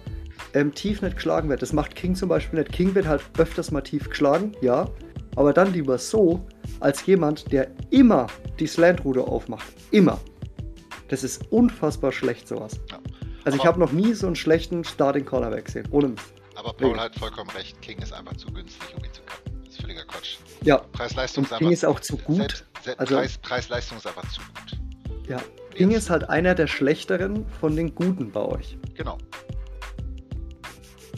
ähm, 0.54 0.74
tief 0.74 1.02
nicht 1.02 1.16
geschlagen 1.16 1.48
wird. 1.48 1.62
Das 1.62 1.72
macht 1.72 1.94
King 1.94 2.14
zum 2.14 2.28
Beispiel 2.28 2.58
nicht. 2.60 2.72
King 2.72 2.94
wird 2.94 3.06
halt 3.06 3.22
öfters 3.38 3.70
mal 3.70 3.80
tief 3.82 4.08
geschlagen, 4.08 4.52
ja. 4.60 4.88
Aber 5.36 5.52
dann 5.52 5.72
lieber 5.72 5.96
so, 5.98 6.44
als 6.80 7.06
jemand, 7.06 7.50
der 7.52 7.70
immer 7.90 8.26
die 8.58 8.66
Slant-Route 8.66 9.22
aufmacht. 9.22 9.66
Immer. 9.90 10.20
Das 11.08 11.24
ist 11.24 11.50
unfassbar 11.50 12.12
schlecht, 12.12 12.48
sowas. 12.48 12.78
Ja. 12.90 12.98
Also 13.44 13.56
ich 13.56 13.62
Aber- 13.62 13.70
habe 13.70 13.80
noch 13.80 13.92
nie 13.92 14.12
so 14.14 14.26
einen 14.26 14.36
schlechten 14.36 14.84
Starting 14.84 15.24
Cornerback 15.24 15.64
gesehen. 15.66 15.88
Ohne. 15.90 16.14
Aber 16.54 16.72
Paul 16.74 16.98
hat 17.00 17.18
vollkommen 17.18 17.50
recht. 17.50 17.80
King 17.82 17.98
ist 18.02 18.12
einfach 18.12 18.36
zu 18.36 18.46
günstig, 18.52 18.94
um 18.96 19.02
ihn 19.04 19.12
zu 19.12 19.22
cutten. 19.22 19.52
Das 19.64 19.74
ist 19.74 19.80
völliger 19.80 20.04
Quatsch. 20.04 20.36
Ja, 20.62 20.76
Preis-Leistung 20.78 21.44
ist 21.44 21.48
King 21.50 21.58
einfach. 21.58 21.72
ist 21.72 21.84
auch 21.86 22.00
zu 22.00 22.16
gut. 22.18 22.36
Selbst, 22.36 22.64
selbst 22.82 23.00
Also- 23.00 23.14
Preis, 23.16 23.38
Preis-Leistung 23.38 23.98
ist 23.98 24.06
einfach 24.06 24.30
zu 24.32 24.40
gut. 24.40 24.78
Ja, 25.28 25.38
King 25.74 25.90
Jetzt- 25.90 26.04
ist 26.04 26.10
halt 26.10 26.28
einer 26.28 26.54
der 26.54 26.66
schlechteren 26.66 27.46
von 27.60 27.74
den 27.74 27.94
Guten 27.94 28.30
bei 28.30 28.42
euch. 28.42 28.76
Genau. 28.94 29.18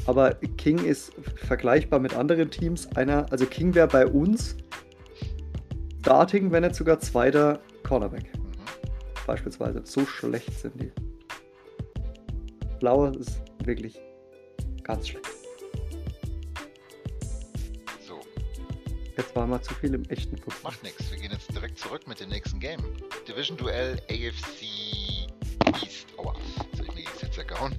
Aber 0.07 0.35
King 0.59 0.85
ist 0.85 1.13
vergleichbar 1.47 1.99
mit 1.99 2.15
anderen 2.15 2.51
Teams 2.51 2.87
einer, 2.97 3.31
also 3.33 3.47
King 3.47 3.75
wäre 3.75 3.89
bei 3.89 4.07
uns 4.07 4.57
Starting, 6.05 6.53
wenn 6.53 6.63
nicht 6.65 6.75
sogar 6.75 7.01
zweiter 7.01 7.61
Cornerback. 7.83 8.25
Mhm. 8.37 8.53
Beispielsweise. 9.27 9.81
So 9.85 10.05
schlecht 10.05 10.53
sind 10.61 10.79
die. 10.79 10.93
Blauer 12.79 13.17
ist 13.17 13.41
wirklich 13.65 13.99
ganz 14.83 15.09
schlecht. 15.09 15.27
So, 18.07 18.21
Jetzt 19.17 19.35
war 19.35 19.47
mal 19.47 19.63
zu 19.63 19.73
viel 19.77 19.95
im 19.95 20.05
echten 20.11 20.37
Football. 20.37 20.73
macht 20.73 20.83
nichts. 20.83 21.11
Wir 21.11 21.19
gehen 21.19 21.33
jetzt 21.33 21.51
direkt 21.55 21.79
zurück 21.79 22.07
mit 22.07 22.21
dem 22.21 22.29
nächsten 22.29 22.61
Game. 22.61 22.83
Division-Duell 23.27 23.97
AFC 24.11 24.63
East. 25.83 26.07
Aua, 26.19 26.35
zergehauen. 27.35 27.75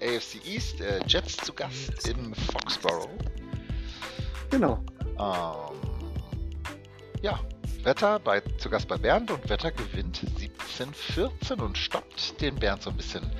AFC 0.00 0.44
East, 0.46 0.80
äh, 0.80 1.00
Jets 1.06 1.36
zu 1.36 1.52
Gast 1.52 2.08
im 2.08 2.34
Foxborough. 2.34 3.08
Genau. 4.50 4.82
Ähm, 5.18 6.00
ja, 7.22 7.40
Wetter 7.82 8.18
bei, 8.18 8.40
zu 8.58 8.70
Gast 8.70 8.88
bei 8.88 8.96
Bernd 8.96 9.30
und 9.30 9.48
Wetter 9.48 9.70
gewinnt 9.70 10.20
17-14 10.78 11.60
und 11.60 11.76
stoppt 11.78 12.40
den 12.40 12.56
Bernd 12.56 12.82
so 12.82 12.90
ein 12.90 12.96
bisschen. 12.96 13.30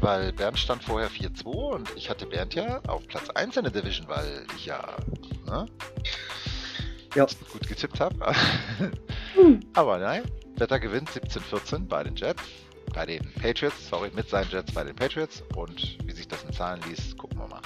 Weil 0.00 0.32
Bernd 0.32 0.58
stand 0.58 0.82
vorher 0.82 1.10
4-2 1.10 1.44
und 1.46 1.90
ich 1.96 2.10
hatte 2.10 2.26
Bernd 2.26 2.54
ja 2.54 2.80
auf 2.88 3.06
Platz 3.06 3.30
1 3.30 3.56
in 3.56 3.62
der 3.64 3.72
Division, 3.72 4.08
weil 4.08 4.44
ich 4.56 4.66
ja 4.66 4.96
ne, 5.46 5.66
Ja. 7.14 7.26
gut 7.52 7.68
getippt 7.68 8.00
habe. 8.00 8.16
Aber 9.74 9.98
nein, 9.98 10.24
Wetter 10.56 10.80
gewinnt 10.80 11.10
17-14 11.10 11.86
bei 11.86 12.02
den 12.02 12.16
Jets, 12.16 12.42
bei 12.92 13.06
den 13.06 13.22
Patriots, 13.40 13.88
sorry, 13.88 14.10
mit 14.14 14.28
seinen 14.28 14.50
Jets 14.50 14.72
bei 14.72 14.84
den 14.84 14.94
Patriots 14.96 15.42
und 15.56 15.98
wie 16.04 16.12
sich 16.12 16.28
das 16.28 16.42
in 16.44 16.52
Zahlen 16.52 16.80
liest, 16.88 17.16
gucken 17.18 17.38
wir 17.38 17.48
mal. 17.48 17.60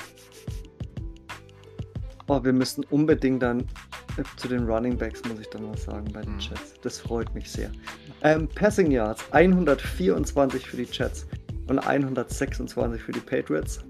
Oh, 2.28 2.44
wir 2.44 2.52
müssen 2.52 2.84
unbedingt 2.90 3.42
dann 3.42 3.60
äh, 3.60 4.22
zu 4.36 4.48
den 4.48 4.66
Running 4.68 4.96
Backs, 4.98 5.22
muss 5.24 5.40
ich 5.40 5.48
dann 5.48 5.70
was 5.72 5.84
sagen, 5.84 6.04
bei 6.12 6.20
den 6.20 6.34
Mhm. 6.34 6.40
Jets. 6.40 6.74
Das 6.82 6.98
freut 7.00 7.34
mich 7.34 7.50
sehr. 7.50 7.70
Ähm, 8.22 8.48
Passing 8.48 8.90
Yards 8.90 9.24
124 9.32 10.66
für 10.66 10.76
die 10.76 10.88
Jets 10.90 11.26
und 11.68 11.78
126 11.78 13.00
für 13.02 13.12
die 13.12 13.20
Patriots. 13.20 13.80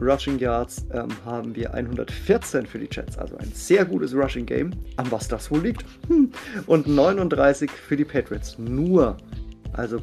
Rushing 0.00 0.38
Yards 0.38 0.86
ähm, 0.92 1.08
haben 1.24 1.54
wir 1.54 1.72
114 1.74 2.66
für 2.66 2.78
die 2.78 2.88
Jets, 2.90 3.16
also 3.18 3.36
ein 3.36 3.52
sehr 3.52 3.84
gutes 3.84 4.14
Rushing 4.14 4.46
Game. 4.46 4.70
An 4.96 5.10
was 5.12 5.28
das 5.28 5.50
wohl 5.50 5.60
liegt? 5.60 5.84
Hm. 6.08 6.32
Und 6.66 6.86
39 6.88 7.70
für 7.70 7.96
die 7.96 8.04
Patriots. 8.04 8.58
Nur. 8.58 9.16
Also 9.74 10.00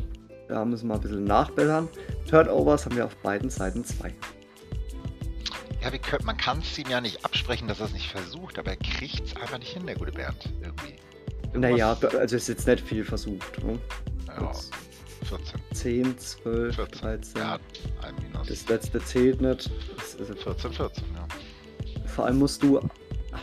da 0.49 0.65
müssen 0.65 0.87
wir 0.87 0.95
ein 0.95 1.01
bisschen 1.01 1.23
nachbessern. 1.23 1.87
Turnovers 2.29 2.85
haben 2.85 2.95
wir 2.95 3.05
auf 3.05 3.15
beiden 3.17 3.49
Seiten 3.49 3.85
zwei. 3.85 4.13
Ja, 5.81 5.91
wir 5.91 5.99
können, 5.99 6.25
man 6.25 6.35
kann 6.35 6.59
es 6.59 6.77
ihm 6.77 6.89
ja 6.89 6.99
nicht 6.99 7.23
absprechen, 7.23 7.67
dass 7.67 7.79
er 7.79 7.85
es 7.85 7.93
nicht 7.93 8.11
versucht, 8.11 8.59
aber 8.59 8.71
er 8.71 8.77
kriegt 8.77 9.27
es 9.27 9.35
einfach 9.35 9.59
nicht 9.59 9.71
hin, 9.71 9.85
der 9.85 9.95
gute 9.95 10.11
Bernd. 10.11 10.51
Irgendwie. 10.61 10.95
Naja, 11.57 11.97
also 12.19 12.35
ist 12.35 12.49
jetzt 12.49 12.67
nicht 12.67 12.81
viel 12.81 13.05
versucht. 13.05 13.63
Ne? 13.63 13.79
Ja, 14.27 14.47
Jetzt 14.47 14.73
14. 15.29 15.59
10, 15.73 16.17
12, 16.17 16.75
14. 16.75 17.01
13. 17.01 17.41
Ja, 17.41 17.59
ein 18.01 18.15
Minus. 18.21 18.47
Das 18.47 18.67
letzte 18.67 19.03
zählt 19.05 19.41
nicht. 19.41 19.71
Das 19.95 20.15
ist, 20.15 20.43
14, 20.43 20.73
14, 20.73 21.03
ja. 21.15 21.27
vor 22.07 22.25
allem 22.25 22.39
musst 22.39 22.61
du 22.63 22.79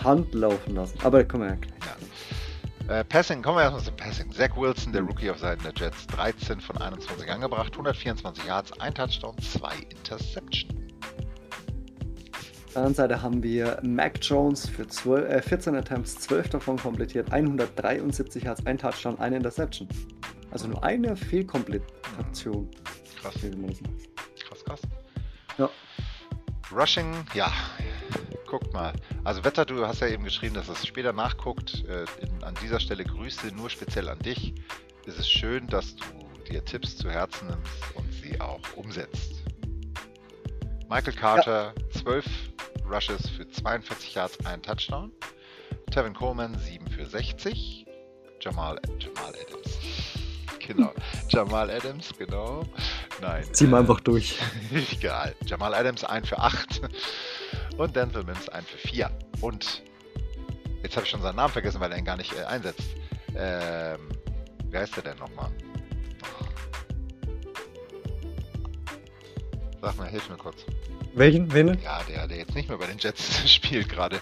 Hand 0.04 0.34
laufen 0.34 0.74
lassen. 0.74 0.98
Aber 1.02 1.18
da 1.18 1.24
kommen 1.24 1.44
wir 1.44 1.50
ja 1.50 1.56
gleich. 1.56 1.80
ja. 1.86 1.96
Äh, 2.88 3.02
Passing, 3.02 3.42
kommen 3.42 3.58
wir 3.58 3.62
erstmal 3.62 3.82
zum 3.82 3.96
Passing. 3.96 4.30
Zach 4.30 4.56
Wilson, 4.56 4.92
der 4.92 5.02
Rookie 5.02 5.28
auf 5.28 5.38
Seiten 5.38 5.64
der 5.64 5.72
Jets, 5.76 6.06
13 6.06 6.60
von 6.60 6.78
21 6.78 7.28
angebracht, 7.28 7.72
124 7.72 8.44
Yards, 8.44 8.80
ein 8.80 8.94
Touchdown, 8.94 9.36
zwei 9.38 9.74
Interception. 9.90 10.70
Auf 12.32 12.72
der 12.72 12.76
anderen 12.76 12.94
Seite 12.94 13.22
haben 13.22 13.42
wir 13.42 13.80
Mac 13.82 14.18
Jones 14.22 14.68
für 14.68 14.86
12, 14.86 15.28
äh, 15.28 15.42
14 15.42 15.74
Attempts, 15.74 16.14
12 16.20 16.50
davon 16.50 16.76
komplettiert, 16.76 17.32
173 17.32 18.44
Yards, 18.44 18.64
ein 18.66 18.78
Touchdown, 18.78 19.18
eine 19.18 19.36
Interception. 19.36 19.88
Also 20.52 20.68
nur 20.68 20.84
eine. 20.84 21.16
Krass, 23.20 23.34
man 23.58 23.70
das 23.70 23.80
nennt. 23.80 24.16
krass, 24.48 24.64
krass. 24.64 24.80
Ja. 25.58 25.68
Rushing, 26.72 27.14
ja, 27.34 27.52
guckt 28.46 28.72
mal. 28.72 28.92
Also 29.24 29.44
Wetter, 29.44 29.64
du 29.64 29.86
hast 29.86 30.00
ja 30.00 30.08
eben 30.08 30.24
geschrieben, 30.24 30.54
dass 30.54 30.68
es 30.68 30.86
später 30.86 31.12
nachguckt. 31.12 31.84
Äh, 31.86 32.04
in, 32.20 32.42
an 32.42 32.54
dieser 32.62 32.80
Stelle 32.80 33.04
Grüße 33.04 33.48
nur 33.48 33.70
speziell 33.70 34.08
an 34.08 34.18
dich. 34.18 34.54
Es 35.06 35.18
ist 35.18 35.30
schön, 35.30 35.66
dass 35.68 35.94
du 35.96 36.04
dir 36.48 36.64
Tipps 36.64 36.96
zu 36.96 37.10
Herzen 37.10 37.48
nimmst 37.48 37.72
und 37.94 38.12
sie 38.12 38.40
auch 38.40 38.60
umsetzt. 38.74 39.42
Michael 40.88 41.14
Carter, 41.14 41.74
12 41.92 42.24
Rushes 42.88 43.28
für 43.28 43.48
42 43.48 44.14
Yards, 44.14 44.46
ein 44.46 44.62
Touchdown. 44.62 45.12
Tevin 45.90 46.14
Coleman, 46.14 46.56
7 46.58 46.88
für 46.88 47.06
60. 47.06 47.86
Jamal, 48.40 48.80
Jamal 48.98 49.32
Adams. 49.40 50.25
Genau. 50.66 50.92
Jamal 51.28 51.70
Adams, 51.70 52.12
genau. 52.18 52.64
Nein. 53.20 53.44
Zieh 53.52 53.66
mal 53.66 53.78
äh, 53.78 53.80
einfach 53.80 54.00
durch. 54.00 54.38
Egal. 54.92 55.34
Jamal 55.44 55.74
Adams 55.74 56.04
1 56.04 56.28
für 56.28 56.38
8 56.38 56.82
und 57.76 57.94
Denzel 57.94 58.24
Mims 58.24 58.48
1 58.48 58.68
für 58.68 58.88
4. 58.88 59.10
Und 59.40 59.82
jetzt 60.82 60.96
habe 60.96 61.04
ich 61.04 61.10
schon 61.10 61.22
seinen 61.22 61.36
Namen 61.36 61.52
vergessen, 61.52 61.80
weil 61.80 61.92
er 61.92 61.98
ihn 61.98 62.04
gar 62.04 62.16
nicht 62.16 62.32
äh, 62.32 62.44
einsetzt. 62.44 62.96
Ähm, 63.36 64.08
wer 64.70 64.80
heißt 64.80 64.96
der 64.96 65.04
denn 65.04 65.18
nochmal? 65.18 65.50
Sag 69.80 69.96
mal, 69.98 70.08
hilf 70.08 70.28
mir 70.28 70.36
kurz. 70.36 70.64
Welchen? 71.14 71.52
Wen? 71.52 71.78
Ja, 71.82 72.02
der, 72.08 72.26
der 72.26 72.38
jetzt 72.38 72.54
nicht 72.54 72.68
mehr 72.68 72.78
bei 72.78 72.86
den 72.86 72.98
Jets 72.98 73.48
spielt 73.54 73.88
gerade. 73.88 74.20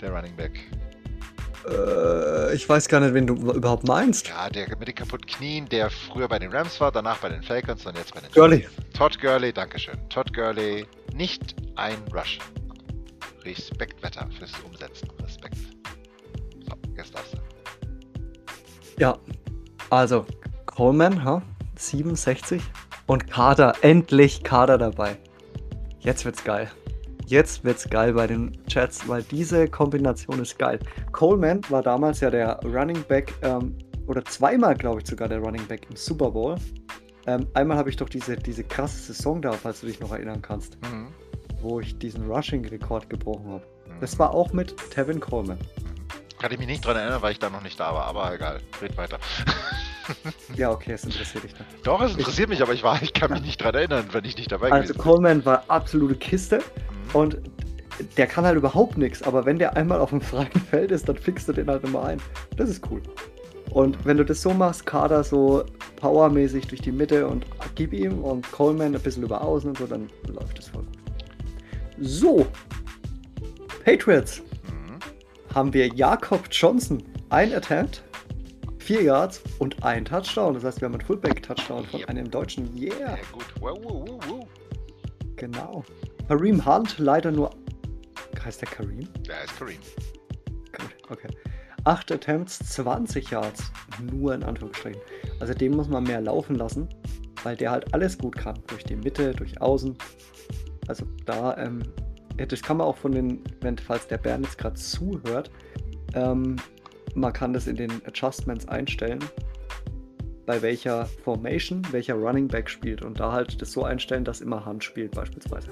Der 0.00 0.10
Running 0.10 0.34
Back. 0.36 0.58
Äh, 1.66 1.70
ich 2.52 2.68
weiß 2.68 2.88
gar 2.88 3.00
nicht, 3.00 3.14
wen 3.14 3.26
du 3.26 3.34
überhaupt 3.34 3.86
meinst. 3.86 4.28
Ja, 4.28 4.48
der 4.48 4.68
mit 4.78 4.88
den 4.88 4.94
kaputten 4.94 5.26
Knien, 5.26 5.68
der 5.68 5.90
früher 5.90 6.28
bei 6.28 6.38
den 6.38 6.50
Rams 6.50 6.80
war, 6.80 6.92
danach 6.92 7.18
bei 7.18 7.28
den 7.28 7.42
Falcons 7.42 7.84
und 7.86 7.96
jetzt 7.96 8.14
bei 8.14 8.20
den 8.20 8.30
Gurley. 8.32 8.66
Todd 8.96 9.20
Gurley, 9.20 9.52
Dankeschön. 9.52 9.96
Todd 10.08 10.32
Gurley, 10.34 10.86
nicht 11.14 11.54
ein 11.76 11.96
Rush. 12.12 12.38
Respekt, 13.44 14.02
Wetter, 14.02 14.28
fürs 14.38 14.52
Umsetzen. 14.64 15.08
Respekt. 15.22 15.56
So, 16.68 16.74
jetzt 16.96 17.14
darfst 17.14 17.34
du. 17.34 17.38
Ja, 18.98 19.16
also 19.90 20.26
Coleman, 20.66 21.24
ha? 21.24 21.42
67 21.76 22.62
und 23.06 23.30
Kader, 23.30 23.74
endlich 23.82 24.42
Kader 24.42 24.76
dabei. 24.76 25.16
Jetzt 26.00 26.24
wird's 26.24 26.44
geil. 26.44 26.70
Jetzt 27.28 27.62
wird's 27.62 27.86
geil 27.90 28.14
bei 28.14 28.26
den 28.26 28.56
Chats, 28.68 29.06
weil 29.06 29.22
diese 29.22 29.68
Kombination 29.68 30.40
ist 30.40 30.58
geil. 30.58 30.78
Coleman 31.12 31.60
war 31.68 31.82
damals 31.82 32.20
ja 32.20 32.30
der 32.30 32.58
Running 32.64 33.02
Back, 33.06 33.34
ähm, 33.42 33.76
oder 34.06 34.24
zweimal, 34.24 34.74
glaube 34.74 35.00
ich, 35.02 35.06
sogar 35.06 35.28
der 35.28 35.38
Running 35.40 35.66
Back 35.66 35.86
im 35.90 35.96
Super 35.96 36.30
Bowl. 36.30 36.56
Ähm, 37.26 37.46
einmal 37.52 37.76
habe 37.76 37.90
ich 37.90 37.96
doch 37.96 38.08
diese, 38.08 38.34
diese 38.36 38.64
krasse 38.64 39.12
Saison 39.12 39.42
da, 39.42 39.52
falls 39.52 39.82
du 39.82 39.86
dich 39.88 40.00
noch 40.00 40.10
erinnern 40.12 40.40
kannst, 40.40 40.78
Mhm. 40.90 41.08
wo 41.60 41.80
ich 41.80 41.98
diesen 41.98 42.24
Rushing-Rekord 42.30 43.10
gebrochen 43.10 43.50
habe. 43.50 43.64
Mhm. 43.86 44.00
Das 44.00 44.18
war 44.18 44.32
auch 44.32 44.54
mit 44.54 44.74
Tevin 44.90 45.20
Coleman. 45.20 45.58
Kann 46.38 46.50
ich 46.52 46.58
mich 46.58 46.66
nicht 46.68 46.82
dran 46.86 46.96
erinnern, 46.96 47.20
weil 47.20 47.32
ich 47.32 47.38
da 47.38 47.50
noch 47.50 47.62
nicht 47.62 47.78
da 47.78 47.92
war, 47.92 48.04
aber 48.06 48.32
egal. 48.34 48.60
Red 48.80 48.96
weiter. 48.96 49.18
Ja, 50.56 50.70
okay, 50.70 50.92
es 50.92 51.04
interessiert 51.04 51.44
dich 51.44 51.52
nicht. 51.52 51.64
Doch, 51.84 52.00
es 52.00 52.16
interessiert 52.16 52.48
mich, 52.48 52.62
aber 52.62 52.72
ich 52.74 52.82
war, 52.82 53.00
ich 53.02 53.12
kann 53.12 53.30
mich 53.32 53.42
nicht 53.42 53.62
dran 53.62 53.74
erinnern, 53.74 54.06
wenn 54.12 54.24
ich 54.24 54.36
nicht 54.36 54.50
dabei 54.50 54.70
Also 54.72 54.92
gewesen 54.92 55.02
Coleman 55.02 55.44
war 55.44 55.64
absolute 55.68 56.14
Kiste 56.16 56.58
bin. 56.58 56.64
Mhm. 57.12 57.14
und 57.14 57.38
der 58.16 58.26
kann 58.28 58.44
halt 58.44 58.56
überhaupt 58.56 58.96
nichts, 58.96 59.22
aber 59.22 59.44
wenn 59.44 59.58
der 59.58 59.76
einmal 59.76 59.98
auf 60.00 60.10
dem 60.10 60.20
freien 60.20 60.52
Feld 60.70 60.92
ist, 60.92 61.08
dann 61.08 61.16
fixst 61.16 61.48
du 61.48 61.52
den 61.52 61.66
halt 61.68 61.82
immer 61.82 62.04
ein. 62.04 62.20
Das 62.56 62.70
ist 62.70 62.82
cool. 62.90 63.02
Und 63.70 63.98
wenn 64.04 64.16
du 64.16 64.24
das 64.24 64.40
so 64.40 64.54
machst, 64.54 64.86
Kader 64.86 65.22
so 65.24 65.64
powermäßig 65.96 66.68
durch 66.68 66.80
die 66.80 66.92
Mitte 66.92 67.26
und 67.26 67.44
gib 67.74 67.92
ihm 67.92 68.22
und 68.22 68.50
Coleman 68.52 68.94
ein 68.94 69.00
bisschen 69.02 69.24
über 69.24 69.42
außen 69.42 69.70
und 69.70 69.78
so, 69.78 69.86
dann 69.86 70.08
läuft 70.28 70.58
das 70.58 70.68
voll 70.68 70.84
gut. 70.84 70.98
So, 72.00 72.46
Patriots 73.84 74.42
Mhm. 74.64 75.54
haben 75.54 75.72
wir 75.72 75.88
Jakob 75.88 76.42
Johnson, 76.52 77.02
ein 77.30 77.52
Attempt, 77.52 78.02
vier 78.88 79.02
Yards 79.02 79.42
und 79.58 79.84
ein 79.84 80.02
Touchdown. 80.06 80.54
Das 80.54 80.64
heißt, 80.64 80.80
wir 80.80 80.86
haben 80.86 80.94
einen 80.94 81.04
Fullback-Touchdown 81.04 81.84
von 81.84 82.00
Yep. 82.00 82.08
einem 82.08 82.30
Deutschen. 82.30 82.74
Yeah! 82.74 82.96
Sehr 82.96 83.18
gut. 83.32 83.44
Wow, 83.60 83.78
wow, 83.82 84.08
wow. 84.26 84.46
Genau. 85.36 85.84
Kareem 86.26 86.64
Hunt 86.64 86.98
leider 86.98 87.30
nur. 87.30 87.50
Heißt 88.42 88.62
der 88.62 88.68
Kareem? 88.70 89.06
Der 89.26 89.44
ist 89.44 89.58
Kareem. 89.58 89.76
Gut, 90.72 91.10
okay. 91.10 91.28
8 91.84 92.12
Attempts, 92.12 92.60
20 92.60 93.30
Yards. 93.30 93.70
Nur 94.10 94.34
in 94.34 94.42
Anführungsstrichen. 94.42 95.02
Also 95.38 95.52
den 95.52 95.72
muss 95.76 95.88
man 95.88 96.04
mehr 96.04 96.22
laufen 96.22 96.54
lassen, 96.54 96.88
weil 97.42 97.56
der 97.56 97.70
halt 97.72 97.92
alles 97.92 98.16
gut 98.16 98.36
kann. 98.36 98.58
Durch 98.68 98.84
die 98.84 98.96
Mitte, 98.96 99.32
durch 99.32 99.60
außen. 99.60 99.98
Also 100.86 101.04
da, 101.26 101.58
ähm, 101.58 101.82
ja, 102.38 102.46
das 102.46 102.62
kann 102.62 102.78
man 102.78 102.86
auch 102.86 102.96
von 102.96 103.12
den, 103.12 103.44
wenn, 103.60 103.76
falls 103.76 104.06
der 104.06 104.16
Bern 104.16 104.44
jetzt 104.44 104.56
gerade 104.56 104.76
zuhört, 104.76 105.50
ähm, 106.14 106.56
man 107.14 107.32
kann 107.32 107.52
das 107.52 107.66
in 107.66 107.76
den 107.76 107.90
Adjustments 108.06 108.68
einstellen, 108.68 109.24
bei 110.46 110.62
welcher 110.62 111.06
Formation 111.24 111.86
welcher 111.90 112.14
Running 112.14 112.48
Back 112.48 112.70
spielt 112.70 113.02
und 113.02 113.20
da 113.20 113.32
halt 113.32 113.60
das 113.60 113.72
so 113.72 113.84
einstellen, 113.84 114.24
dass 114.24 114.40
immer 114.40 114.64
Hand 114.64 114.82
spielt 114.82 115.12
beispielsweise. 115.12 115.68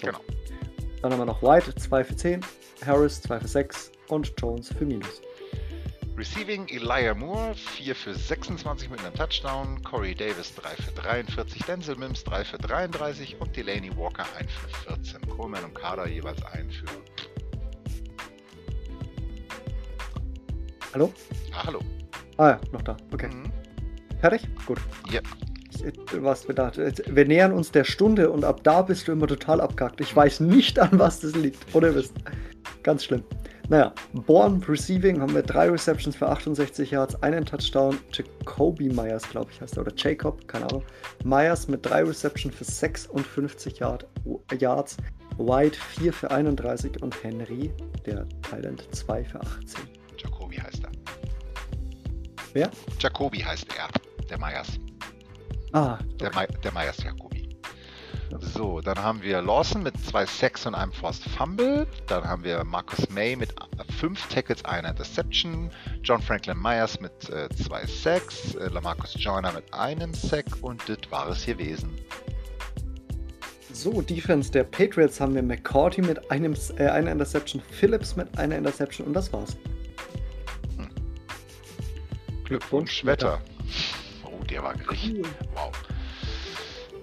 So. 0.00 0.06
Genau. 0.06 0.18
Dann 1.02 1.12
haben 1.12 1.20
wir 1.20 1.26
noch 1.26 1.42
White 1.42 1.74
2 1.74 2.04
für 2.04 2.16
10, 2.16 2.40
Harris 2.84 3.22
2 3.22 3.40
für 3.40 3.48
6 3.48 3.92
und 4.08 4.32
Jones 4.38 4.72
für 4.76 4.84
Minus. 4.84 5.22
Receiving 6.16 6.66
Elijah 6.68 7.14
Moore, 7.14 7.54
4 7.54 7.94
für 7.94 8.14
26 8.14 8.88
mit 8.88 9.00
einem 9.00 9.14
Touchdown, 9.14 9.82
Corey 9.82 10.14
Davis 10.14 10.54
3 10.54 10.70
für 10.70 10.92
43, 10.92 11.62
Denzel 11.64 11.96
Mims 11.96 12.24
3 12.24 12.44
für 12.44 12.56
33 12.56 13.38
und 13.38 13.54
Delaney 13.54 13.94
Walker 13.96 14.24
1 14.38 14.50
für 14.50 14.94
14. 14.94 15.28
Coleman 15.28 15.64
und 15.64 15.74
Kader 15.74 16.08
jeweils 16.08 16.42
1 16.42 16.74
für. 16.74 16.86
Hallo? 20.96 21.12
Ah, 21.52 21.66
hallo. 21.66 21.80
Ah 22.38 22.48
ja, 22.48 22.60
noch 22.72 22.80
da. 22.80 22.96
Okay. 23.12 23.28
Mhm. 23.28 23.52
Fertig? 24.18 24.48
Gut. 24.64 24.78
Ja. 25.12 25.20
Du 26.10 26.22
warst 26.22 26.46
bedacht. 26.46 26.78
Wir 26.78 27.26
nähern 27.26 27.52
uns 27.52 27.70
der 27.70 27.84
Stunde 27.84 28.30
und 28.30 28.46
ab 28.46 28.64
da 28.64 28.80
bist 28.80 29.06
du 29.06 29.12
immer 29.12 29.26
total 29.26 29.60
abgehackt. 29.60 30.00
Ich 30.00 30.16
weiß 30.16 30.40
nicht, 30.40 30.78
an 30.78 30.98
was 30.98 31.20
das 31.20 31.34
liegt. 31.34 31.58
Ohne 31.74 31.94
Wissen. 31.94 32.14
Ganz 32.82 33.04
schlimm. 33.04 33.22
Naja, 33.68 33.92
Born 34.14 34.64
Receiving 34.66 35.20
haben 35.20 35.34
wir 35.34 35.42
drei 35.42 35.68
Receptions 35.68 36.16
für 36.16 36.30
68 36.30 36.92
Yards, 36.92 37.22
einen 37.22 37.44
Touchdown. 37.44 37.98
Jacoby 38.10 38.88
Myers, 38.88 39.28
glaube 39.28 39.50
ich, 39.52 39.60
heißt 39.60 39.76
er. 39.76 39.82
Oder 39.82 39.92
Jacob, 39.94 40.48
keine 40.48 40.64
Ahnung. 40.64 40.82
Myers 41.24 41.68
mit 41.68 41.84
drei 41.84 42.04
Receptions 42.04 42.54
für 42.56 42.64
56 42.64 43.80
Yard, 43.80 44.06
Yards. 44.58 44.96
White 45.36 45.76
4 45.76 46.14
für 46.14 46.30
31 46.30 47.02
und 47.02 47.22
Henry, 47.22 47.70
der 48.06 48.26
Thailand, 48.40 48.88
2 48.92 49.24
für 49.24 49.42
18. 49.42 49.95
Jacobi 52.56 52.70
heißt 52.70 52.70
er. 52.70 52.70
Wer? 52.70 52.70
Jacobi 52.98 53.38
heißt 53.38 53.66
er. 53.76 53.88
Der 54.28 54.38
Meyers. 54.38 54.68
Ah, 55.72 55.98
Der, 56.20 56.28
okay. 56.28 56.46
okay. 56.48 56.58
der 56.64 56.72
Meyers 56.72 56.96
Jacobi. 57.02 57.48
So, 58.40 58.80
dann 58.80 58.98
haben 58.98 59.22
wir 59.22 59.40
Lawson 59.40 59.82
mit 59.82 59.94
zwei 60.04 60.26
Sacks 60.26 60.66
und 60.66 60.74
einem 60.74 60.92
Forced 60.92 61.24
Fumble. 61.30 61.86
Dann 62.06 62.24
haben 62.24 62.42
wir 62.42 62.64
Marcus 62.64 63.08
May 63.10 63.36
mit 63.36 63.54
fünf 63.98 64.26
Tackles, 64.28 64.64
einer 64.64 64.90
Interception. 64.90 65.70
John 66.02 66.20
Franklin 66.20 66.58
Myers 66.58 66.98
mit 67.00 67.12
äh, 67.30 67.48
zwei 67.50 67.86
Sacks. 67.86 68.54
Äh, 68.54 68.68
Lamarcus 68.68 69.14
Joyner 69.18 69.52
mit 69.52 69.72
einem 69.72 70.12
Sack. 70.14 70.46
Und 70.62 70.82
das 70.88 70.98
war 71.10 71.28
es 71.28 71.46
gewesen. 71.46 71.94
So, 73.72 74.00
Defense 74.00 74.50
der 74.50 74.64
Patriots 74.64 75.20
haben 75.20 75.34
wir 75.34 75.42
McCourty 75.42 76.00
mit 76.02 76.30
einem, 76.30 76.56
äh, 76.78 76.88
einer 76.88 77.12
Interception, 77.12 77.62
Phillips 77.70 78.16
mit 78.16 78.38
einer 78.38 78.56
Interception 78.56 79.06
und 79.06 79.12
das 79.12 79.32
war's. 79.32 79.56
Glückwunsch, 82.46 83.04
Wetter. 83.04 83.40
Oh, 84.24 84.42
der 84.44 84.62
war 84.62 84.74
richtig. 84.88 85.26
Wow. 85.54 85.72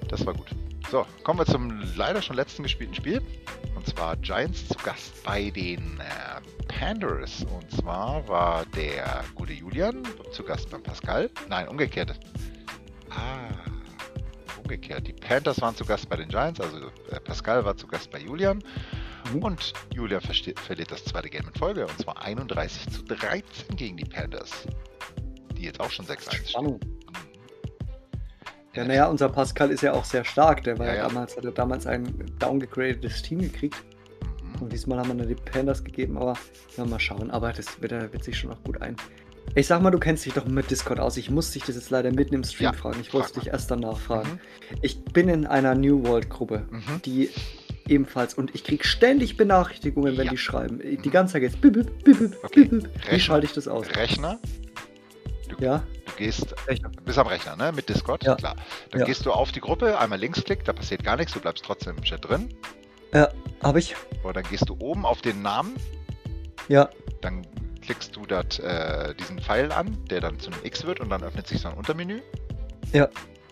Das 0.08 0.26
war 0.26 0.34
gut. 0.34 0.48
So, 0.89 1.06
kommen 1.24 1.39
wir 1.39 1.46
zum 1.46 1.82
leider 1.96 2.22
schon 2.22 2.38
letzten 2.38 2.64
gespielten 2.64 2.96
Spiel. 2.96 3.22
Und 3.76 3.86
zwar 3.86 4.16
Giants 4.18 4.68
zu 4.70 4.76
Gast 4.76 5.22
bei 5.24 5.50
den 5.50 6.00
äh, 6.00 6.41
Panthers. 6.68 7.44
Und 7.44 7.70
zwar 7.72 8.26
war 8.28 8.66
der 8.68 9.26
gute 9.36 9.52
Julian 9.54 10.04
zu 10.32 10.44
Gast 10.44 10.70
beim 10.70 10.82
Pascal. 10.82 11.30
Nein, 11.50 11.68
umgekehrt. 11.68 12.18
Ah, 13.10 13.50
umgekehrt. 14.62 15.08
Die 15.08 15.14
Panthers 15.14 15.60
waren 15.62 15.76
zu 15.76 15.84
Gast 15.84 16.08
bei 16.08 16.16
den 16.16 16.30
Giants, 16.30 16.62
also 16.62 16.88
äh, 17.12 17.20
Pascal 17.20 17.66
war 17.66 17.76
zu 17.76 17.86
Gast 17.88 18.12
bei 18.12 18.20
Julian. 18.20 18.64
Mhm. 19.34 19.44
Und 19.44 19.74
Julia 19.94 20.22
verliert 20.22 20.91
das 20.91 21.04
zweite 21.04 21.30
Game 21.30 21.48
in 21.48 21.60
Folge 21.60 21.86
und 21.86 22.00
zwar 22.00 22.22
31 22.22 22.89
zu 22.89 23.04
13 23.04 23.76
gegen 23.76 23.98
die 23.98 24.06
Panthers. 24.06 24.68
Die 25.64 25.68
jetzt 25.68 25.80
auch 25.80 25.89
schon 25.89 26.05
6-1 26.05 26.45
stehen. 26.45 26.80
Ja, 28.76 28.84
naja, 28.84 29.07
unser 29.07 29.30
Pascal 29.30 29.70
ist 29.72 29.82
ja 29.82 29.93
auch 29.93 30.03
sehr 30.03 30.26
stark. 30.26 30.61
Der 30.66 30.78
war 30.78 30.88
ja, 30.88 30.95
ja 30.95 31.07
damals, 31.07 31.38
hat 31.38 31.45
er 31.45 31.51
damals 31.51 31.88
ein 31.88 32.05
downgegradetes 32.38 33.22
Team 33.22 33.39
gekriegt. 33.39 33.78
Mhm. 34.43 34.64
Und 34.64 34.74
diesmal 34.74 34.99
haben 34.99 35.07
wir 35.07 35.16
nur 35.16 35.26
die 35.26 35.36
Pandas 35.36 35.82
gegeben, 35.82 36.18
aber 36.18 36.34
ja, 36.76 36.84
mal 36.84 36.99
schauen. 36.99 37.32
Aber 37.32 37.53
das 37.53 37.82
wird, 37.82 37.91
wird 37.91 38.26
sich 38.26 38.38
schon 38.38 38.49
noch 38.49 38.61
gut 38.66 38.82
ein. 38.82 38.97
Ich 39.55 39.68
sag 39.68 39.82
mal, 39.82 39.91
du 39.91 39.99
kennst 39.99 40.26
dich 40.26 40.34
doch 40.34 40.45
mit 40.45 40.70
Discord 40.70 40.99
aus. 40.99 41.16
Ich 41.16 41.30
muss 41.30 41.51
dich 41.51 41.64
das 41.64 41.76
jetzt 41.76 41.91
leider 41.91 42.11
mitten 42.11 42.36
im 42.36 42.43
Stream 42.43 42.72
ja, 42.72 42.74
fragen. 42.74 42.99
Ich 42.99 43.14
wollte 43.14 43.39
dich 43.39 43.47
erst 43.47 43.72
danach 43.72 43.99
fragen. 43.99 44.32
Mhm. 44.32 44.78
Ich 44.82 45.01
bin 45.05 45.30
in 45.30 45.47
einer 45.47 45.76
New 45.76 46.03
World 46.05 46.30
Gruppe, 46.30 46.66
mhm. 46.70 47.01
die 47.05 47.30
ebenfalls 47.88 48.34
und 48.34 48.53
ich 48.53 48.66
kriege 48.66 48.84
ständig 48.86 49.38
Benachrichtigungen, 49.38 50.18
wenn 50.18 50.26
ja. 50.26 50.32
die 50.32 50.38
schreiben. 50.38 50.80
Die 50.80 50.97
mhm. 50.97 51.11
ganze 51.11 51.34
Zeit 51.34 51.43
geht's. 51.43 51.55
Bip, 51.55 51.74
bip, 51.74 52.03
bip, 52.03 52.38
okay. 52.43 52.70
Wie 53.09 53.20
schalte 53.22 53.45
ich 53.45 53.53
das 53.53 53.70
aus? 53.70 53.88
Rechner? 53.95 54.39
Du, 55.58 55.64
ja. 55.64 55.84
Du 56.06 56.12
gehst, 56.18 56.56
Rechner. 56.68 56.89
bist 57.04 57.18
am 57.18 57.28
Rechner, 57.28 57.56
ne? 57.56 57.72
Mit 57.72 57.89
Discord, 57.89 58.24
ja. 58.24 58.36
klar. 58.36 58.56
Dann 58.91 59.01
ja. 59.01 59.06
gehst 59.06 59.26
du 59.26 59.32
auf 59.32 59.51
die 59.51 59.62
Gruppe, 59.62 59.97
einmal 59.99 60.20
Linksklick, 60.20 60.64
da 60.66 60.74
passiert 60.74 61.04
gar 61.04 61.18
nichts, 61.18 61.34
du 61.34 61.39
bleibst 61.39 61.66
trotzdem 61.66 61.97
im 61.97 62.04
Chat 62.04 62.28
drin. 62.28 62.49
Ja, 63.14 63.30
habe 63.62 63.80
ich. 63.80 63.95
Und 64.24 64.36
dann 64.36 64.43
gehst 64.43 64.68
du 64.70 64.76
oben 64.80 65.06
auf 65.06 65.22
den 65.22 65.41
Namen. 65.41 65.76
Ja. 66.68 66.89
Dann 67.22 67.45
klickst 67.82 68.16
du 68.16 68.26
dat, 68.26 68.60
äh, 68.60 69.14
diesen 69.16 69.39
Pfeil 69.39 69.72
an, 69.72 69.97
der 70.10 70.22
dann 70.22 70.39
zu 70.39 70.51
einem 70.51 70.64
X 70.64 70.86
wird 70.86 70.99
und 70.99 71.10
dann 71.10 71.24
öffnet 71.24 71.47
sich 71.47 71.62
so 71.62 71.68
ein 71.68 71.76
Untermenü. 71.76 72.22
Ja. 72.91 73.10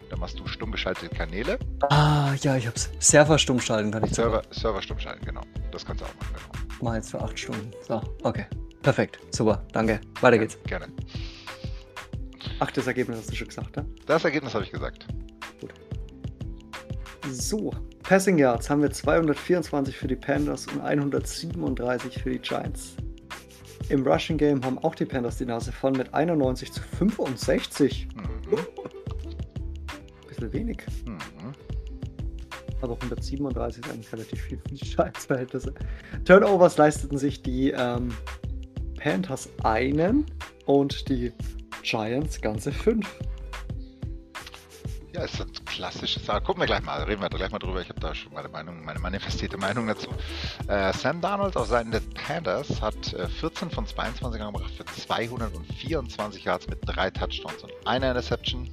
Dann 0.10 0.20
machst 0.20 0.40
du 0.40 0.48
stumm 0.48 0.72
geschaltete 0.72 1.14
Kanäle. 1.14 1.58
Ah, 1.90 2.34
ja, 2.42 2.58
ich 2.58 2.68
hab's. 2.68 2.90
Server 3.00 3.38
stumm 3.38 3.60
schalten 3.60 3.92
kann 3.92 4.04
ich 4.04 4.14
Server, 4.14 4.42
Server 4.52 4.82
stumm 4.82 5.00
schalten, 5.00 5.26
genau. 5.26 5.42
Das 5.72 5.86
kannst 5.86 6.02
du 6.02 6.06
auch 6.06 6.14
machen, 6.16 6.36
genau. 6.36 6.66
Mach 6.82 6.96
jetzt 6.96 7.12
für 7.12 7.22
acht 7.22 7.38
Stunden. 7.38 7.72
So, 7.88 8.02
okay. 8.24 8.46
Perfekt. 8.82 9.20
Super. 9.30 9.64
Danke. 9.74 10.02
Weiter 10.22 10.40
geht's. 10.40 10.58
Gerne. 10.66 10.88
Ach, 12.64 12.70
das 12.70 12.86
Ergebnis 12.86 13.18
hast 13.18 13.32
du 13.32 13.36
schon 13.36 13.48
gesagt, 13.48 13.76
ne? 13.76 13.88
Das 14.06 14.24
Ergebnis 14.24 14.54
habe 14.54 14.64
ich 14.64 14.72
gesagt. 14.72 15.08
Gut. 15.60 15.74
So, 17.32 17.72
Passing 18.04 18.38
Yards 18.38 18.70
haben 18.70 18.84
wir 18.84 18.92
224 18.92 19.98
für 19.98 20.08
die 20.08 20.16
Panthers 20.16 20.68
und 20.68 20.80
137 20.80 22.22
für 22.22 22.30
die 22.30 22.38
Giants. 22.38 22.98
Im 23.90 24.06
Rushing 24.06 24.38
Game 24.38 24.64
haben 24.64 24.78
auch 24.78 24.94
die 24.94 25.06
Panthers 25.06 25.40
die 25.40 25.46
Nase 25.46 25.72
voll 25.72 25.94
mit 25.94 26.14
91 26.14 26.72
zu 26.72 26.82
65. 27.00 28.08
Mhm. 28.16 28.58
Bisschen 30.28 30.54
wenig. 30.54 30.84
Mhm. 31.08 31.18
Aber 32.84 32.94
137 32.94 33.84
ist 33.84 33.92
eigentlich 33.92 34.14
relativ 34.14 34.40
viel 34.40 34.60
für 34.60 34.76
die 34.76 34.86
Scheißverhältnisse. 34.86 35.74
Turnovers 36.26 36.78
leisteten 36.78 37.18
sich 37.18 37.42
die 37.42 37.72
ähm, 37.72 38.10
Panthers 39.00 39.50
einen 39.64 40.28
und 40.68 41.10
die 41.10 41.34
Giants 41.84 42.40
ganze 42.42 42.72
fünf. 42.72 43.08
Ja, 45.14 45.24
ist 45.24 45.66
klassisches. 45.66 46.30
Aber 46.30 46.40
gucken 46.40 46.62
wir 46.62 46.68
gleich 46.68 46.84
mal, 46.84 47.04
reden 47.04 47.22
wir 47.22 47.30
gleich 47.30 47.52
mal 47.52 47.60
drüber. 47.60 47.82
Ich 47.82 47.90
habe 47.90 48.00
da 48.00 48.16
schon 48.16 48.34
meine 48.34 48.48
Meinung, 48.48 48.86
meine 48.86 49.00
manifestierte 49.00 49.58
Meinung 49.58 49.88
dazu. 49.88 50.10
Äh, 50.68 50.94
Sam 50.94 51.20
Darnold 51.20 51.58
auf 51.58 51.68
Seiten 51.68 51.92
des 51.92 52.04
Panthers 52.14 52.82
hat 52.82 53.14
äh, 53.14 53.28
14 53.28 53.72
von 53.72 53.86
22 53.86 54.42
angebracht 54.42 54.72
für 54.74 54.86
224 54.86 56.46
Yards 56.46 56.68
mit 56.68 56.80
drei 56.86 57.10
Touchdowns 57.10 57.64
und 57.64 57.72
einer 57.86 58.10
Interception. 58.10 58.70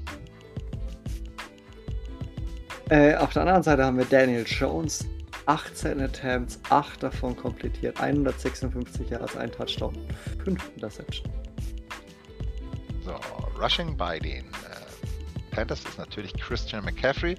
Äh, 2.90 3.16
auf 3.16 3.32
der 3.32 3.42
anderen 3.42 3.62
Seite 3.64 3.84
haben 3.84 3.98
wir 3.98 4.06
Daniel 4.06 4.44
Jones. 4.46 5.06
18 5.46 6.00
Attempts, 6.02 6.60
8 6.68 7.02
davon 7.02 7.34
komplettiert, 7.34 7.98
156 7.98 9.08
Yards, 9.08 9.34
ein 9.34 9.50
Touchdown, 9.50 9.96
5 10.44 10.72
Interception. 10.76 11.26
So, 13.08 13.14
Rushing 13.58 13.96
bei 13.96 14.18
den 14.18 14.44
Panthers 15.52 15.82
ist 15.82 15.96
natürlich 15.96 16.34
Christian 16.34 16.84
McCaffrey. 16.84 17.38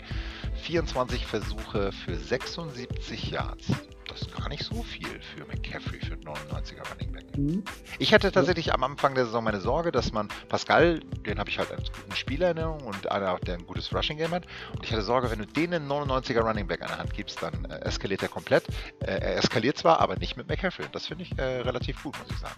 24 0.63 1.28
Versuche 1.28 1.91
für 1.91 2.15
76 2.15 3.30
Yards. 3.30 3.67
Das 4.07 4.22
ist 4.22 4.36
gar 4.36 4.49
nicht 4.49 4.63
so 4.63 4.82
viel 4.82 5.22
für 5.22 5.45
McCaffrey, 5.45 5.99
für 5.99 6.15
99er 6.15 6.91
Running 6.91 7.11
Back. 7.11 7.38
Mhm. 7.38 7.63
Ich 7.99 8.15
hatte 8.15 8.32
tatsächlich 8.32 8.74
am 8.74 8.84
Anfang 8.84 9.13
der 9.13 9.26
Saison 9.26 9.43
meine 9.43 9.61
Sorge, 9.61 9.91
dass 9.91 10.11
man 10.11 10.28
Pascal, 10.47 11.01
den 11.28 11.38
habe 11.38 11.51
ich 11.51 11.59
halt 11.59 11.72
als 11.72 11.91
guten 11.91 12.15
Spielererinnerung 12.15 12.82
und 12.82 13.11
einer, 13.11 13.38
der 13.38 13.59
ein 13.59 13.67
gutes 13.67 13.93
Rushing 13.93 14.17
Game 14.17 14.32
hat. 14.32 14.47
Und 14.76 14.84
ich 14.84 14.91
hatte 14.91 15.03
Sorge, 15.03 15.30
wenn 15.30 15.38
du 15.38 15.45
denen 15.45 15.91
einen 15.91 16.09
99er 16.09 16.41
Running 16.41 16.65
Back 16.65 16.82
an 16.82 16.88
der 16.88 16.97
Hand 16.97 17.13
gibst, 17.13 17.43
dann 17.43 17.65
äh, 17.65 17.78
eskaliert 17.82 18.24
er 18.24 18.30
komplett. 18.30 18.67
Äh, 19.01 19.20
er 19.20 19.38
eskaliert 19.38 19.78
zwar, 19.78 19.99
aber 19.99 20.15
nicht 20.15 20.36
mit 20.36 20.47
McCaffrey. 20.47 20.88
Das 20.91 21.05
finde 21.05 21.26
ich 21.26 21.38
äh, 21.38 21.61
relativ 21.61 22.01
gut, 22.01 22.17
muss 22.17 22.32
ich 22.32 22.39
sagen. 22.39 22.55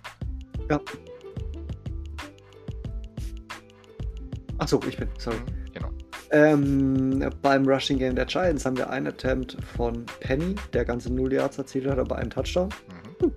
Ja, 0.70 0.80
Achso, 4.62 4.80
ich 4.88 4.96
bin, 4.96 5.10
sorry. 5.18 5.38
Mhm, 5.38 5.74
genau. 5.74 5.90
Ähm, 6.30 7.30
beim 7.42 7.68
Rushing 7.68 7.98
Game 7.98 8.14
der 8.14 8.26
Giants 8.26 8.64
haben 8.64 8.78
wir 8.78 8.92
einen 8.92 9.08
Attempt 9.08 9.58
von 9.76 10.06
Penny, 10.20 10.54
der 10.72 10.86
ganze 10.86 11.12
0 11.12 11.34
Yards 11.34 11.58
erzielt 11.58 11.88
hat, 11.88 11.98
aber 11.98 12.18
einen 12.18 12.30
Touchdown. 12.30 12.70
Mhm. 13.20 13.32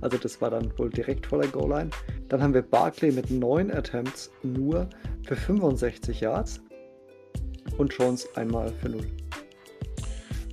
Also 0.00 0.16
das 0.16 0.40
war 0.40 0.50
dann 0.50 0.72
wohl 0.78 0.88
direkt 0.88 1.26
vor 1.26 1.42
der 1.42 1.50
Goal-Line. 1.50 1.90
Dann 2.28 2.40
haben 2.40 2.54
wir 2.54 2.62
Barkley 2.62 3.10
mit 3.10 3.32
9 3.32 3.72
Attempts 3.72 4.30
nur 4.44 4.88
für 5.26 5.34
65 5.34 6.20
Yards 6.20 6.60
und 7.76 7.92
Jones 7.92 8.28
einmal 8.36 8.72
für 8.80 8.90
0. 8.90 9.04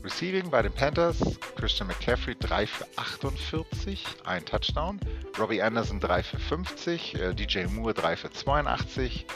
Receiving 0.03 0.49
bei 0.49 0.63
den 0.63 0.71
Panthers, 0.71 1.19
Christian 1.57 1.89
McCaffrey 1.89 2.35
3 2.39 2.65
für 2.65 2.87
48, 2.95 4.03
ein 4.25 4.43
Touchdown. 4.45 4.99
Robbie 5.37 5.61
Anderson 5.61 5.99
3 5.99 6.23
für 6.23 6.39
50, 6.39 7.15
äh, 7.21 7.33
DJ 7.35 7.65
Moore 7.67 7.93
3 7.93 8.15
für 8.15 8.31
82, 8.31 9.27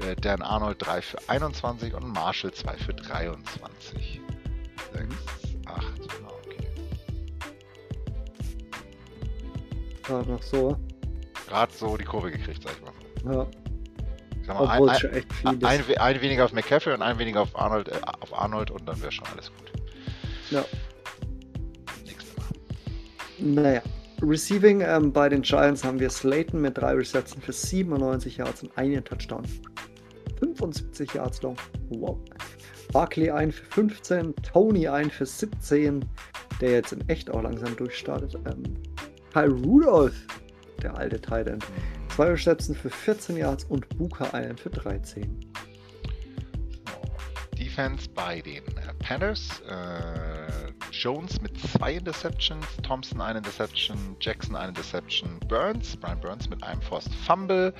äh, 0.00 0.16
Dan 0.16 0.42
Arnold 0.42 0.76
3 0.80 1.02
für 1.02 1.18
21 1.28 1.94
und 1.94 2.08
Marshall 2.08 2.52
2 2.52 2.76
für 2.76 2.94
23. 2.94 4.20
6, 4.92 5.14
8, 5.66 5.84
okay. 6.44 6.56
Gerade 10.02 10.30
noch 10.30 10.42
so. 10.42 10.76
Gerade 11.48 11.72
so 11.72 11.96
die 11.96 12.04
Kurve 12.04 12.30
gekriegt, 12.30 12.62
sag 12.62 12.72
ich 12.72 12.82
mal. 12.82 13.34
Ja. 13.34 13.46
Ich 14.40 14.46
sag 14.46 14.54
mal, 14.56 14.64
Obwohl 14.64 14.90
ein, 14.90 14.98
schon 14.98 15.10
echt 15.10 15.32
viel 15.32 15.48
ein, 15.48 15.64
ein, 15.64 15.98
ein, 15.98 16.20
weniger 16.20 16.44
auf 16.44 16.52
McCaffrey 16.52 16.94
und 16.94 17.02
ein 17.02 17.18
weniger 17.18 17.42
auf 17.42 17.58
Arnold, 17.58 17.88
äh, 17.88 18.00
auf 18.20 18.36
Arnold 18.36 18.70
und 18.70 18.88
dann 18.88 19.00
wäre 19.00 19.12
schon 19.12 19.26
alles 19.28 19.50
gut. 19.56 19.72
Ja. 20.50 20.64
Nächstes 22.04 22.36
Mal. 22.36 22.46
Naja. 23.38 23.82
Receiving 24.22 24.82
ähm, 24.82 25.12
bei 25.12 25.28
den 25.30 25.42
Giants 25.42 25.82
haben 25.82 25.98
wir 25.98 26.10
Slayton 26.10 26.60
mit 26.60 26.76
drei 26.76 26.92
Receptions 26.92 27.42
für 27.42 27.52
97 27.52 28.36
Yards 28.36 28.62
und 28.62 28.76
einen 28.76 29.02
Touchdown. 29.02 29.44
75 30.60 31.14
Yards 31.14 31.42
long. 31.42 31.56
Wow. 31.88 32.18
Barkley 32.92 33.30
ein 33.30 33.50
für 33.52 33.64
15, 33.64 34.34
Tony 34.36 34.88
ein 34.88 35.10
für 35.10 35.26
17, 35.26 36.04
der 36.60 36.70
jetzt 36.72 36.92
in 36.92 37.08
echt 37.08 37.30
auch 37.30 37.42
langsam 37.42 37.74
durchstartet. 37.76 38.34
Ähm, 38.46 38.76
Kyle 39.32 39.52
Rudolph, 39.64 40.26
der 40.82 40.96
alte 40.96 41.20
Titan, 41.20 41.58
zwei 42.14 42.30
Receptions 42.30 42.78
für 42.78 42.90
14 42.90 43.36
Yards 43.36 43.64
und 43.64 43.88
Buka 43.96 44.24
einen 44.30 44.56
für 44.56 44.70
13. 44.70 45.40
Defense 47.58 48.08
bei 48.14 48.40
den 48.40 48.64
äh, 48.76 48.94
Panthers. 48.98 49.62
Äh, 49.68 50.72
Jones 51.00 51.40
mit 51.40 51.58
zwei 51.58 51.94
Interceptions, 51.94 52.66
Thompson 52.82 53.22
eine 53.22 53.38
Interception, 53.38 53.96
Jackson 54.20 54.54
eine 54.54 54.68
Interception, 54.68 55.40
Burns, 55.48 55.96
Brian 55.96 56.20
Burns 56.20 56.50
mit 56.50 56.62
einem 56.62 56.82
Forced 56.82 57.14
Fumble 57.26 57.72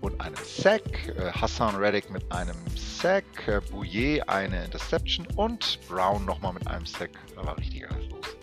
und 0.00 0.20
einem 0.20 0.34
Sack, 0.42 0.82
äh, 1.16 1.30
Hassan 1.30 1.76
Reddick 1.76 2.10
mit 2.10 2.24
einem 2.32 2.56
Sack, 2.74 3.24
äh, 3.46 3.60
Bouillet 3.70 4.28
eine 4.28 4.64
Interception 4.64 5.28
und 5.36 5.78
Brown 5.88 6.24
nochmal 6.24 6.54
mit 6.54 6.66
einem 6.66 6.84
Sack. 6.86 7.10
Da 7.36 7.46
war 7.46 7.56
richtiger 7.56 7.88
los. 8.10 8.36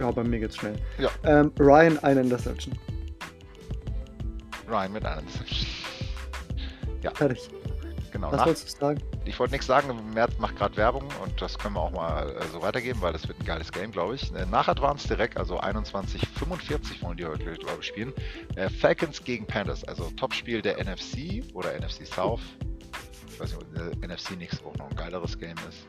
Ja, 0.00 0.10
bei 0.10 0.24
mir 0.24 0.40
geht's 0.40 0.56
schnell. 0.56 0.74
Ja. 0.98 1.10
Ähm, 1.22 1.52
Ryan 1.60 2.00
eine 2.00 2.22
Interception. 2.22 2.76
Ryan 4.68 4.92
mit 4.92 5.04
einer 5.04 5.20
Interception. 5.20 5.66
Ja. 7.02 7.14
Fertig. 7.14 7.48
Genau. 8.10 8.32
Was 8.32 8.38
nach, 8.38 8.46
wolltest 8.46 8.74
du 8.74 8.80
sagen? 8.80 9.15
Ich 9.26 9.40
wollte 9.40 9.54
nichts 9.54 9.66
sagen, 9.66 9.88
März 10.14 10.38
macht 10.38 10.56
gerade 10.56 10.76
Werbung 10.76 11.02
und 11.22 11.42
das 11.42 11.58
können 11.58 11.74
wir 11.74 11.80
auch 11.80 11.90
mal 11.90 12.30
äh, 12.30 12.46
so 12.52 12.62
weitergeben, 12.62 13.00
weil 13.02 13.12
das 13.12 13.26
wird 13.26 13.40
ein 13.40 13.44
geiles 13.44 13.72
Game, 13.72 13.90
glaube 13.90 14.14
ich. 14.14 14.32
Äh, 14.32 14.46
nach 14.46 14.68
Advance 14.68 15.08
direkt, 15.08 15.36
also 15.36 15.60
21:45 15.60 17.02
wollen 17.02 17.16
die 17.16 17.26
heute, 17.26 17.54
glaube 17.54 17.78
ich, 17.80 17.86
spielen. 17.86 18.12
Äh, 18.54 18.70
Falcons 18.70 19.22
gegen 19.24 19.44
Panthers, 19.44 19.82
also 19.84 20.10
Topspiel 20.10 20.62
der 20.62 20.78
NFC 20.78 21.42
oder 21.54 21.76
NFC 21.76 22.06
South. 22.06 22.40
Ich 23.28 23.40
weiß 23.40 23.52
nicht, 23.52 23.62
ob 23.62 24.00
der 24.00 24.08
NFC 24.08 24.36
nächste 24.38 24.64
Woche 24.64 24.78
noch 24.78 24.90
ein 24.90 24.96
geileres 24.96 25.36
Game 25.36 25.56
ist. 25.68 25.86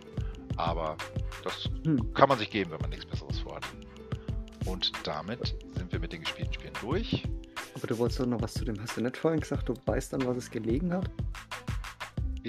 Aber 0.58 0.98
das 1.44 1.70
hm. 1.86 2.14
kann 2.16 2.30
man 2.30 2.40
sich 2.40 2.50
geben, 2.50 2.72
wenn 2.72 2.82
man 2.82 2.90
nichts 2.90 3.06
Besseres 3.06 3.40
vorhat. 3.40 3.64
Und 4.66 4.92
damit 5.04 5.56
sind 5.78 5.92
wir 5.92 6.00
mit 6.00 6.12
den 6.12 6.22
gespielten 6.22 6.54
Spielen 6.54 6.74
durch. 6.82 7.24
Aber 7.76 7.86
du 7.86 7.98
wolltest 8.00 8.20
doch 8.20 8.26
noch 8.26 8.42
was 8.42 8.56
zu 8.56 8.66
dem, 8.66 8.82
hast 8.82 8.98
du 8.98 9.02
nicht 9.02 9.16
vorhin 9.16 9.40
gesagt, 9.40 9.70
du 9.70 9.76
weißt 9.86 10.14
dann, 10.14 10.26
was 10.26 10.38
es 10.38 10.50
gelegen 10.50 10.92
hat? 10.92 11.10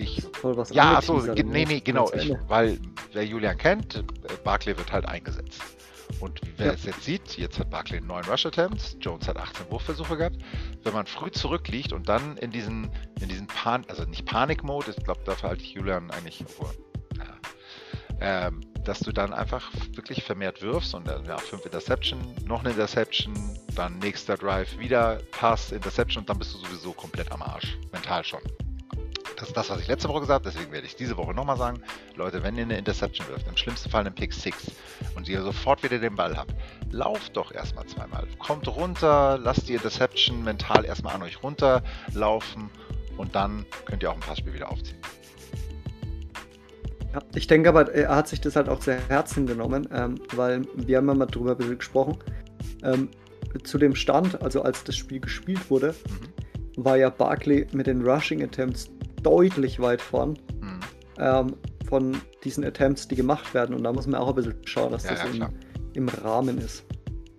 Ich. 0.00 0.22
ja, 0.70 0.98
achso, 0.98 1.20
nee, 1.20 1.64
nee, 1.64 1.80
genau. 1.80 2.10
Ich, 2.12 2.32
weil 2.46 2.78
wer 3.12 3.24
Julian 3.24 3.58
kennt, 3.58 3.96
äh, 3.96 4.02
Barkley 4.44 4.76
wird 4.76 4.92
halt 4.92 5.06
eingesetzt. 5.06 5.60
Und 6.20 6.40
wer 6.56 6.68
ja. 6.68 6.72
es 6.72 6.84
jetzt 6.84 7.02
sieht, 7.02 7.36
jetzt 7.36 7.58
hat 7.58 7.70
Barkley 7.70 8.00
9 8.00 8.24
Rush 8.24 8.46
Attempts, 8.46 8.96
Jones 9.00 9.28
hat 9.28 9.36
18 9.36 9.70
Wurfversuche 9.70 10.16
gehabt. 10.16 10.36
Wenn 10.82 10.92
man 10.92 11.06
früh 11.06 11.30
zurückliegt 11.30 11.92
und 11.92 12.08
dann 12.08 12.36
in 12.38 12.50
diesen, 12.50 12.90
in 13.20 13.28
diesen 13.28 13.46
Pan 13.46 13.84
also 13.88 14.04
nicht 14.04 14.24
Panik-Mode, 14.24 14.94
ich 14.96 15.04
glaube, 15.04 15.20
dafür 15.24 15.50
halte 15.50 15.62
ich 15.62 15.72
Julian 15.72 16.10
eigentlich, 16.10 16.40
obwohl, 16.40 16.70
ja, 17.18 17.36
ähm, 18.20 18.60
dass 18.84 19.00
du 19.00 19.12
dann 19.12 19.32
einfach 19.32 19.70
wirklich 19.92 20.24
vermehrt 20.24 20.62
wirfst 20.62 20.94
und 20.94 21.06
dann 21.06 21.24
ja, 21.26 21.36
5 21.36 21.64
Interception, 21.66 22.20
noch 22.46 22.60
eine 22.60 22.70
Interception, 22.70 23.34
dann 23.74 23.98
nächster 23.98 24.36
Drive, 24.36 24.78
wieder 24.78 25.20
Pass, 25.32 25.72
Interception 25.72 26.22
und 26.22 26.30
dann 26.30 26.38
bist 26.38 26.54
du 26.54 26.58
sowieso 26.58 26.92
komplett 26.92 27.30
am 27.30 27.42
Arsch. 27.42 27.76
Mental 27.92 28.24
schon. 28.24 28.40
Das 29.38 29.48
ist 29.48 29.56
das, 29.56 29.70
was 29.70 29.80
ich 29.80 29.86
letzte 29.86 30.08
Woche 30.08 30.20
gesagt 30.20 30.44
habe, 30.44 30.52
deswegen 30.52 30.72
werde 30.72 30.86
ich 30.86 30.96
diese 30.96 31.16
Woche 31.16 31.32
nochmal 31.32 31.56
sagen. 31.56 31.80
Leute, 32.16 32.42
wenn 32.42 32.56
ihr 32.56 32.64
eine 32.64 32.76
Interception 32.76 33.28
wirft, 33.28 33.46
im 33.46 33.56
schlimmsten 33.56 33.88
Fall 33.88 34.04
einen 34.04 34.14
Pick 34.14 34.34
6 34.34 34.72
und 35.14 35.28
ihr 35.28 35.42
sofort 35.42 35.84
wieder 35.84 35.98
den 35.98 36.16
Ball 36.16 36.36
habt, 36.36 36.52
lauft 36.90 37.36
doch 37.36 37.52
erstmal 37.52 37.86
zweimal. 37.86 38.26
Kommt 38.40 38.66
runter, 38.66 39.38
lasst 39.40 39.68
die 39.68 39.74
Interception 39.74 40.42
mental 40.42 40.84
erstmal 40.84 41.14
an 41.14 41.22
euch 41.22 41.40
runterlaufen 41.40 42.68
und 43.16 43.36
dann 43.36 43.64
könnt 43.84 44.02
ihr 44.02 44.10
auch 44.10 44.14
ein 44.14 44.20
Passspiel 44.20 44.54
wieder 44.54 44.72
aufziehen. 44.72 44.98
Ja, 47.14 47.20
ich 47.36 47.46
denke 47.46 47.68
aber, 47.68 47.94
er 47.94 48.16
hat 48.16 48.26
sich 48.26 48.40
das 48.40 48.56
halt 48.56 48.68
auch 48.68 48.82
sehr 48.82 48.98
Herzen 49.08 49.46
genommen, 49.46 49.88
ähm, 49.92 50.16
weil 50.34 50.62
wir 50.74 50.96
haben 50.96 51.06
ja 51.06 51.14
mal 51.14 51.26
drüber 51.26 51.54
gesprochen. 51.54 52.18
Ähm, 52.82 53.08
zu 53.62 53.78
dem 53.78 53.94
Stand, 53.94 54.42
also 54.42 54.62
als 54.62 54.82
das 54.82 54.96
Spiel 54.96 55.20
gespielt 55.20 55.70
wurde, 55.70 55.94
mhm. 56.08 56.84
war 56.84 56.96
ja 56.96 57.08
Barkley 57.08 57.68
mit 57.72 57.86
den 57.86 58.02
Rushing 58.02 58.42
Attempts 58.42 58.90
deutlich 59.22 59.80
weit 59.80 60.00
vorn 60.00 60.38
mhm. 60.60 60.80
ähm, 61.18 61.56
von 61.88 62.16
diesen 62.44 62.64
Attempts, 62.64 63.08
die 63.08 63.16
gemacht 63.16 63.54
werden. 63.54 63.74
Und 63.74 63.84
da 63.84 63.92
muss 63.92 64.06
man 64.06 64.20
auch 64.20 64.28
ein 64.28 64.34
bisschen 64.34 64.56
schauen, 64.64 64.92
dass 64.92 65.04
ja, 65.04 65.10
das 65.10 65.22
ja, 65.36 65.46
im, 65.94 66.06
im, 66.06 66.08
Rahmen 66.08 66.58
ist. 66.58 66.84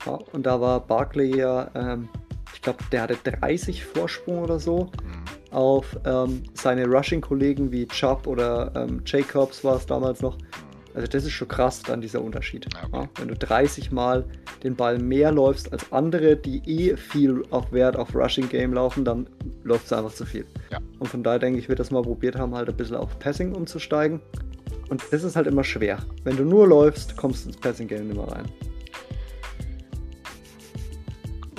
Ja, 0.06 0.20
und 0.34 0.46
da 0.46 0.60
war 0.60 0.80
Barkley 0.80 1.38
ja, 1.38 1.70
ähm, 1.76 2.10
ich 2.54 2.62
glaube, 2.62 2.80
der 2.92 3.04
hatte 3.04 3.18
30 3.24 3.86
Vorsprung 3.86 4.40
oder 4.40 4.60
so 4.60 4.92
mhm. 5.04 5.54
auf 5.54 5.98
ähm, 6.06 6.44
seine 6.54 6.86
Rushing-Kollegen 6.86 7.72
wie 7.72 7.88
Chubb 7.88 8.28
oder 8.28 8.72
ähm, 8.76 9.02
Jacobs 9.06 9.64
war 9.64 9.76
es 9.76 9.86
damals 9.86 10.22
noch. 10.22 10.38
Also 11.00 11.12
das 11.12 11.24
ist 11.24 11.32
schon 11.32 11.47
krass 11.47 11.82
dann 11.82 12.02
dieser 12.02 12.22
Unterschied. 12.22 12.68
Okay. 12.76 12.88
Ja, 12.91 13.10
wenn 13.16 13.30
du 13.30 13.36
30 13.36 13.89
Mal 13.93 14.26
den 14.64 14.76
Ball 14.76 15.00
mehr 15.00 15.32
läufst 15.32 15.72
als 15.72 15.93
andere, 15.93 16.36
die 16.36 16.62
eh 16.66 16.97
viel 16.97 17.41
auf 17.52 17.72
Wert 17.72 17.95
auf 17.95 18.14
Rushing 18.14 18.50
Game 18.50 18.74
laufen, 18.74 19.06
dann 19.06 19.26
läuft 19.64 19.86
es 19.86 19.93
einfach 19.93 20.12
zu 20.12 20.26
viel. 20.26 20.45
Ja. 20.72 20.80
Und 21.00 21.08
von 21.08 21.24
daher 21.24 21.39
denke 21.39 21.58
ich, 21.58 21.70
wird 21.70 21.80
das 21.80 21.89
mal 21.89 22.02
probiert 22.02 22.36
haben, 22.36 22.54
halt 22.54 22.68
ein 22.68 22.76
bisschen 22.76 22.97
auf 22.97 23.18
Passing 23.18 23.56
umzusteigen. 23.56 24.20
Und 24.89 25.02
das 25.12 25.24
ist 25.24 25.38
halt 25.38 25.47
immer 25.47 25.64
schwer. 25.64 26.00
Wenn 26.26 26.36
du 26.36 26.43
nur 26.43 26.68
läufst, 26.68 27.16
kommst 27.16 27.45
du 27.45 27.50
ins 27.50 27.58
Passing 27.58 27.88
Game 27.88 28.08
nicht 28.08 28.18
mehr 28.18 28.28
rein. 28.28 28.43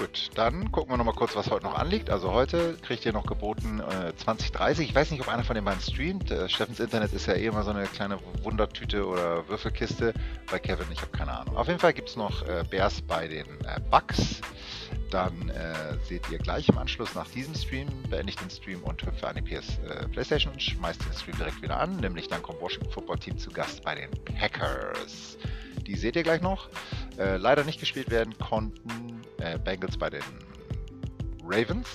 Gut, 0.00 0.30
dann 0.34 0.72
gucken 0.72 0.94
wir 0.94 0.96
nochmal 0.96 1.14
kurz, 1.14 1.36
was 1.36 1.50
heute 1.50 1.66
noch 1.66 1.74
anliegt. 1.74 2.08
Also 2.08 2.32
heute 2.32 2.78
kriegt 2.80 3.04
ihr 3.04 3.12
noch 3.12 3.26
geboten 3.26 3.80
äh, 3.80 4.16
2030. 4.16 4.88
Ich 4.88 4.94
weiß 4.94 5.10
nicht, 5.10 5.20
ob 5.20 5.28
einer 5.28 5.44
von 5.44 5.54
den 5.54 5.62
beiden 5.66 5.82
streamt. 5.82 6.30
Äh, 6.30 6.48
Steffens 6.48 6.80
Internet 6.80 7.12
ist 7.12 7.26
ja 7.26 7.34
eh 7.34 7.44
immer 7.44 7.64
so 7.64 7.70
eine 7.70 7.84
kleine 7.84 8.16
Wundertüte 8.42 9.06
oder 9.06 9.46
Würfelkiste. 9.46 10.14
Bei 10.50 10.58
Kevin, 10.58 10.86
ich 10.90 11.02
habe 11.02 11.10
keine 11.10 11.32
Ahnung. 11.38 11.54
Auf 11.54 11.66
jeden 11.66 11.80
Fall 11.80 11.92
gibt 11.92 12.08
es 12.08 12.16
noch 12.16 12.40
äh, 12.48 12.64
Bears 12.70 13.02
bei 13.02 13.28
den 13.28 13.44
äh, 13.66 13.78
Bucks. 13.90 14.40
Dann 15.10 15.50
äh, 15.50 15.98
seht 16.08 16.30
ihr 16.30 16.38
gleich 16.38 16.70
im 16.70 16.78
Anschluss 16.78 17.14
nach 17.14 17.28
diesem 17.28 17.54
Stream, 17.54 17.88
beende 18.08 18.30
ich 18.30 18.36
den 18.36 18.48
Stream 18.48 18.82
und 18.82 19.04
hüpfe 19.04 19.28
an 19.28 19.34
die 19.36 19.42
PS 19.42 19.80
äh, 19.80 20.08
Playstation 20.08 20.54
und 20.54 20.62
schmeiße 20.62 21.00
den 21.00 21.12
Stream 21.12 21.36
direkt 21.36 21.60
wieder 21.60 21.78
an. 21.78 21.96
Nämlich 21.98 22.26
dann 22.26 22.40
kommt 22.40 22.58
Washington 22.62 22.90
Football 22.90 23.18
Team 23.18 23.36
zu 23.36 23.50
Gast 23.50 23.84
bei 23.84 23.96
den 23.96 24.10
Packers. 24.24 25.36
Die 25.86 25.96
seht 25.96 26.16
ihr 26.16 26.22
gleich 26.22 26.40
noch. 26.40 26.70
Äh, 27.18 27.36
leider 27.36 27.64
nicht 27.64 27.80
gespielt 27.80 28.10
werden 28.10 28.38
konnten 28.38 29.19
äh, 29.40 29.58
Bengals 29.58 29.96
bei 29.96 30.10
den 30.10 30.22
Ravens. 31.44 31.88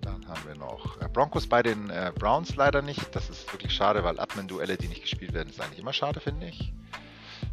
Dann 0.00 0.26
haben 0.26 0.40
wir 0.46 0.56
noch 0.56 1.00
äh, 1.00 1.08
Broncos 1.08 1.46
bei 1.46 1.62
den 1.62 1.90
äh, 1.90 2.12
Browns 2.18 2.56
leider 2.56 2.82
nicht. 2.82 3.14
Das 3.14 3.30
ist 3.30 3.52
wirklich 3.52 3.72
schade, 3.72 4.02
weil 4.02 4.18
Admin-Duelle, 4.18 4.76
die 4.76 4.88
nicht 4.88 5.02
gespielt 5.02 5.32
werden, 5.32 5.50
ist 5.50 5.60
eigentlich 5.60 5.78
immer 5.78 5.92
schade, 5.92 6.20
finde 6.20 6.48
ich. 6.48 6.72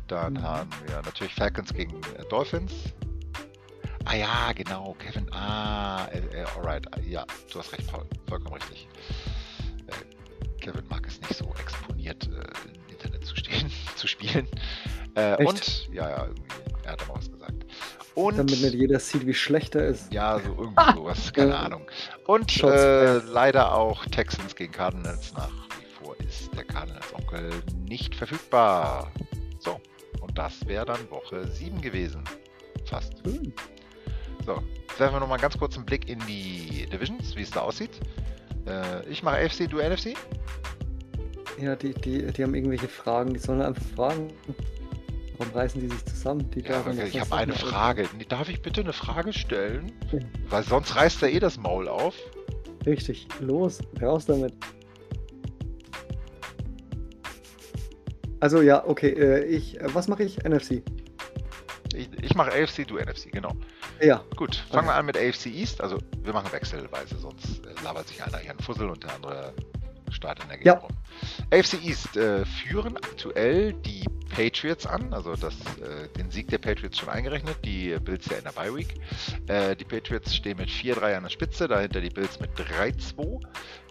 Dann 0.08 0.34
mhm. 0.34 0.42
haben 0.42 0.70
wir 0.86 1.02
natürlich 1.02 1.36
Falcons 1.36 1.74
gegen 1.74 2.02
äh, 2.18 2.24
Dolphins. 2.30 2.74
Ah 4.06 4.16
ja, 4.16 4.54
genau, 4.54 4.96
Kevin. 5.00 5.32
Ah, 5.34 6.06
äh, 6.06 6.20
äh, 6.20 6.46
alright. 6.56 6.88
Ja, 7.06 7.26
du 7.52 7.60
hast 7.60 7.74
recht, 7.74 7.92
Paul. 7.92 8.06
Vollkommen 8.28 8.56
richtig. 8.56 8.88
Kevin 10.62 10.88
mag 10.90 11.06
es 11.06 11.22
nicht 11.22 11.36
so 11.36 11.54
exponiert 11.60 12.28
im 12.28 12.90
Internet 12.92 13.26
zu 13.26 13.36
stehen, 13.36 13.72
zu 13.96 14.08
spielen. 14.08 14.48
und, 15.40 15.90
ja, 15.94 16.10
ja, 16.10 16.26
irgendwie, 16.26 16.48
er 16.84 16.92
hat 16.94 17.02
aber 17.04 17.16
was 17.16 17.32
gesagt. 17.32 17.37
Und, 18.18 18.40
Damit 18.40 18.62
nicht 18.62 18.74
jeder 18.74 19.00
sieht, 19.00 19.28
wie 19.28 19.34
schlecht 19.36 19.76
er 19.76 19.90
ist. 19.90 20.12
Ja, 20.12 20.40
so 20.40 20.50
irgendwie 20.50 20.94
sowas, 20.96 21.32
keine 21.32 21.56
Ahnung. 21.56 21.84
Und 22.26 22.64
äh, 22.64 23.18
leider 23.20 23.76
auch 23.76 24.04
Texans 24.06 24.56
gegen 24.56 24.74
Cardinals. 24.74 25.34
Nach 25.36 25.52
wie 25.80 25.86
vor 26.04 26.16
ist 26.28 26.52
der 26.56 26.64
Cardinals-Onkel 26.64 27.52
nicht 27.88 28.16
verfügbar. 28.16 29.12
So, 29.60 29.80
und 30.22 30.36
das 30.36 30.66
wäre 30.66 30.84
dann 30.84 30.98
Woche 31.12 31.48
7 31.48 31.80
gewesen. 31.80 32.24
Fast. 32.86 33.24
Hm. 33.24 33.54
So, 34.48 34.64
jetzt 34.90 35.00
werfen 35.00 35.14
wir 35.14 35.20
nochmal 35.20 35.38
ganz 35.38 35.56
kurz 35.56 35.76
einen 35.76 35.86
Blick 35.86 36.10
in 36.10 36.18
die 36.22 36.88
Divisions, 36.92 37.36
wie 37.36 37.44
es 37.44 37.52
da 37.52 37.60
aussieht. 37.60 38.00
Äh, 38.66 39.08
ich 39.08 39.22
mache 39.22 39.46
AFC, 39.46 39.70
du 39.70 39.78
NFC? 39.78 40.16
Ja, 41.62 41.76
die, 41.76 41.94
die, 41.94 42.26
die 42.32 42.44
haben 42.44 42.56
irgendwelche 42.56 42.88
Fragen, 42.88 43.36
die 43.36 43.40
sollen 43.40 43.62
einfach 43.62 43.86
fragen. 43.96 44.34
Warum 45.38 45.54
reißen 45.54 45.80
die 45.80 45.88
sich 45.88 46.06
zusammen? 46.06 46.50
Die 46.52 46.62
ja, 46.62 46.82
okay, 46.82 47.08
ich 47.08 47.20
habe 47.20 47.36
eine 47.36 47.54
Frage. 47.54 48.10
Darf 48.28 48.50
ich 48.50 48.62
bitte 48.62 48.82
eine 48.82 48.94
Frage 48.94 49.34
stellen? 49.34 49.92
Ja. 50.12 50.20
Weil 50.50 50.64
sonst 50.64 50.96
reißt 50.96 51.22
er 51.22 51.30
eh 51.30 51.40
das 51.40 51.58
Maul 51.58 51.88
auf. 51.88 52.16
Richtig, 52.86 53.28
los, 53.40 53.80
raus 54.02 54.26
damit. 54.26 54.54
Also 58.40 58.62
ja, 58.62 58.84
okay, 58.86 59.10
äh, 59.10 59.44
ich, 59.46 59.80
äh, 59.80 59.94
was 59.94 60.08
mache 60.08 60.24
ich? 60.24 60.38
NFC. 60.44 60.84
Ich, 61.96 62.10
ich 62.22 62.36
mache 62.36 62.52
AFC, 62.52 62.88
du 62.88 62.98
NFC, 62.98 63.32
genau. 63.32 63.54
Ja. 64.02 64.24
Gut, 64.36 64.56
fangen 64.56 64.88
okay. 64.88 64.96
wir 64.96 65.00
an 65.00 65.06
mit 65.06 65.18
AFC 65.18 65.48
East. 65.48 65.82
Also 65.82 65.98
wir 66.24 66.34
machen 66.34 66.52
wechselweise, 66.52 67.18
sonst 67.18 67.66
äh, 67.66 67.84
labert 67.84 68.08
sich 68.08 68.24
einer 68.24 68.38
hier 68.38 68.52
einen 68.52 68.60
Fussel 68.60 68.90
und 68.90 69.04
der 69.04 69.16
andere 69.16 69.54
startet 70.12 70.44
in 70.46 70.50
der 70.50 70.58
Gegend 70.60 70.74
ja. 70.76 70.80
rum. 70.80 70.92
AFC 71.52 71.84
East 71.84 72.16
äh, 72.16 72.46
führen 72.46 72.98
aktuell 72.98 73.74
die 73.74 74.06
Patriots 74.30 74.86
an, 74.86 75.14
also 75.14 75.36
das, 75.36 75.56
äh, 75.78 76.08
den 76.18 76.30
Sieg 76.32 76.48
der 76.50 76.58
Patriots 76.58 76.98
schon 76.98 77.10
eingerechnet, 77.10 77.58
die 77.64 77.98
Bills 78.00 78.26
ja 78.28 78.38
in 78.38 78.44
der 78.44 78.52
Bye 78.52 78.76
Week. 78.76 78.96
Äh, 79.48 79.76
die 79.76 79.86
Patriots 79.86 80.36
stehen 80.36 80.58
mit 80.58 80.70
4-3 80.70 81.18
an 81.18 81.24
der 81.24 81.30
Spitze, 81.30 81.68
dahinter 81.68 82.02
die 82.02 82.10
Bills 82.10 82.40
mit 82.40 82.52
3-2, 82.58 83.42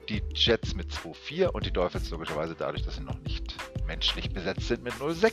die 0.08 0.22
Jets 0.34 0.74
mit 0.74 0.90
2-4 0.92 1.48
und 1.48 1.66
die 1.66 1.72
Dolphins 1.72 2.10
logischerweise 2.10 2.54
dadurch, 2.56 2.82
dass 2.82 2.96
sie 2.96 3.02
noch 3.02 3.18
nicht 3.20 3.56
menschlich 3.86 4.32
besetzt 4.32 4.68
sind 4.68 4.82
mit 4.82 4.94
0-6. 4.94 5.32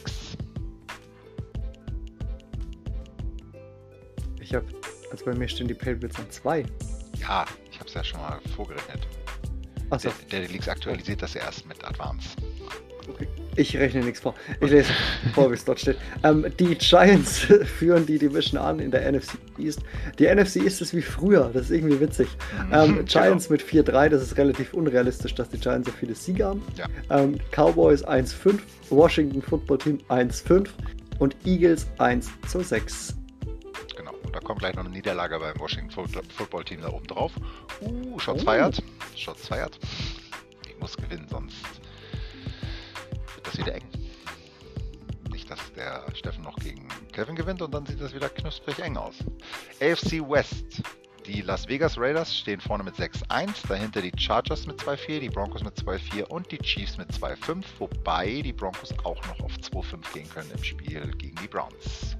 Ich 4.39 4.53
habe, 4.53 4.65
also 5.11 5.25
bei 5.25 5.33
mir 5.35 5.47
stehen 5.47 5.67
die 5.67 5.73
Patriots 5.73 6.19
an 6.19 6.29
2. 6.29 6.65
Ja, 7.19 7.45
ich 7.71 7.79
habe 7.79 7.87
es 7.87 7.93
ja 7.93 8.03
schon 8.03 8.19
mal 8.19 8.39
vorgerechnet. 8.55 9.07
Achso. 9.89 10.09
Der, 10.31 10.41
der 10.41 10.49
Leaks 10.49 10.67
aktualisiert 10.67 11.21
das 11.21 11.35
erst 11.35 11.65
mit 11.67 11.83
Advance. 11.83 12.29
Ich 13.55 13.77
rechne 13.77 14.01
nichts 14.03 14.19
vor. 14.19 14.33
Ich 14.61 14.71
lese 14.71 14.91
vor, 15.33 15.49
wie 15.49 15.53
es 15.53 15.63
dort 15.63 15.79
steht. 15.79 15.97
Ähm, 16.23 16.45
die 16.59 16.75
Giants 16.75 17.39
führen 17.77 18.05
die 18.05 18.17
Division 18.17 18.59
an 18.59 18.79
in 18.79 18.89
der 18.89 19.11
NFC 19.11 19.33
East. 19.59 19.81
Die 20.17 20.25
NFC 20.25 20.57
East 20.57 20.81
ist 20.81 20.95
wie 20.95 21.01
früher, 21.01 21.51
das 21.53 21.63
ist 21.63 21.71
irgendwie 21.71 21.99
witzig. 21.99 22.27
Mhm, 22.67 22.73
ähm, 22.73 22.95
genau. 22.95 23.03
Giants 23.03 23.47
genau. 23.47 23.61
mit 23.73 23.87
4-3, 23.87 24.09
das 24.09 24.23
ist 24.23 24.37
relativ 24.37 24.73
unrealistisch, 24.73 25.35
dass 25.35 25.49
die 25.49 25.59
Giants 25.59 25.87
so 25.87 25.93
viele 25.93 26.15
Siege 26.15 26.45
haben. 26.45 26.63
Ja. 26.75 26.87
Ähm, 27.09 27.39
Cowboys 27.51 28.05
1-5, 28.05 28.59
Washington 28.89 29.41
Football 29.41 29.77
Team 29.77 29.99
1-5 30.09 30.67
und 31.19 31.35
Eagles 31.45 31.87
1 31.99 32.29
6. 32.47 33.15
Genau, 33.95 34.13
und 34.23 34.35
da 34.35 34.39
kommt 34.39 34.59
gleich 34.59 34.73
noch 34.75 34.85
eine 34.85 34.93
Niederlage 34.93 35.37
beim 35.39 35.59
Washington 35.59 36.07
Football 36.35 36.63
Team 36.63 36.81
da 36.81 36.89
oben 36.89 37.05
drauf. 37.05 37.31
Uh, 37.81 38.17
Shots 38.17 38.41
oh. 38.41 38.45
feiert. 38.45 38.81
Shots 39.15 39.47
feiert. 39.47 39.77
Ich 40.67 40.79
muss 40.79 40.97
gewinnen, 40.97 41.27
sonst 41.29 41.82
das 43.43 43.57
wieder 43.57 43.75
eng. 43.75 43.87
Nicht, 45.31 45.49
dass 45.49 45.59
der 45.73 46.03
Steffen 46.15 46.43
noch 46.43 46.57
gegen 46.57 46.87
Kevin 47.11 47.35
gewinnt 47.35 47.61
und 47.61 47.73
dann 47.73 47.85
sieht 47.85 48.01
das 48.01 48.13
wieder 48.13 48.29
knusprig 48.29 48.79
eng 48.79 48.97
aus. 48.97 49.15
AFC 49.81 50.21
West. 50.29 50.83
Die 51.25 51.41
Las 51.41 51.67
Vegas 51.69 51.97
Raiders 51.97 52.35
stehen 52.35 52.59
vorne 52.59 52.83
mit 52.83 52.95
6-1, 52.95 53.65
dahinter 53.69 54.01
die 54.01 54.11
Chargers 54.17 54.67
mit 54.67 54.81
2-4, 54.81 55.19
die 55.21 55.29
Broncos 55.29 55.63
mit 55.63 55.73
2-4 55.77 56.23
und 56.25 56.51
die 56.51 56.57
Chiefs 56.57 56.97
mit 56.97 57.09
2-5, 57.11 57.63
wobei 57.79 58.41
die 58.41 58.51
Broncos 58.51 58.93
auch 59.05 59.25
noch 59.27 59.39
auf 59.39 59.53
2-5 59.53 60.13
gehen 60.13 60.29
können 60.29 60.51
im 60.51 60.61
Spiel 60.61 61.09
gegen 61.17 61.35
die 61.41 61.47
Browns. 61.47 62.17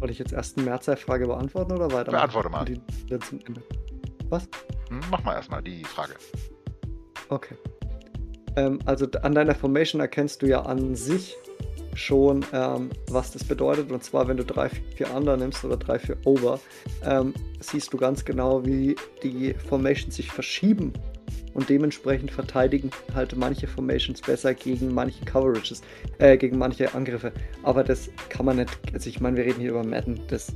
Soll 0.00 0.10
ich 0.10 0.18
jetzt 0.18 0.32
erst 0.32 0.56
eine 0.56 0.66
Mehrzeitfrage 0.66 1.26
beantworten 1.26 1.72
oder 1.72 1.92
weiter? 1.92 2.10
Beantworte 2.10 2.48
mal. 2.48 2.64
Die, 2.64 2.80
Was? 4.28 4.48
Hm, 4.88 5.00
mach 5.10 5.22
mal 5.22 5.34
erstmal 5.34 5.62
die 5.62 5.84
Frage. 5.84 6.14
Okay. 7.28 7.54
Ähm, 8.56 8.78
also 8.84 9.06
an 9.22 9.34
deiner 9.34 9.54
Formation 9.54 10.00
erkennst 10.00 10.42
du 10.42 10.46
ja 10.46 10.62
an 10.62 10.94
sich 10.94 11.36
schon, 11.94 12.44
ähm, 12.52 12.90
was 13.08 13.32
das 13.32 13.44
bedeutet. 13.44 13.90
Und 13.90 14.02
zwar, 14.02 14.28
wenn 14.28 14.36
du 14.36 14.44
3, 14.44 14.70
4 14.96 15.14
Under 15.14 15.36
nimmst 15.36 15.64
oder 15.64 15.76
3, 15.76 15.98
4 15.98 16.16
Over, 16.24 16.60
ähm, 17.04 17.34
siehst 17.60 17.92
du 17.92 17.96
ganz 17.96 18.24
genau, 18.24 18.64
wie 18.64 18.96
die 19.22 19.54
Formations 19.54 20.16
sich 20.16 20.30
verschieben. 20.30 20.92
Und 21.52 21.68
dementsprechend 21.68 22.30
verteidigen 22.30 22.90
halt 23.12 23.36
manche 23.36 23.66
Formations 23.66 24.20
besser 24.20 24.54
gegen 24.54 24.94
manche 24.94 25.24
Coverages, 25.24 25.82
äh, 26.18 26.36
gegen 26.36 26.58
manche 26.58 26.94
Angriffe. 26.94 27.32
Aber 27.64 27.82
das 27.82 28.08
kann 28.28 28.46
man 28.46 28.56
nicht, 28.56 28.70
also 28.92 29.10
ich 29.10 29.20
meine, 29.20 29.36
wir 29.36 29.44
reden 29.44 29.60
hier 29.60 29.70
über 29.70 29.84
Madden, 29.84 30.20
das 30.28 30.54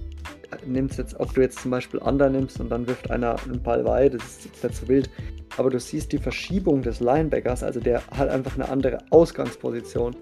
nimmst 0.66 0.98
jetzt, 0.98 1.18
ob 1.20 1.34
du 1.34 1.40
jetzt 1.40 1.60
zum 1.60 1.70
Beispiel 1.70 2.00
Under 2.00 2.28
nimmst 2.28 2.60
und 2.60 2.70
dann 2.70 2.86
wirft 2.86 3.10
einer 3.10 3.36
einen 3.44 3.62
Ball 3.62 3.84
weit, 3.84 4.14
das 4.14 4.22
ist 4.22 4.62
nicht 4.62 4.76
so 4.76 4.88
wild. 4.88 5.10
Aber 5.56 5.70
du 5.70 5.78
siehst 5.78 6.12
die 6.12 6.18
Verschiebung 6.18 6.82
des 6.82 7.00
Linebackers, 7.00 7.62
also 7.62 7.80
der 7.80 8.02
hat 8.08 8.28
einfach 8.28 8.54
eine 8.54 8.68
andere 8.68 8.98
Ausgangsposition. 9.10 10.16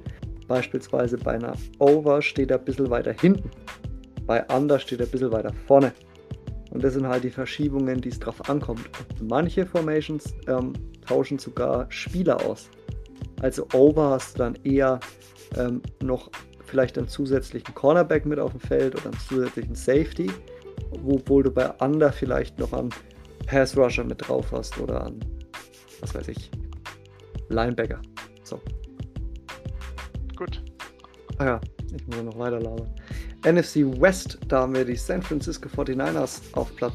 Beispielsweise 0.49 1.17
bei 1.17 1.33
einer 1.33 1.55
Over 1.79 2.21
steht 2.21 2.51
er 2.51 2.59
ein 2.59 2.65
bisschen 2.65 2.91
weiter 2.91 3.13
hinten, 3.13 3.51
bei 4.27 4.45
Under 4.55 4.79
steht 4.79 5.01
er 5.01 5.07
ein 5.07 5.13
bisschen 5.13 5.33
weiter 5.33 5.53
vorne. 5.67 5.93
Und 6.71 6.83
das 6.83 6.95
sind 6.95 7.07
halt 7.07 7.25
die 7.25 7.31
Verschiebungen, 7.31 8.01
die 8.01 8.09
es 8.09 8.19
drauf 8.19 8.49
ankommt. 8.49 8.89
Manche 9.23 9.67
Formations 9.67 10.35
ähm, 10.49 10.73
tauschen 11.07 11.39
sogar 11.39 11.87
Spieler 11.91 12.45
aus. 12.47 12.71
Also 13.43 13.67
Over 13.75 14.11
hast 14.11 14.35
du 14.35 14.39
dann 14.39 14.55
eher 14.65 14.99
ähm, 15.59 15.83
noch 16.03 16.31
vielleicht 16.73 16.97
einen 16.97 17.07
zusätzlichen 17.07 17.75
Cornerback 17.75 18.25
mit 18.25 18.39
auf 18.39 18.53
dem 18.53 18.61
Feld 18.61 18.95
oder 18.95 19.05
einen 19.05 19.21
zusätzlichen 19.29 19.75
Safety, 19.75 20.31
obwohl 21.05 21.43
du 21.43 21.51
bei 21.51 21.69
Under 21.81 22.11
vielleicht 22.11 22.59
noch 22.59 22.73
einen 22.73 22.89
Pass 23.47 23.77
Rusher 23.77 24.05
mit 24.05 24.27
drauf 24.27 24.51
hast 24.53 24.79
oder 24.81 25.05
einen, 25.05 25.21
was 26.01 26.15
weiß 26.15 26.29
ich, 26.29 26.51
Linebacker. 27.51 28.01
So. 28.45 28.59
Gut. 30.35 30.63
Ah 31.37 31.45
ja, 31.45 31.61
ich 31.95 32.07
muss 32.07 32.23
noch 32.23 32.39
weiter 32.39 32.59
labern. 32.59 32.89
NFC 33.45 34.01
West, 34.01 34.39
da 34.49 34.63
haben 34.63 34.75
wir 34.75 34.87
die 34.87 34.97
San 34.97 35.21
Francisco 35.21 35.69
49ers 35.69 36.41
auf 36.55 36.75
Platz 36.77 36.95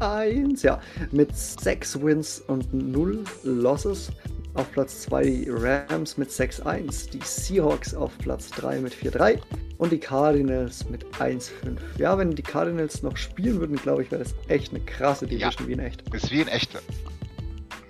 1, 0.00 0.60
ja, 0.64 0.80
mit 1.12 1.36
6 1.36 2.02
Wins 2.02 2.40
und 2.40 2.74
0 2.74 3.22
Losses. 3.44 4.10
Auf 4.56 4.72
Platz 4.72 5.02
2 5.02 5.22
die 5.24 5.50
Rams 5.50 6.16
mit 6.16 6.30
6-1, 6.30 7.10
die 7.10 7.20
Seahawks 7.22 7.94
auf 7.94 8.16
Platz 8.18 8.48
3 8.50 8.80
mit 8.80 8.94
4-3 8.94 9.38
und 9.76 9.92
die 9.92 9.98
Cardinals 9.98 10.88
mit 10.88 11.04
1-5. 11.16 11.50
Ja, 11.98 12.16
wenn 12.16 12.30
die 12.30 12.42
Cardinals 12.42 13.02
noch 13.02 13.18
spielen 13.18 13.60
würden, 13.60 13.76
glaube 13.76 14.02
ich, 14.02 14.10
wäre 14.10 14.22
das 14.22 14.34
echt 14.48 14.70
eine 14.72 14.80
krasse 14.80 15.26
Division 15.26 15.52
ja, 15.58 15.68
wie 15.68 15.72
in 15.72 15.78
echt. 15.80 16.02
Ist 16.14 16.30
wie 16.30 16.40
in 16.40 16.48
echt. 16.48 16.70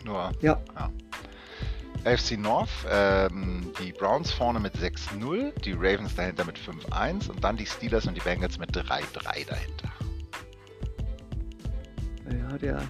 Nur. 0.05 0.33
Ja. 0.41 0.61
ja. 0.75 0.91
AFC 2.05 2.37
North, 2.37 2.69
ähm, 2.91 3.73
die 3.81 3.93
Browns 3.93 4.33
vorne 4.33 4.59
mit 4.59 4.75
6-0, 4.77 5.53
die 5.61 5.73
Ravens 5.73 6.15
dahinter 6.17 6.45
mit 6.45 6.59
5-1 6.59 7.31
und 7.31 7.43
dann 7.43 7.57
die 7.57 7.67
Steelers 7.67 8.07
und 8.07 8.15
die 8.15 8.21
Bengals 8.21 8.59
mit 8.59 8.71
3-3 8.71 9.03
dahinter. 9.47 9.93
Ja, 12.31 12.59
der 12.59 12.83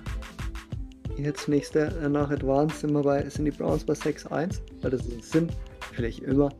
jetzt 1.18 1.48
nächste 1.48 1.92
äh, 2.02 2.08
nach 2.08 2.30
Advanced 2.30 2.80
sind, 2.80 2.92
wir 2.92 3.02
bei, 3.02 3.28
sind 3.28 3.44
die 3.44 3.50
Browns 3.50 3.84
bei 3.84 3.94
6-1, 3.94 4.60
weil 4.82 4.90
das 4.90 5.02
sind 5.22 5.52
vielleicht 5.92 6.20
immer 6.20 6.50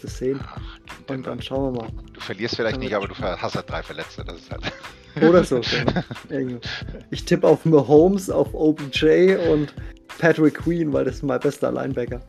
zu 0.00 0.06
sehen. 0.06 0.40
Ach, 0.42 0.60
und 1.08 1.26
dann 1.26 1.40
schauen 1.40 1.74
wir 1.74 1.82
mal. 1.82 1.90
Du 2.12 2.20
verlierst 2.20 2.56
vielleicht 2.56 2.78
nicht, 2.78 2.94
aber 2.94 3.08
du 3.08 3.14
hast 3.16 3.54
halt 3.54 3.70
drei 3.70 3.82
Verletzte, 3.82 4.24
das 4.24 4.36
ist 4.36 4.50
halt. 4.50 4.62
Oder 5.28 5.42
so. 5.42 5.60
Genau. 6.28 6.60
ich 7.10 7.24
tippe 7.24 7.46
auf 7.46 7.64
Mahomes, 7.64 8.30
auf 8.30 8.54
OBJ 8.54 9.34
und 9.50 9.74
Patrick 10.18 10.54
Queen, 10.54 10.92
weil 10.92 11.04
das 11.04 11.16
ist 11.16 11.22
mein 11.22 11.40
bester 11.40 11.72
Linebacker. 11.72 12.20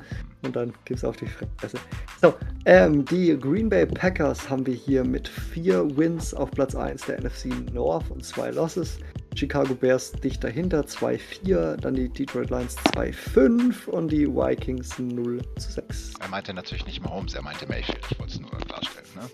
Und 0.43 0.55
dann 0.55 0.73
gibt 0.86 0.97
es 0.97 1.05
auf 1.05 1.17
die 1.17 1.27
Fresse. 1.27 1.77
So, 2.21 2.34
ähm, 2.65 3.05
die 3.05 3.38
Green 3.38 3.69
Bay 3.69 3.86
Packers 3.86 4.49
haben 4.49 4.65
wir 4.65 4.73
hier 4.73 5.03
mit 5.03 5.27
vier 5.27 5.86
Wins 5.95 6.34
auf 6.34 6.49
Platz 6.51 6.73
1 6.73 7.05
der 7.05 7.21
NFC 7.21 7.49
North 7.71 8.09
und 8.09 8.25
zwei 8.25 8.49
Losses. 8.49 8.97
Chicago 9.36 9.73
Bears 9.73 10.11
dicht 10.11 10.43
dahinter 10.43 10.82
2-4, 10.82 11.77
dann 11.77 11.95
die 11.95 12.09
Detroit 12.09 12.49
Lions 12.49 12.77
2-5 12.77 13.88
und 13.88 14.09
die 14.09 14.27
Vikings 14.27 14.99
0 14.99 15.41
6. 15.57 16.13
Er 16.19 16.27
meinte 16.27 16.53
natürlich 16.53 16.86
nicht 16.86 17.01
Mahomes, 17.01 17.34
er 17.34 17.41
meinte 17.41 17.65
Mayfield. 17.67 17.99
Ich 18.09 18.19
wollte 18.19 18.34
es 18.34 18.39
nur 18.39 18.51
klarstellen. 18.51 19.07
Ne? 19.15 19.29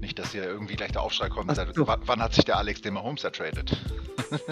Nicht, 0.00 0.18
dass 0.18 0.32
hier 0.32 0.44
irgendwie 0.44 0.76
gleich 0.76 0.92
der 0.92 1.02
Aufschrei 1.02 1.28
kommt, 1.28 1.54
sagt, 1.54 1.76
wann 1.76 2.22
hat 2.22 2.34
sich 2.34 2.44
der 2.44 2.56
Alex 2.58 2.82
den 2.82 2.94
Mahomes 2.94 3.24
ertradet? 3.24 3.76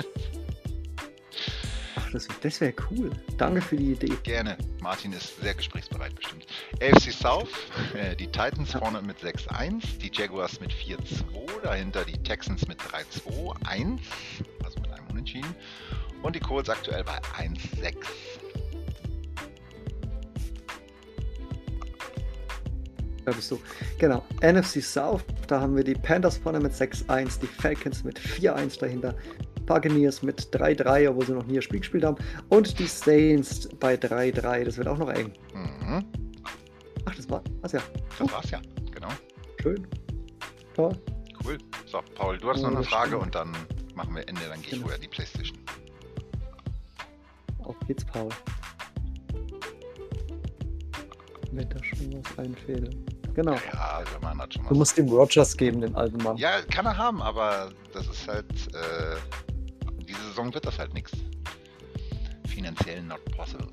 Ach, 1.96 2.10
das, 2.12 2.28
das 2.40 2.60
wäre 2.60 2.74
cool. 2.90 3.10
Danke 3.36 3.60
für 3.60 3.76
die 3.76 3.92
Idee. 3.92 4.12
Gerne. 4.22 4.56
Martin 4.80 5.12
ist 5.12 5.40
sehr 5.40 5.54
gesprächsbereit 5.54 6.14
bestimmt. 6.14 6.46
AFC 6.80 7.12
South, 7.12 7.48
äh, 7.94 8.14
die 8.14 8.26
Titans 8.26 8.72
vorne 8.72 9.02
mit 9.02 9.18
6-1, 9.18 9.98
die 9.98 10.10
Jaguars 10.12 10.60
mit 10.60 10.72
4-2, 10.72 11.62
dahinter 11.62 12.04
die 12.04 12.18
Texans 12.22 12.68
mit 12.68 12.78
3-2-1, 12.80 13.18
also 13.24 13.54
mit 13.56 13.66
einem 13.68 13.98
Unentschieden, 15.16 15.54
und 16.22 16.36
die 16.36 16.40
Colts 16.40 16.68
aktuell 16.68 17.02
bei 17.02 17.18
1-6. 17.42 17.96
Da 23.24 23.32
bist 23.32 23.50
du. 23.50 23.58
Genau. 23.98 24.22
NFC 24.42 24.82
South, 24.82 25.24
da 25.48 25.60
haben 25.60 25.74
wir 25.74 25.82
die 25.82 25.94
Panthers 25.94 26.36
vorne 26.36 26.60
mit 26.60 26.72
6-1, 26.72 27.40
die 27.40 27.46
Falcons 27.46 28.04
mit 28.04 28.20
4-1 28.20 28.78
dahinter, 28.78 29.16
Buccaneers 29.64 30.22
mit 30.22 30.54
3-3, 30.54 31.08
obwohl 31.08 31.26
sie 31.26 31.32
noch 31.32 31.46
nie 31.46 31.56
ein 31.56 31.62
Spiel 31.62 31.80
gespielt 31.80 32.04
haben. 32.04 32.16
Und 32.50 32.78
die 32.78 32.86
Saints 32.86 33.68
bei 33.80 33.94
3-3. 33.94 34.64
Das 34.64 34.76
wird 34.76 34.86
auch 34.88 34.98
noch 34.98 35.08
eng. 35.08 35.32
Mhm. 35.54 36.04
Ach, 37.06 37.14
das 37.14 37.28
war's 37.30 37.72
ja. 37.72 37.80
Das 38.18 38.32
war's 38.32 38.50
ja, 38.50 38.60
genau. 38.92 39.08
Schön. 39.62 39.86
Toll. 40.74 40.94
Cool. 41.44 41.58
So, 41.86 42.00
Paul, 42.14 42.36
du 42.36 42.50
hast 42.50 42.60
oh, 42.60 42.68
noch 42.68 42.76
eine 42.76 42.84
Frage 42.84 43.08
stimmt. 43.08 43.22
und 43.22 43.34
dann 43.34 43.52
machen 43.96 44.14
wir 44.14 44.28
Ende, 44.28 44.42
dann 44.48 44.60
gehe 44.62 44.70
genau. 44.70 44.76
ich 44.76 44.82
vorher 44.82 44.98
die 44.98 45.08
Playstation. 45.08 45.58
Auf 47.64 47.74
geht's, 47.86 48.04
Paul. 48.04 48.28
Wenn 51.50 51.68
da 51.68 51.82
schon 51.82 52.22
was 52.22 52.38
einfädelt. 52.38 52.96
Genau. 53.34 53.54
Ja, 53.72 53.98
also 53.98 54.12
man 54.20 54.38
hat 54.38 54.54
schon 54.54 54.62
was. 54.64 54.68
Du 54.68 54.74
musst 54.76 54.98
ihm 54.98 55.08
Rogers 55.08 55.56
geben, 55.56 55.80
den 55.80 55.96
alten 55.96 56.18
Mann. 56.18 56.36
Ja, 56.36 56.62
kann 56.62 56.86
er 56.86 56.96
haben, 56.96 57.20
aber 57.22 57.70
das 57.92 58.06
ist 58.06 58.28
halt. 58.28 58.46
Äh, 58.74 59.16
diese 60.06 60.22
Saison 60.28 60.54
wird 60.54 60.66
das 60.66 60.78
halt 60.78 60.94
nichts. 60.94 61.12
Finanziell 62.46 63.02
not 63.02 63.24
possible. 63.36 63.66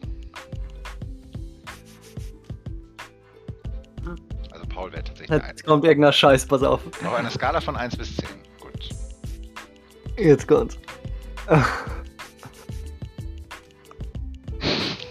Hm. 4.03 4.15
Also 4.51 4.65
Paul 4.67 4.91
wäre 4.91 5.03
tatsächlich 5.03 5.43
Jetzt 5.43 5.65
kommt 5.65 5.83
irgendeiner 5.83 6.13
Scheiß, 6.13 6.47
pass 6.47 6.63
auf. 6.63 6.85
Auf 6.87 7.13
einer 7.13 7.29
Skala 7.29 7.61
von 7.61 7.75
1 7.75 7.97
bis 7.97 8.15
10. 8.17 8.27
Jetzt 10.17 10.47
kommt's. 10.47 10.77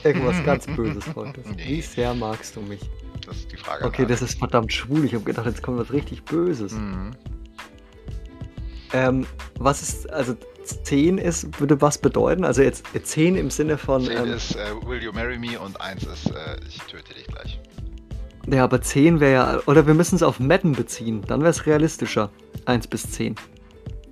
Irgendwas 0.05 0.45
ganz 0.45 0.67
Böses 0.67 1.05
heute. 1.15 1.43
Wie 1.57 1.81
sehr 1.81 2.15
magst 2.15 2.57
du 2.57 2.61
mich? 2.61 2.81
Das 3.27 3.37
ist 3.37 3.53
die 3.53 3.57
Frage. 3.57 3.85
Okay, 3.85 4.07
das 4.07 4.23
ist 4.23 4.39
verdammt 4.39 4.73
schwul. 4.73 5.05
Ich 5.05 5.15
habe 5.15 5.25
gedacht, 5.25 5.47
jetzt 5.47 5.63
kommt 5.63 5.79
was 5.79 5.93
richtig 5.93 6.25
Böses. 6.25 6.73
Mhm. 6.73 7.13
Ähm, 8.93 9.27
was 9.59 9.83
ist, 9.83 10.13
also 10.13 10.37
10 10.65 11.19
ist, 11.19 11.61
würde 11.61 11.81
was 11.81 11.99
bedeuten? 11.99 12.45
Also 12.45 12.63
jetzt 12.63 12.87
10 13.03 13.37
im 13.37 13.51
Sinne 13.51 13.79
von. 13.79 14.05
10 14.05 14.17
ähm, 14.17 14.33
ist 14.33 14.57
äh, 14.57 14.87
Will 14.87 15.03
you 15.03 15.13
marry 15.13 15.39
me 15.39 15.59
und 15.59 15.81
1 15.81 16.05
ist 16.05 16.27
äh, 16.31 16.57
Ich 16.69 16.79
töte 16.83 17.15
dich 17.15 17.27
gleich. 17.27 17.61
Ja, 18.49 18.65
aber 18.65 18.81
10 18.81 19.21
wäre 19.21 19.33
ja. 19.33 19.61
Oder 19.67 19.87
wir 19.87 19.95
müssen 19.95 20.17
es 20.17 20.23
auf 20.23 20.41
Madden 20.41 20.73
beziehen. 20.73 21.23
Dann 21.27 21.41
wäre 21.41 21.51
es 21.51 21.67
realistischer. 21.67 22.31
1 22.67 22.89
bis 22.89 23.11
10. 23.11 23.37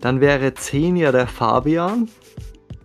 Dann 0.01 0.21
wäre 0.21 0.55
10 0.55 0.97
ja 0.97 1.13
der 1.13 1.27
Fabian, 1.27 2.09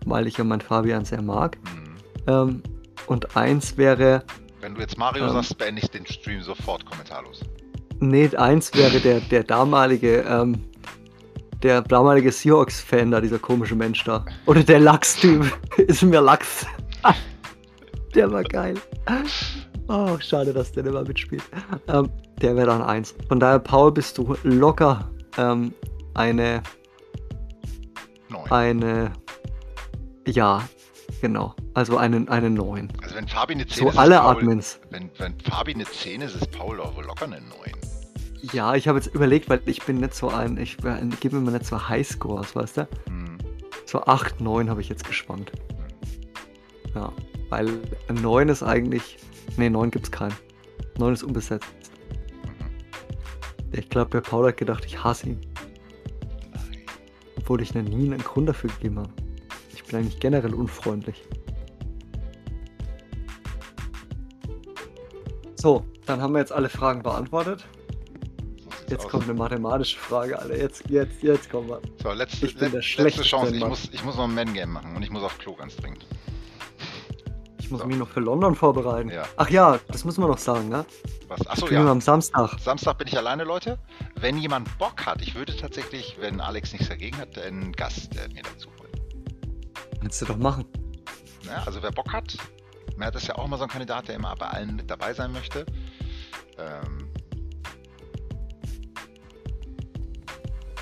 weil 0.06 0.28
ich 0.28 0.38
ja 0.38 0.44
meinen 0.44 0.62
Fabian 0.62 1.06
sehr 1.06 1.22
mag. 1.22 1.58
Mhm. 1.64 1.96
Ähm, 2.28 2.64
und 3.08 3.36
1 3.36 3.78
wäre. 3.78 4.24
Wenn 4.62 4.76
du 4.76 4.82
jetzt 4.82 4.98
Mario 4.98 5.26
ähm, 5.26 5.32
sagst, 5.32 5.58
beende 5.58 5.82
ich 5.82 5.90
den 5.90 6.06
Stream 6.06 6.42
sofort 6.42 6.86
kommentarlos. 6.86 7.42
Nee, 8.00 8.36
1 8.36 8.74
wäre 8.74 9.00
der, 9.00 9.22
der 9.22 9.44
damalige. 9.44 10.26
Ähm, 10.28 10.64
der 11.64 11.82
damalige 11.82 12.32
Seahawks-Fan 12.32 13.12
da, 13.12 13.22
dieser 13.22 13.40
komische 13.40 13.76
Mensch 13.76 14.04
da. 14.04 14.24
Oder 14.46 14.62
der 14.62 14.80
Lachs-Typ. 14.80 15.52
Ist 15.78 16.04
mir 16.04 16.22
Lachs. 16.22 16.66
der 18.16 18.32
war 18.32 18.44
geil. 18.44 18.76
Oh, 19.88 20.18
schade, 20.20 20.54
dass 20.54 20.72
der 20.72 20.84
nicht 20.84 20.94
mal 20.94 21.04
mitspielt. 21.04 21.44
Ähm, 21.88 22.10
der 22.42 22.56
wäre 22.56 22.68
dann 22.68 22.82
eins. 22.82 23.16
Von 23.28 23.40
daher, 23.40 23.60
Paul, 23.60 23.92
bist 23.92 24.18
du 24.18 24.36
locker 24.44 25.10
ähm, 25.38 25.74
eine. 26.14 26.62
Neun. 28.30 28.52
Eine. 28.52 29.14
Ja, 30.28 30.68
genau. 31.22 31.56
Also 31.74 31.98
einen, 31.98 32.28
eine 32.30 32.50
9. 32.50 32.92
Also 33.02 33.16
wenn 33.16 33.28
Fabi 33.28 33.54
eine 33.54 33.68
10 33.68 33.84
so 33.84 33.90
ist. 33.90 33.98
alle 33.98 34.18
Paul, 34.18 34.38
Admins. 34.38 34.80
Wenn, 34.90 35.12
wenn 35.18 35.40
Fabi 35.40 35.74
eine 35.74 35.86
10 35.86 36.22
ist, 36.22 36.36
ist 36.36 36.52
Paul 36.52 36.80
auch 36.80 37.00
locker 37.02 37.26
eine 37.26 37.42
9. 37.42 37.52
Ja, 38.54 38.76
ich 38.76 38.88
habe 38.88 39.00
jetzt 39.00 39.14
überlegt, 39.14 39.50
weil 39.50 39.62
ich 39.66 39.82
bin 39.84 39.98
nicht 39.98 40.14
so 40.14 40.30
ein, 40.30 40.58
ich 40.58 40.78
gebe 41.20 41.40
mir 41.40 41.52
nicht 41.52 41.66
so 41.66 41.90
Highscores, 41.90 42.56
weißt 42.56 42.78
du? 42.78 42.88
Hm. 43.08 43.38
So 43.86 44.04
8, 44.04 44.42
9 44.42 44.70
habe 44.70 44.82
ich 44.82 44.90
jetzt 44.90 45.06
gespannt. 45.06 45.52
Ja. 46.94 47.12
Weil 47.50 47.82
9 48.12 48.50
ist 48.50 48.64
eigentlich. 48.64 49.18
Ne, 49.58 49.70
9 49.70 49.92
gibt's 49.92 50.12
keinen. 50.12 50.36
9 50.98 51.14
ist 51.14 51.24
unbesetzt. 51.24 51.68
Ich 53.72 53.90
glaube, 53.90 54.10
der 54.12 54.22
Paul 54.22 54.48
hat 54.48 54.58
gedacht, 54.58 54.86
ich 54.86 55.04
hasse 55.04 55.30
ihn. 55.30 55.42
Obwohl 57.46 57.62
ich 57.62 57.76
noch 57.76 57.84
nie 57.84 58.12
einen 58.12 58.24
Grund 58.24 58.50
dafür 58.50 58.72
gegeben 58.72 58.98
habe. 58.98 59.12
Ich 59.72 59.84
bin 59.84 60.00
eigentlich 60.00 60.20
generell 60.20 60.56
unfreundlich. 60.56 61.24
So, 65.54 65.86
dann 66.08 66.24
haben 66.24 66.34
wir 66.34 66.40
jetzt 66.40 66.52
alle 66.52 66.70
Fragen 66.70 67.04
beantwortet. 67.04 67.68
Jetzt 68.90 69.06
aus. 69.06 69.12
kommt 69.12 69.26
eine 69.26 69.36
mathematische 69.36 70.00
Frage, 70.00 70.40
Alter. 70.40 70.58
Jetzt, 70.58 70.90
jetzt, 70.90 71.22
jetzt 71.22 71.52
kommen 71.52 71.70
wir. 71.70 71.82
So, 72.02 72.14
letzte, 72.14 72.48
Ich 72.48 72.58
bin 72.58 72.72
der 72.72 72.82
letzte 72.82 73.22
Chance. 73.22 73.56
Ich 73.56 73.64
muss, 73.64 73.90
ich 73.92 74.04
muss 74.04 74.16
noch 74.16 74.24
ein 74.24 74.34
Man-Game 74.34 74.72
machen 74.72 74.96
und 74.96 75.04
ich 75.04 75.12
muss 75.12 75.22
auf 75.22 75.38
Klo 75.38 75.54
ganz 75.54 75.76
dringend. 75.76 76.04
Ich 77.66 77.72
muss 77.72 77.82
So. 77.82 77.88
mich 77.88 77.98
noch 77.98 78.10
für 78.10 78.20
London 78.20 78.54
vorbereiten. 78.54 79.10
Ja. 79.10 79.24
Ach 79.38 79.50
ja, 79.50 79.80
das 79.88 80.06
müssen 80.06 80.22
wir 80.22 80.28
noch 80.28 80.38
sagen, 80.38 80.70
ne? 80.70 80.86
Was? 81.30 81.48
Achso, 81.48 81.68
ja. 81.68 81.84
am 81.90 82.00
Samstag. 82.00 82.60
Samstag 82.60 83.00
bin 83.00 83.08
ich 83.08 83.18
alleine, 83.18 83.44
Leute. 83.44 83.80
Wenn 84.20 84.38
jemand 84.38 84.78
Bock 84.78 85.04
hat, 85.04 85.20
ich 85.24 85.34
würde 85.34 85.58
tatsächlich, 85.58 86.16
wenn 86.20 86.40
Alex 86.42 86.74
nichts 86.74 86.90
dagegen 86.90 87.18
hat, 87.18 87.40
einen 87.40 87.72
Gast 87.72 88.16
äh, 88.18 88.28
mir 88.32 88.44
dazu 88.44 88.70
holen. 88.80 88.92
Kannst 90.00 90.22
du 90.22 90.26
doch 90.26 90.38
machen. 90.38 90.66
Ja, 91.42 91.64
also 91.66 91.82
wer 91.82 91.90
Bock 91.90 92.14
hat, 92.14 92.38
Mert 92.98 93.16
ist 93.16 93.26
ja 93.28 93.36
auch 93.36 93.46
immer 93.46 93.58
so 93.58 93.64
ein 93.64 93.70
Kandidat, 93.70 94.10
der 94.10 94.16
immer 94.18 94.36
bei 94.36 94.46
allen 94.46 94.76
mit 94.76 94.88
dabei 94.88 95.16
sein 95.16 95.32
möchte. 95.32 95.66
Ähm, 96.60 97.10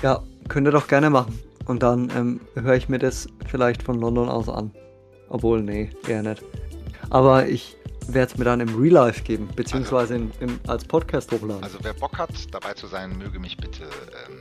Ja, 0.02 0.22
könnt 0.50 0.68
ihr 0.68 0.72
doch 0.72 0.86
gerne 0.86 1.08
machen. 1.08 1.38
Und 1.64 1.82
dann 1.82 2.10
ähm, 2.10 2.40
höre 2.62 2.74
ich 2.74 2.90
mir 2.90 2.98
das 2.98 3.26
vielleicht 3.46 3.82
von 3.82 3.98
London 3.98 4.28
aus 4.28 4.50
an. 4.50 4.70
Obwohl, 5.30 5.62
nee, 5.62 5.88
eher 6.06 6.22
nicht. 6.22 6.42
Aber 7.10 7.46
ich 7.46 7.76
werde 8.08 8.32
es 8.32 8.38
mir 8.38 8.44
dann 8.44 8.60
im 8.60 8.78
Real 8.80 8.92
Life 9.06 9.22
geben, 9.22 9.48
beziehungsweise 9.56 10.14
in, 10.16 10.30
in, 10.40 10.60
als 10.66 10.84
Podcast 10.84 11.30
hochladen. 11.32 11.62
also 11.64 11.78
wer 11.82 11.94
Bock 11.94 12.18
hat, 12.18 12.30
dabei 12.52 12.74
zu 12.74 12.86
sein, 12.86 13.16
möge 13.16 13.38
mich 13.38 13.56
bitte 13.56 13.84
ähm, 13.84 14.38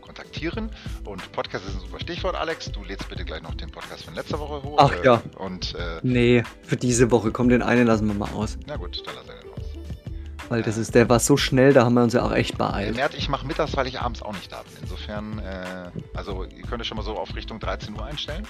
kontaktieren. 0.00 0.70
Und 1.04 1.32
Podcast 1.32 1.66
ist 1.66 1.74
ein 1.76 1.80
super 1.80 2.00
Stichwort, 2.00 2.34
Alex. 2.34 2.70
Du 2.72 2.84
lädst 2.84 3.08
bitte 3.08 3.24
gleich 3.24 3.42
noch 3.42 3.54
den 3.54 3.70
Podcast 3.70 4.04
von 4.04 4.14
letzter 4.14 4.38
Woche 4.38 4.62
hoch. 4.62 4.76
Ach, 4.78 4.92
äh, 4.92 5.04
ja. 5.04 5.22
Und 5.38 5.74
äh, 5.76 6.00
nee, 6.02 6.42
für 6.62 6.76
diese 6.76 7.10
Woche. 7.10 7.30
Komm, 7.30 7.48
den 7.48 7.62
einen 7.62 7.86
lassen 7.86 8.06
wir 8.06 8.14
mal 8.14 8.28
aus. 8.34 8.58
na 8.66 8.76
gut, 8.76 9.02
dann 9.06 9.14
lass 9.14 9.28
er 9.28 9.40
den 9.42 9.48
raus. 9.50 9.58
Weil 10.50 10.62
das 10.62 10.76
ist, 10.76 10.94
der 10.94 11.08
war 11.08 11.20
so 11.20 11.36
schnell, 11.36 11.72
da 11.72 11.84
haben 11.84 11.94
wir 11.94 12.02
uns 12.02 12.12
ja 12.14 12.22
auch 12.24 12.32
echt 12.32 12.54
Äh, 12.54 12.58
beeilt. 12.58 12.96
Mert, 12.96 13.14
ich 13.14 13.28
mache 13.28 13.46
mittags, 13.46 13.76
weil 13.76 13.86
ich 13.86 14.00
abends 14.00 14.22
auch 14.22 14.32
nicht 14.32 14.50
da 14.52 14.62
bin. 14.62 14.72
Insofern, 14.82 15.38
äh, 15.38 15.90
also 16.14 16.44
ihr 16.44 16.62
könnt 16.64 16.80
es 16.82 16.86
schon 16.86 16.96
mal 16.98 17.02
so 17.02 17.14
auf 17.16 17.34
Richtung 17.34 17.60
13 17.60 17.94
Uhr 17.94 18.04
einstellen. 18.04 18.46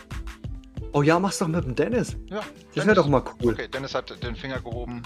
Oh 0.93 1.03
ja, 1.03 1.19
mach's 1.19 1.39
doch 1.39 1.49
mit 1.49 1.65
dem 1.65 1.75
Dennis. 1.75 2.17
Ja, 2.31 2.41
Das 2.75 2.87
wäre 2.87 2.95
doch 2.97 3.09
mal 3.09 3.23
cool. 3.43 3.53
Okay, 3.53 3.69
Dennis 3.69 3.95
hat 3.95 4.23
den 4.23 4.35
Finger 4.37 4.61
gehoben. 4.61 5.03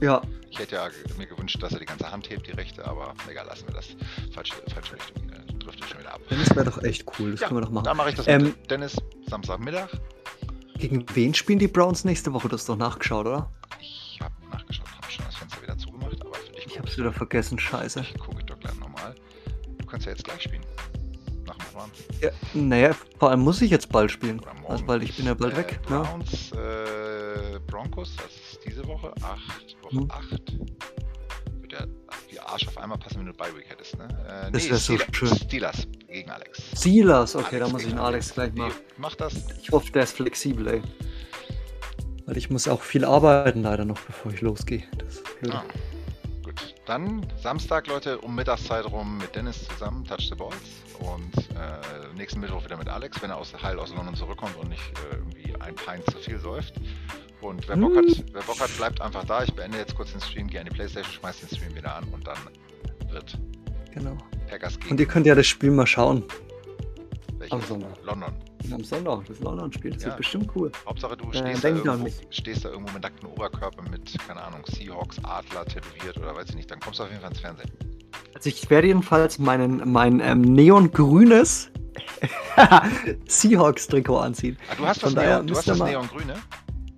Ja, 0.00 0.22
Ich 0.50 0.58
hätte 0.58 0.76
ja 0.76 0.88
mir 1.16 1.26
gewünscht, 1.26 1.60
dass 1.62 1.72
er 1.72 1.80
die 1.80 1.84
ganze 1.86 2.10
Hand 2.10 2.30
hebt, 2.30 2.46
die 2.46 2.52
rechte, 2.52 2.84
aber 2.86 3.14
egal, 3.28 3.46
lassen 3.46 3.66
wir 3.66 3.74
das. 3.74 3.88
Falsche, 4.32 4.54
falsche 4.72 4.94
Richtung, 4.94 5.28
äh, 5.30 5.52
driftet 5.58 5.84
schon 5.88 5.98
wieder 6.00 6.14
ab. 6.14 6.20
Dennis 6.30 6.50
wäre 6.54 6.64
doch 6.66 6.82
echt 6.84 7.04
cool. 7.18 7.32
Das 7.32 7.40
Ja, 7.40 7.48
können 7.48 7.60
wir 7.60 7.64
doch 7.64 7.72
machen. 7.72 7.84
Dann 7.84 7.96
mache 7.96 8.10
ich 8.10 8.14
das 8.14 8.26
Ähm, 8.28 8.42
mit 8.44 8.70
Dennis 8.70 8.96
Samstagmittag. 9.28 9.88
Gegen 10.78 11.04
wen 11.14 11.34
spielen 11.34 11.58
die 11.58 11.66
Browns 11.68 12.04
nächste 12.04 12.32
Woche? 12.32 12.48
Du 12.48 12.54
hast 12.54 12.68
doch 12.68 12.76
nachgeschaut, 12.76 13.26
oder? 13.26 13.50
Ich 13.80 14.18
habe 14.22 14.32
nachgeschaut, 14.52 14.86
habe 15.02 15.10
schon 15.10 15.24
das 15.24 15.34
Fenster 15.36 15.60
wieder 15.62 15.76
zugemacht, 15.76 16.20
aber 16.20 16.34
für 16.34 16.52
dich 16.52 16.58
Ich 16.58 16.64
gucke 16.74 16.78
hab's 16.78 16.96
wieder 16.96 17.12
vergessen, 17.12 17.58
scheiße. 17.58 18.00
ich, 18.00 18.14
guck 18.18 18.38
ich 18.38 18.46
doch 18.46 18.58
gleich 18.60 18.74
nochmal. 18.76 19.14
Du 19.78 19.86
kannst 19.86 20.06
ja 20.06 20.12
jetzt 20.12 20.22
gleich 20.24 20.42
spielen. 20.42 20.62
Ja, 22.20 22.30
naja, 22.54 22.94
vor 23.18 23.30
allem 23.30 23.40
muss 23.40 23.60
ich 23.62 23.70
jetzt 23.70 23.90
bald 23.90 24.10
spielen. 24.10 24.40
Also, 24.68 24.86
weil 24.86 25.02
ich 25.02 25.16
bin 25.16 25.26
ja 25.26 25.34
bald 25.34 25.54
Äh, 25.54 25.56
weg. 25.58 25.80
Ne? 25.88 26.00
Browns, 26.00 26.52
äh, 26.52 27.58
Broncos, 27.66 28.16
das 28.16 28.26
ist 28.26 28.60
diese 28.66 28.86
Woche, 28.86 29.12
8, 29.22 29.76
Woche 29.82 29.96
Hm. 29.96 30.10
8. 30.10 30.30
Wird 31.60 31.72
ja 31.72 31.86
wie 32.30 32.38
Arsch 32.40 32.66
auf 32.68 32.78
einmal 32.78 32.98
passen, 32.98 33.18
wenn 33.20 33.26
du 33.26 33.32
bei 33.32 33.46
Week 33.56 33.68
hättest, 33.68 33.96
ne? 33.98 34.08
Äh, 34.28 34.50
Das 34.52 34.68
wär 34.68 34.76
so 34.76 34.96
Steelers, 34.96 35.16
schön. 35.16 35.36
Steelers 35.36 35.86
gegen 36.06 36.30
Alex. 36.30 36.62
Steelers, 36.76 37.36
okay, 37.36 37.56
Alex 37.56 37.60
da 37.66 37.68
muss 37.72 37.80
ich 37.82 37.86
gegen 37.88 37.96
den 37.98 38.04
Alex 38.04 38.32
gleich 38.34 38.52
Nee, 38.52 38.60
mal. 38.60 38.72
Mach 38.96 39.14
das. 39.14 39.34
Ich 39.62 39.70
hoffe, 39.70 39.90
der 39.92 40.02
ist 40.04 40.12
flexibel, 40.16 40.66
ey. 40.68 40.82
Weil 42.26 42.36
ich 42.36 42.50
muss 42.50 42.68
auch 42.68 42.82
viel 42.82 43.04
arbeiten 43.04 43.62
leider 43.62 43.84
noch, 43.86 44.00
bevor 44.00 44.32
ich 44.32 44.40
losgehe. 44.42 44.84
Das 44.98 45.14
ist 45.16 45.40
blöd. 45.40 45.54
Ah, 45.54 45.64
gut. 46.44 46.74
Dann 46.86 47.26
Samstag, 47.42 47.86
Leute, 47.86 48.18
um 48.18 48.34
Mittagszeit 48.34 48.84
rum 48.84 49.18
mit 49.18 49.34
Dennis 49.34 49.66
zusammen, 49.68 50.04
Touch 50.04 50.28
the 50.28 50.34
Balls. 50.34 50.54
Und 51.00 51.36
äh, 51.56 52.16
nächsten 52.16 52.40
Mittwoch 52.40 52.64
wieder 52.64 52.76
mit 52.76 52.88
Alex, 52.88 53.20
wenn 53.22 53.30
er 53.30 53.36
aus 53.36 53.52
Heil 53.62 53.78
aus 53.78 53.94
London 53.94 54.14
zurückkommt 54.14 54.56
und 54.56 54.68
nicht 54.68 54.82
äh, 55.12 55.16
irgendwie 55.16 55.54
ein 55.60 55.74
Pint 55.74 56.04
zu 56.10 56.18
viel 56.18 56.38
säuft. 56.38 56.74
Und 57.40 57.68
wer 57.68 57.76
Bock, 57.76 57.96
hat, 57.96 58.24
wer 58.32 58.42
Bock 58.42 58.60
hat, 58.60 58.76
bleibt 58.76 59.00
einfach 59.00 59.24
da. 59.24 59.44
Ich 59.44 59.52
beende 59.54 59.78
jetzt 59.78 59.94
kurz 59.94 60.10
den 60.12 60.20
Stream, 60.20 60.48
gehe 60.48 60.58
an 60.60 60.66
die 60.66 60.72
Playstation, 60.72 61.12
schmeiß 61.12 61.40
den 61.40 61.56
Stream 61.56 61.74
wieder 61.76 61.94
an 61.94 62.04
und 62.12 62.26
dann 62.26 62.38
wird 63.10 63.38
Genau. 63.94 64.16
Packers 64.48 64.78
gegen 64.78 64.90
Und 64.92 65.00
ihr 65.00 65.06
könnt 65.06 65.26
ja 65.26 65.34
das 65.34 65.46
Spiel 65.46 65.70
mal 65.70 65.86
schauen. 65.86 66.24
welches? 67.38 67.52
am 67.52 67.62
Sonntag. 67.62 67.90
London. 68.04 68.34
Am 68.72 68.84
Sonntag, 68.84 69.24
das 69.26 69.38
London-Spiel. 69.40 69.92
Das 69.92 70.02
Ja. 70.02 70.08
wird 70.08 70.16
bestimmt 70.18 70.50
cool. 70.56 70.72
Hauptsache 70.84 71.16
du 71.16 71.30
Äh, 71.30 71.36
stehst, 71.38 71.64
da 71.64 71.68
denk 71.70 71.84
da 71.84 71.92
irgendwo, 71.94 72.12
stehst 72.30 72.64
da 72.64 72.70
irgendwo 72.70 72.92
mit 72.92 73.02
nacktem 73.04 73.28
Oberkörper 73.30 73.82
mit, 73.88 74.16
keine 74.26 74.42
Ahnung, 74.42 74.62
Seahawks, 74.66 75.18
Adler 75.22 75.64
tätowiert 75.64 76.16
oder 76.18 76.34
weiß 76.34 76.48
ich 76.50 76.54
nicht, 76.56 76.70
dann 76.70 76.80
kommst 76.80 76.98
du 76.98 77.04
auf 77.04 77.08
jeden 77.10 77.20
Fall 77.22 77.30
ins 77.30 77.40
Fernsehen. 77.40 77.70
Also 78.34 78.48
ich 78.50 78.68
werde 78.70 78.86
jedenfalls 78.88 79.38
meinen, 79.38 79.90
mein 79.90 80.20
ähm, 80.20 80.42
neongrünes 80.42 81.70
Seahawks-Trikot 83.26 84.18
anziehen. 84.18 84.56
Ah, 84.70 84.74
du 84.76 84.86
hast 84.86 85.00
Von 85.00 85.14
das, 85.14 85.22
daher 85.24 85.36
Neon, 85.38 85.46
du 85.48 85.56
hast 85.56 85.68
das 85.68 85.78
Neongrüne? 85.78 86.34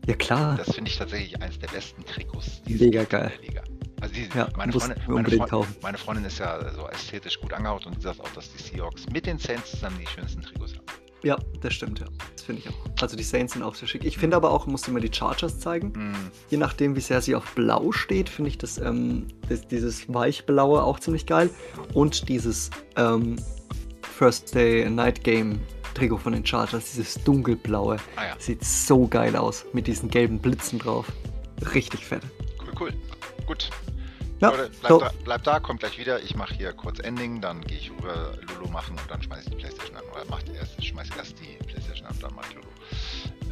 Ja 0.06 0.14
klar. 0.14 0.56
Das 0.56 0.74
finde 0.74 0.90
ich 0.90 0.96
tatsächlich 0.98 1.40
eines 1.40 1.58
der 1.58 1.68
besten 1.68 2.04
Trikots 2.04 2.62
Mega 2.66 3.04
geil. 3.04 3.32
Liga. 3.42 3.62
Also 4.00 4.14
die, 4.14 4.28
Ja, 4.34 4.48
meine, 4.56 4.72
Freundin, 4.72 4.98
meine, 5.06 5.14
unbedingt 5.18 5.48
Freundin, 5.48 5.48
kaufen. 5.48 5.76
meine 5.82 5.98
Freundin 5.98 6.24
ist 6.24 6.38
ja 6.38 6.72
so 6.74 6.88
ästhetisch 6.88 7.38
gut 7.40 7.52
angehaucht 7.52 7.86
und 7.86 8.00
sagt 8.00 8.20
auch, 8.20 8.30
dass 8.30 8.50
die 8.52 8.62
Seahawks 8.62 9.06
mit 9.12 9.26
den 9.26 9.38
Saints 9.38 9.72
zusammen 9.72 9.98
die 10.00 10.06
schönsten 10.06 10.40
Trikots 10.42 10.72
haben. 10.74 10.86
Ja, 11.23 11.37
das 11.61 11.75
stimmt, 11.75 12.01
ja. 12.01 12.07
Das 12.35 12.45
finde 12.45 12.62
ich 12.62 12.68
auch. 12.68 13.03
Also 13.03 13.16
die 13.16 13.23
Saints 13.23 13.53
sind 13.53 13.62
auch 13.62 13.75
sehr 13.75 13.87
schick. 13.89 14.05
Ich 14.05 14.16
finde 14.18 14.37
aber 14.37 14.51
auch, 14.51 14.66
musst 14.66 14.87
du 14.87 14.91
mir 14.93 15.01
die 15.01 15.12
Chargers 15.12 15.59
zeigen. 15.59 15.89
Mm, 15.89 16.31
Je 16.49 16.57
nachdem, 16.57 16.97
wie 16.97 17.01
sehr 17.01 17.21
sie 17.21 17.35
auf 17.35 17.55
Blau 17.55 17.93
steht, 17.93 18.29
finde 18.29 18.49
ich 18.51 18.59
das, 18.59 18.79
ähm, 18.79 19.27
das, 19.49 19.66
dieses 19.68 20.12
weichblaue 20.12 20.83
auch 20.83 20.99
ziemlich 20.99 21.27
geil. 21.27 21.51
Und 21.93 22.29
dieses 22.29 22.71
ähm, 22.97 23.37
First 24.03 24.55
Day 24.55 24.89
Night 24.89 25.23
Game 25.25 25.61
Trikot 25.95 26.18
von 26.18 26.33
den 26.33 26.47
Chargers, 26.47 26.92
dieses 26.92 27.14
dunkelblaue, 27.25 27.97
ah 28.17 28.25
ja, 28.25 28.34
sieht 28.38 28.64
so 28.64 29.07
geil 29.07 29.37
aus 29.37 29.67
mit 29.72 29.87
diesen 29.87 30.09
gelben 30.09 30.38
Blitzen 30.38 30.79
drauf. 30.79 31.07
Richtig 31.75 32.07
fett. 32.07 32.22
cool, 32.61 32.72
cool. 32.80 32.92
Gut. 33.47 33.71
Ja, 34.41 34.49
Leute, 34.50 34.71
bleibt, 34.71 34.88
so. 34.88 34.99
da, 35.00 35.11
bleibt 35.25 35.46
da, 35.46 35.61
kommt 35.61 35.80
gleich 35.80 35.99
wieder. 35.99 36.22
Ich 36.22 36.34
mache 36.34 36.54
hier 36.54 36.72
kurz 36.72 36.99
Ending, 36.99 37.41
dann 37.41 37.61
gehe 37.61 37.76
ich 37.79 37.91
rüber 37.91 38.33
Lulu 38.49 38.71
machen 38.71 38.96
und 38.99 39.11
dann 39.11 39.22
schmeiße 39.22 39.42
ich 39.45 39.50
die 39.50 39.57
Playstation 39.57 39.96
an. 39.96 40.03
Oder 40.12 40.25
macht 40.30 40.49
erst, 40.49 40.83
schmeiß 40.84 41.08
erst 41.17 41.38
die 41.41 41.62
Playstation 41.67 42.07
an, 42.07 42.17
dann 42.21 42.34
macht 42.34 42.54
Lulu. 42.54 42.67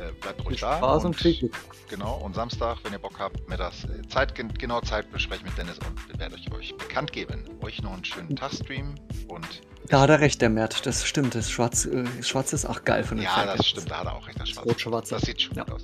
Äh, 0.03 0.13
bleibt 0.13 0.45
ruhig 0.47 0.61
da. 0.61 0.79
Spaß 0.79 1.05
und 1.05 1.17
Glück. 1.17 1.53
Genau, 1.91 2.15
und 2.19 2.35
Samstag, 2.35 2.79
wenn 2.85 2.93
ihr 2.93 2.99
Bock 3.01 3.19
habt, 3.19 3.49
mir 3.49 3.57
das 3.57 3.85
äh, 3.85 4.07
Zeit, 4.09 4.35
gen- 4.35 4.55
genau 4.55 4.81
Zeit 4.81 5.11
besprechen 5.11 5.45
mit 5.47 5.59
Dennis 5.59 5.79
und 5.81 6.09
wir 6.09 6.19
werden 6.19 6.35
euch, 6.35 6.51
euch 6.53 6.77
bekannt 6.77 7.13
geben. 7.13 7.45
Euch 7.63 7.83
noch 7.83 7.93
einen 7.93 8.05
schönen 8.05 8.35
Tagstream 8.37 8.95
und 9.27 9.47
Da 9.89 10.01
hat 10.01 10.11
er 10.11 10.21
recht, 10.21 10.41
der 10.41 10.51
Mert. 10.51 10.87
Das 10.87 11.05
stimmt. 11.07 11.35
Das 11.35 11.51
Schwarz, 11.51 11.85
äh, 11.85 12.05
Schwarz 12.23 12.53
ist 12.53 12.65
auch 12.65 12.85
geil 12.85 13.03
von 13.05 13.17
den 13.19 13.25
ja, 13.25 13.31
Falcons. 13.33 13.57
das 13.59 13.67
stimmt, 13.69 13.91
da 13.91 13.99
hat 13.99 14.07
er 14.07 14.15
auch 14.15 14.27
recht, 14.27 14.41
das 14.41 14.49
Schwarz. 14.51 14.67
Rot-Schwarze. 14.67 15.15
Das 15.17 15.23
sieht 15.25 15.43
schon 15.43 15.57
Ja. 15.57 15.65
gut 15.65 15.75
aus. 15.75 15.83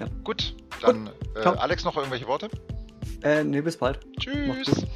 Ja. 0.00 0.06
Ja. 0.06 0.12
Gut, 0.24 0.54
dann 0.82 1.10
äh. 1.36 1.40
Alex 1.44 1.84
noch 1.84 1.96
irgendwelche 1.96 2.26
Worte? 2.26 2.48
Äh, 3.22 3.44
nee, 3.44 3.60
bis 3.60 3.76
bald. 3.76 4.00
Tschüss. 4.18 4.86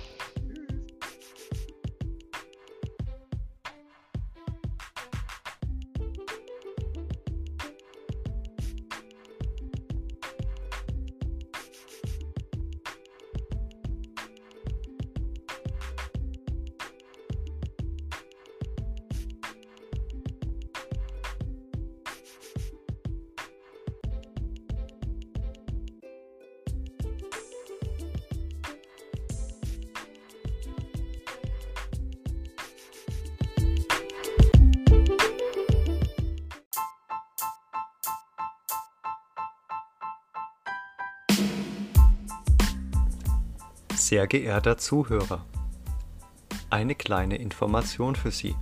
Sehr 44.12 44.26
geehrter 44.26 44.76
Zuhörer, 44.76 45.43
eine 46.68 46.94
kleine 46.94 47.36
Information 47.36 48.14
für 48.14 48.30
Sie. 48.30 48.55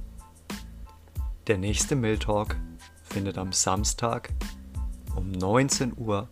Der 1.48 1.58
nächste 1.58 1.96
Mill 1.96 2.20
Talk 2.20 2.54
findet 3.02 3.36
am 3.36 3.50
Samstag, 3.50 4.32
um 5.16 5.32
19 5.32 5.94
Uhr 5.96 6.28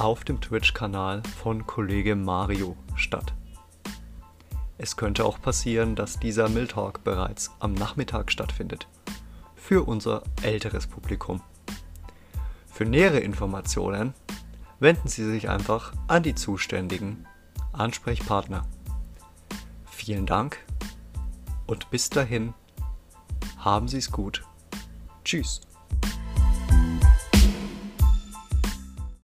auf 0.00 0.24
dem 0.24 0.40
Twitch-Kanal 0.40 1.22
von 1.40 1.68
Kollege 1.68 2.16
Mario 2.16 2.76
statt. 2.96 3.32
Es 4.76 4.96
könnte 4.96 5.24
auch 5.24 5.40
passieren, 5.40 5.94
dass 5.94 6.18
dieser 6.18 6.48
Miltalk 6.48 7.04
bereits 7.04 7.52
am 7.60 7.74
Nachmittag 7.74 8.32
stattfindet. 8.32 8.88
Für 9.54 9.86
unser 9.86 10.24
älteres 10.42 10.88
Publikum. 10.88 11.42
Für 12.72 12.86
nähere 12.86 13.20
Informationen 13.20 14.14
wenden 14.80 15.06
Sie 15.06 15.30
sich 15.30 15.48
einfach 15.48 15.92
an 16.08 16.24
die 16.24 16.34
zuständigen 16.34 17.24
Ansprechpartner. 17.72 18.66
Vielen 19.86 20.26
Dank 20.26 20.58
und 21.66 21.90
bis 21.90 22.10
dahin 22.10 22.54
haben 23.58 23.88
Sie 23.88 23.98
es 23.98 24.10
gut. 24.10 24.44
Tschüss. 25.24 25.60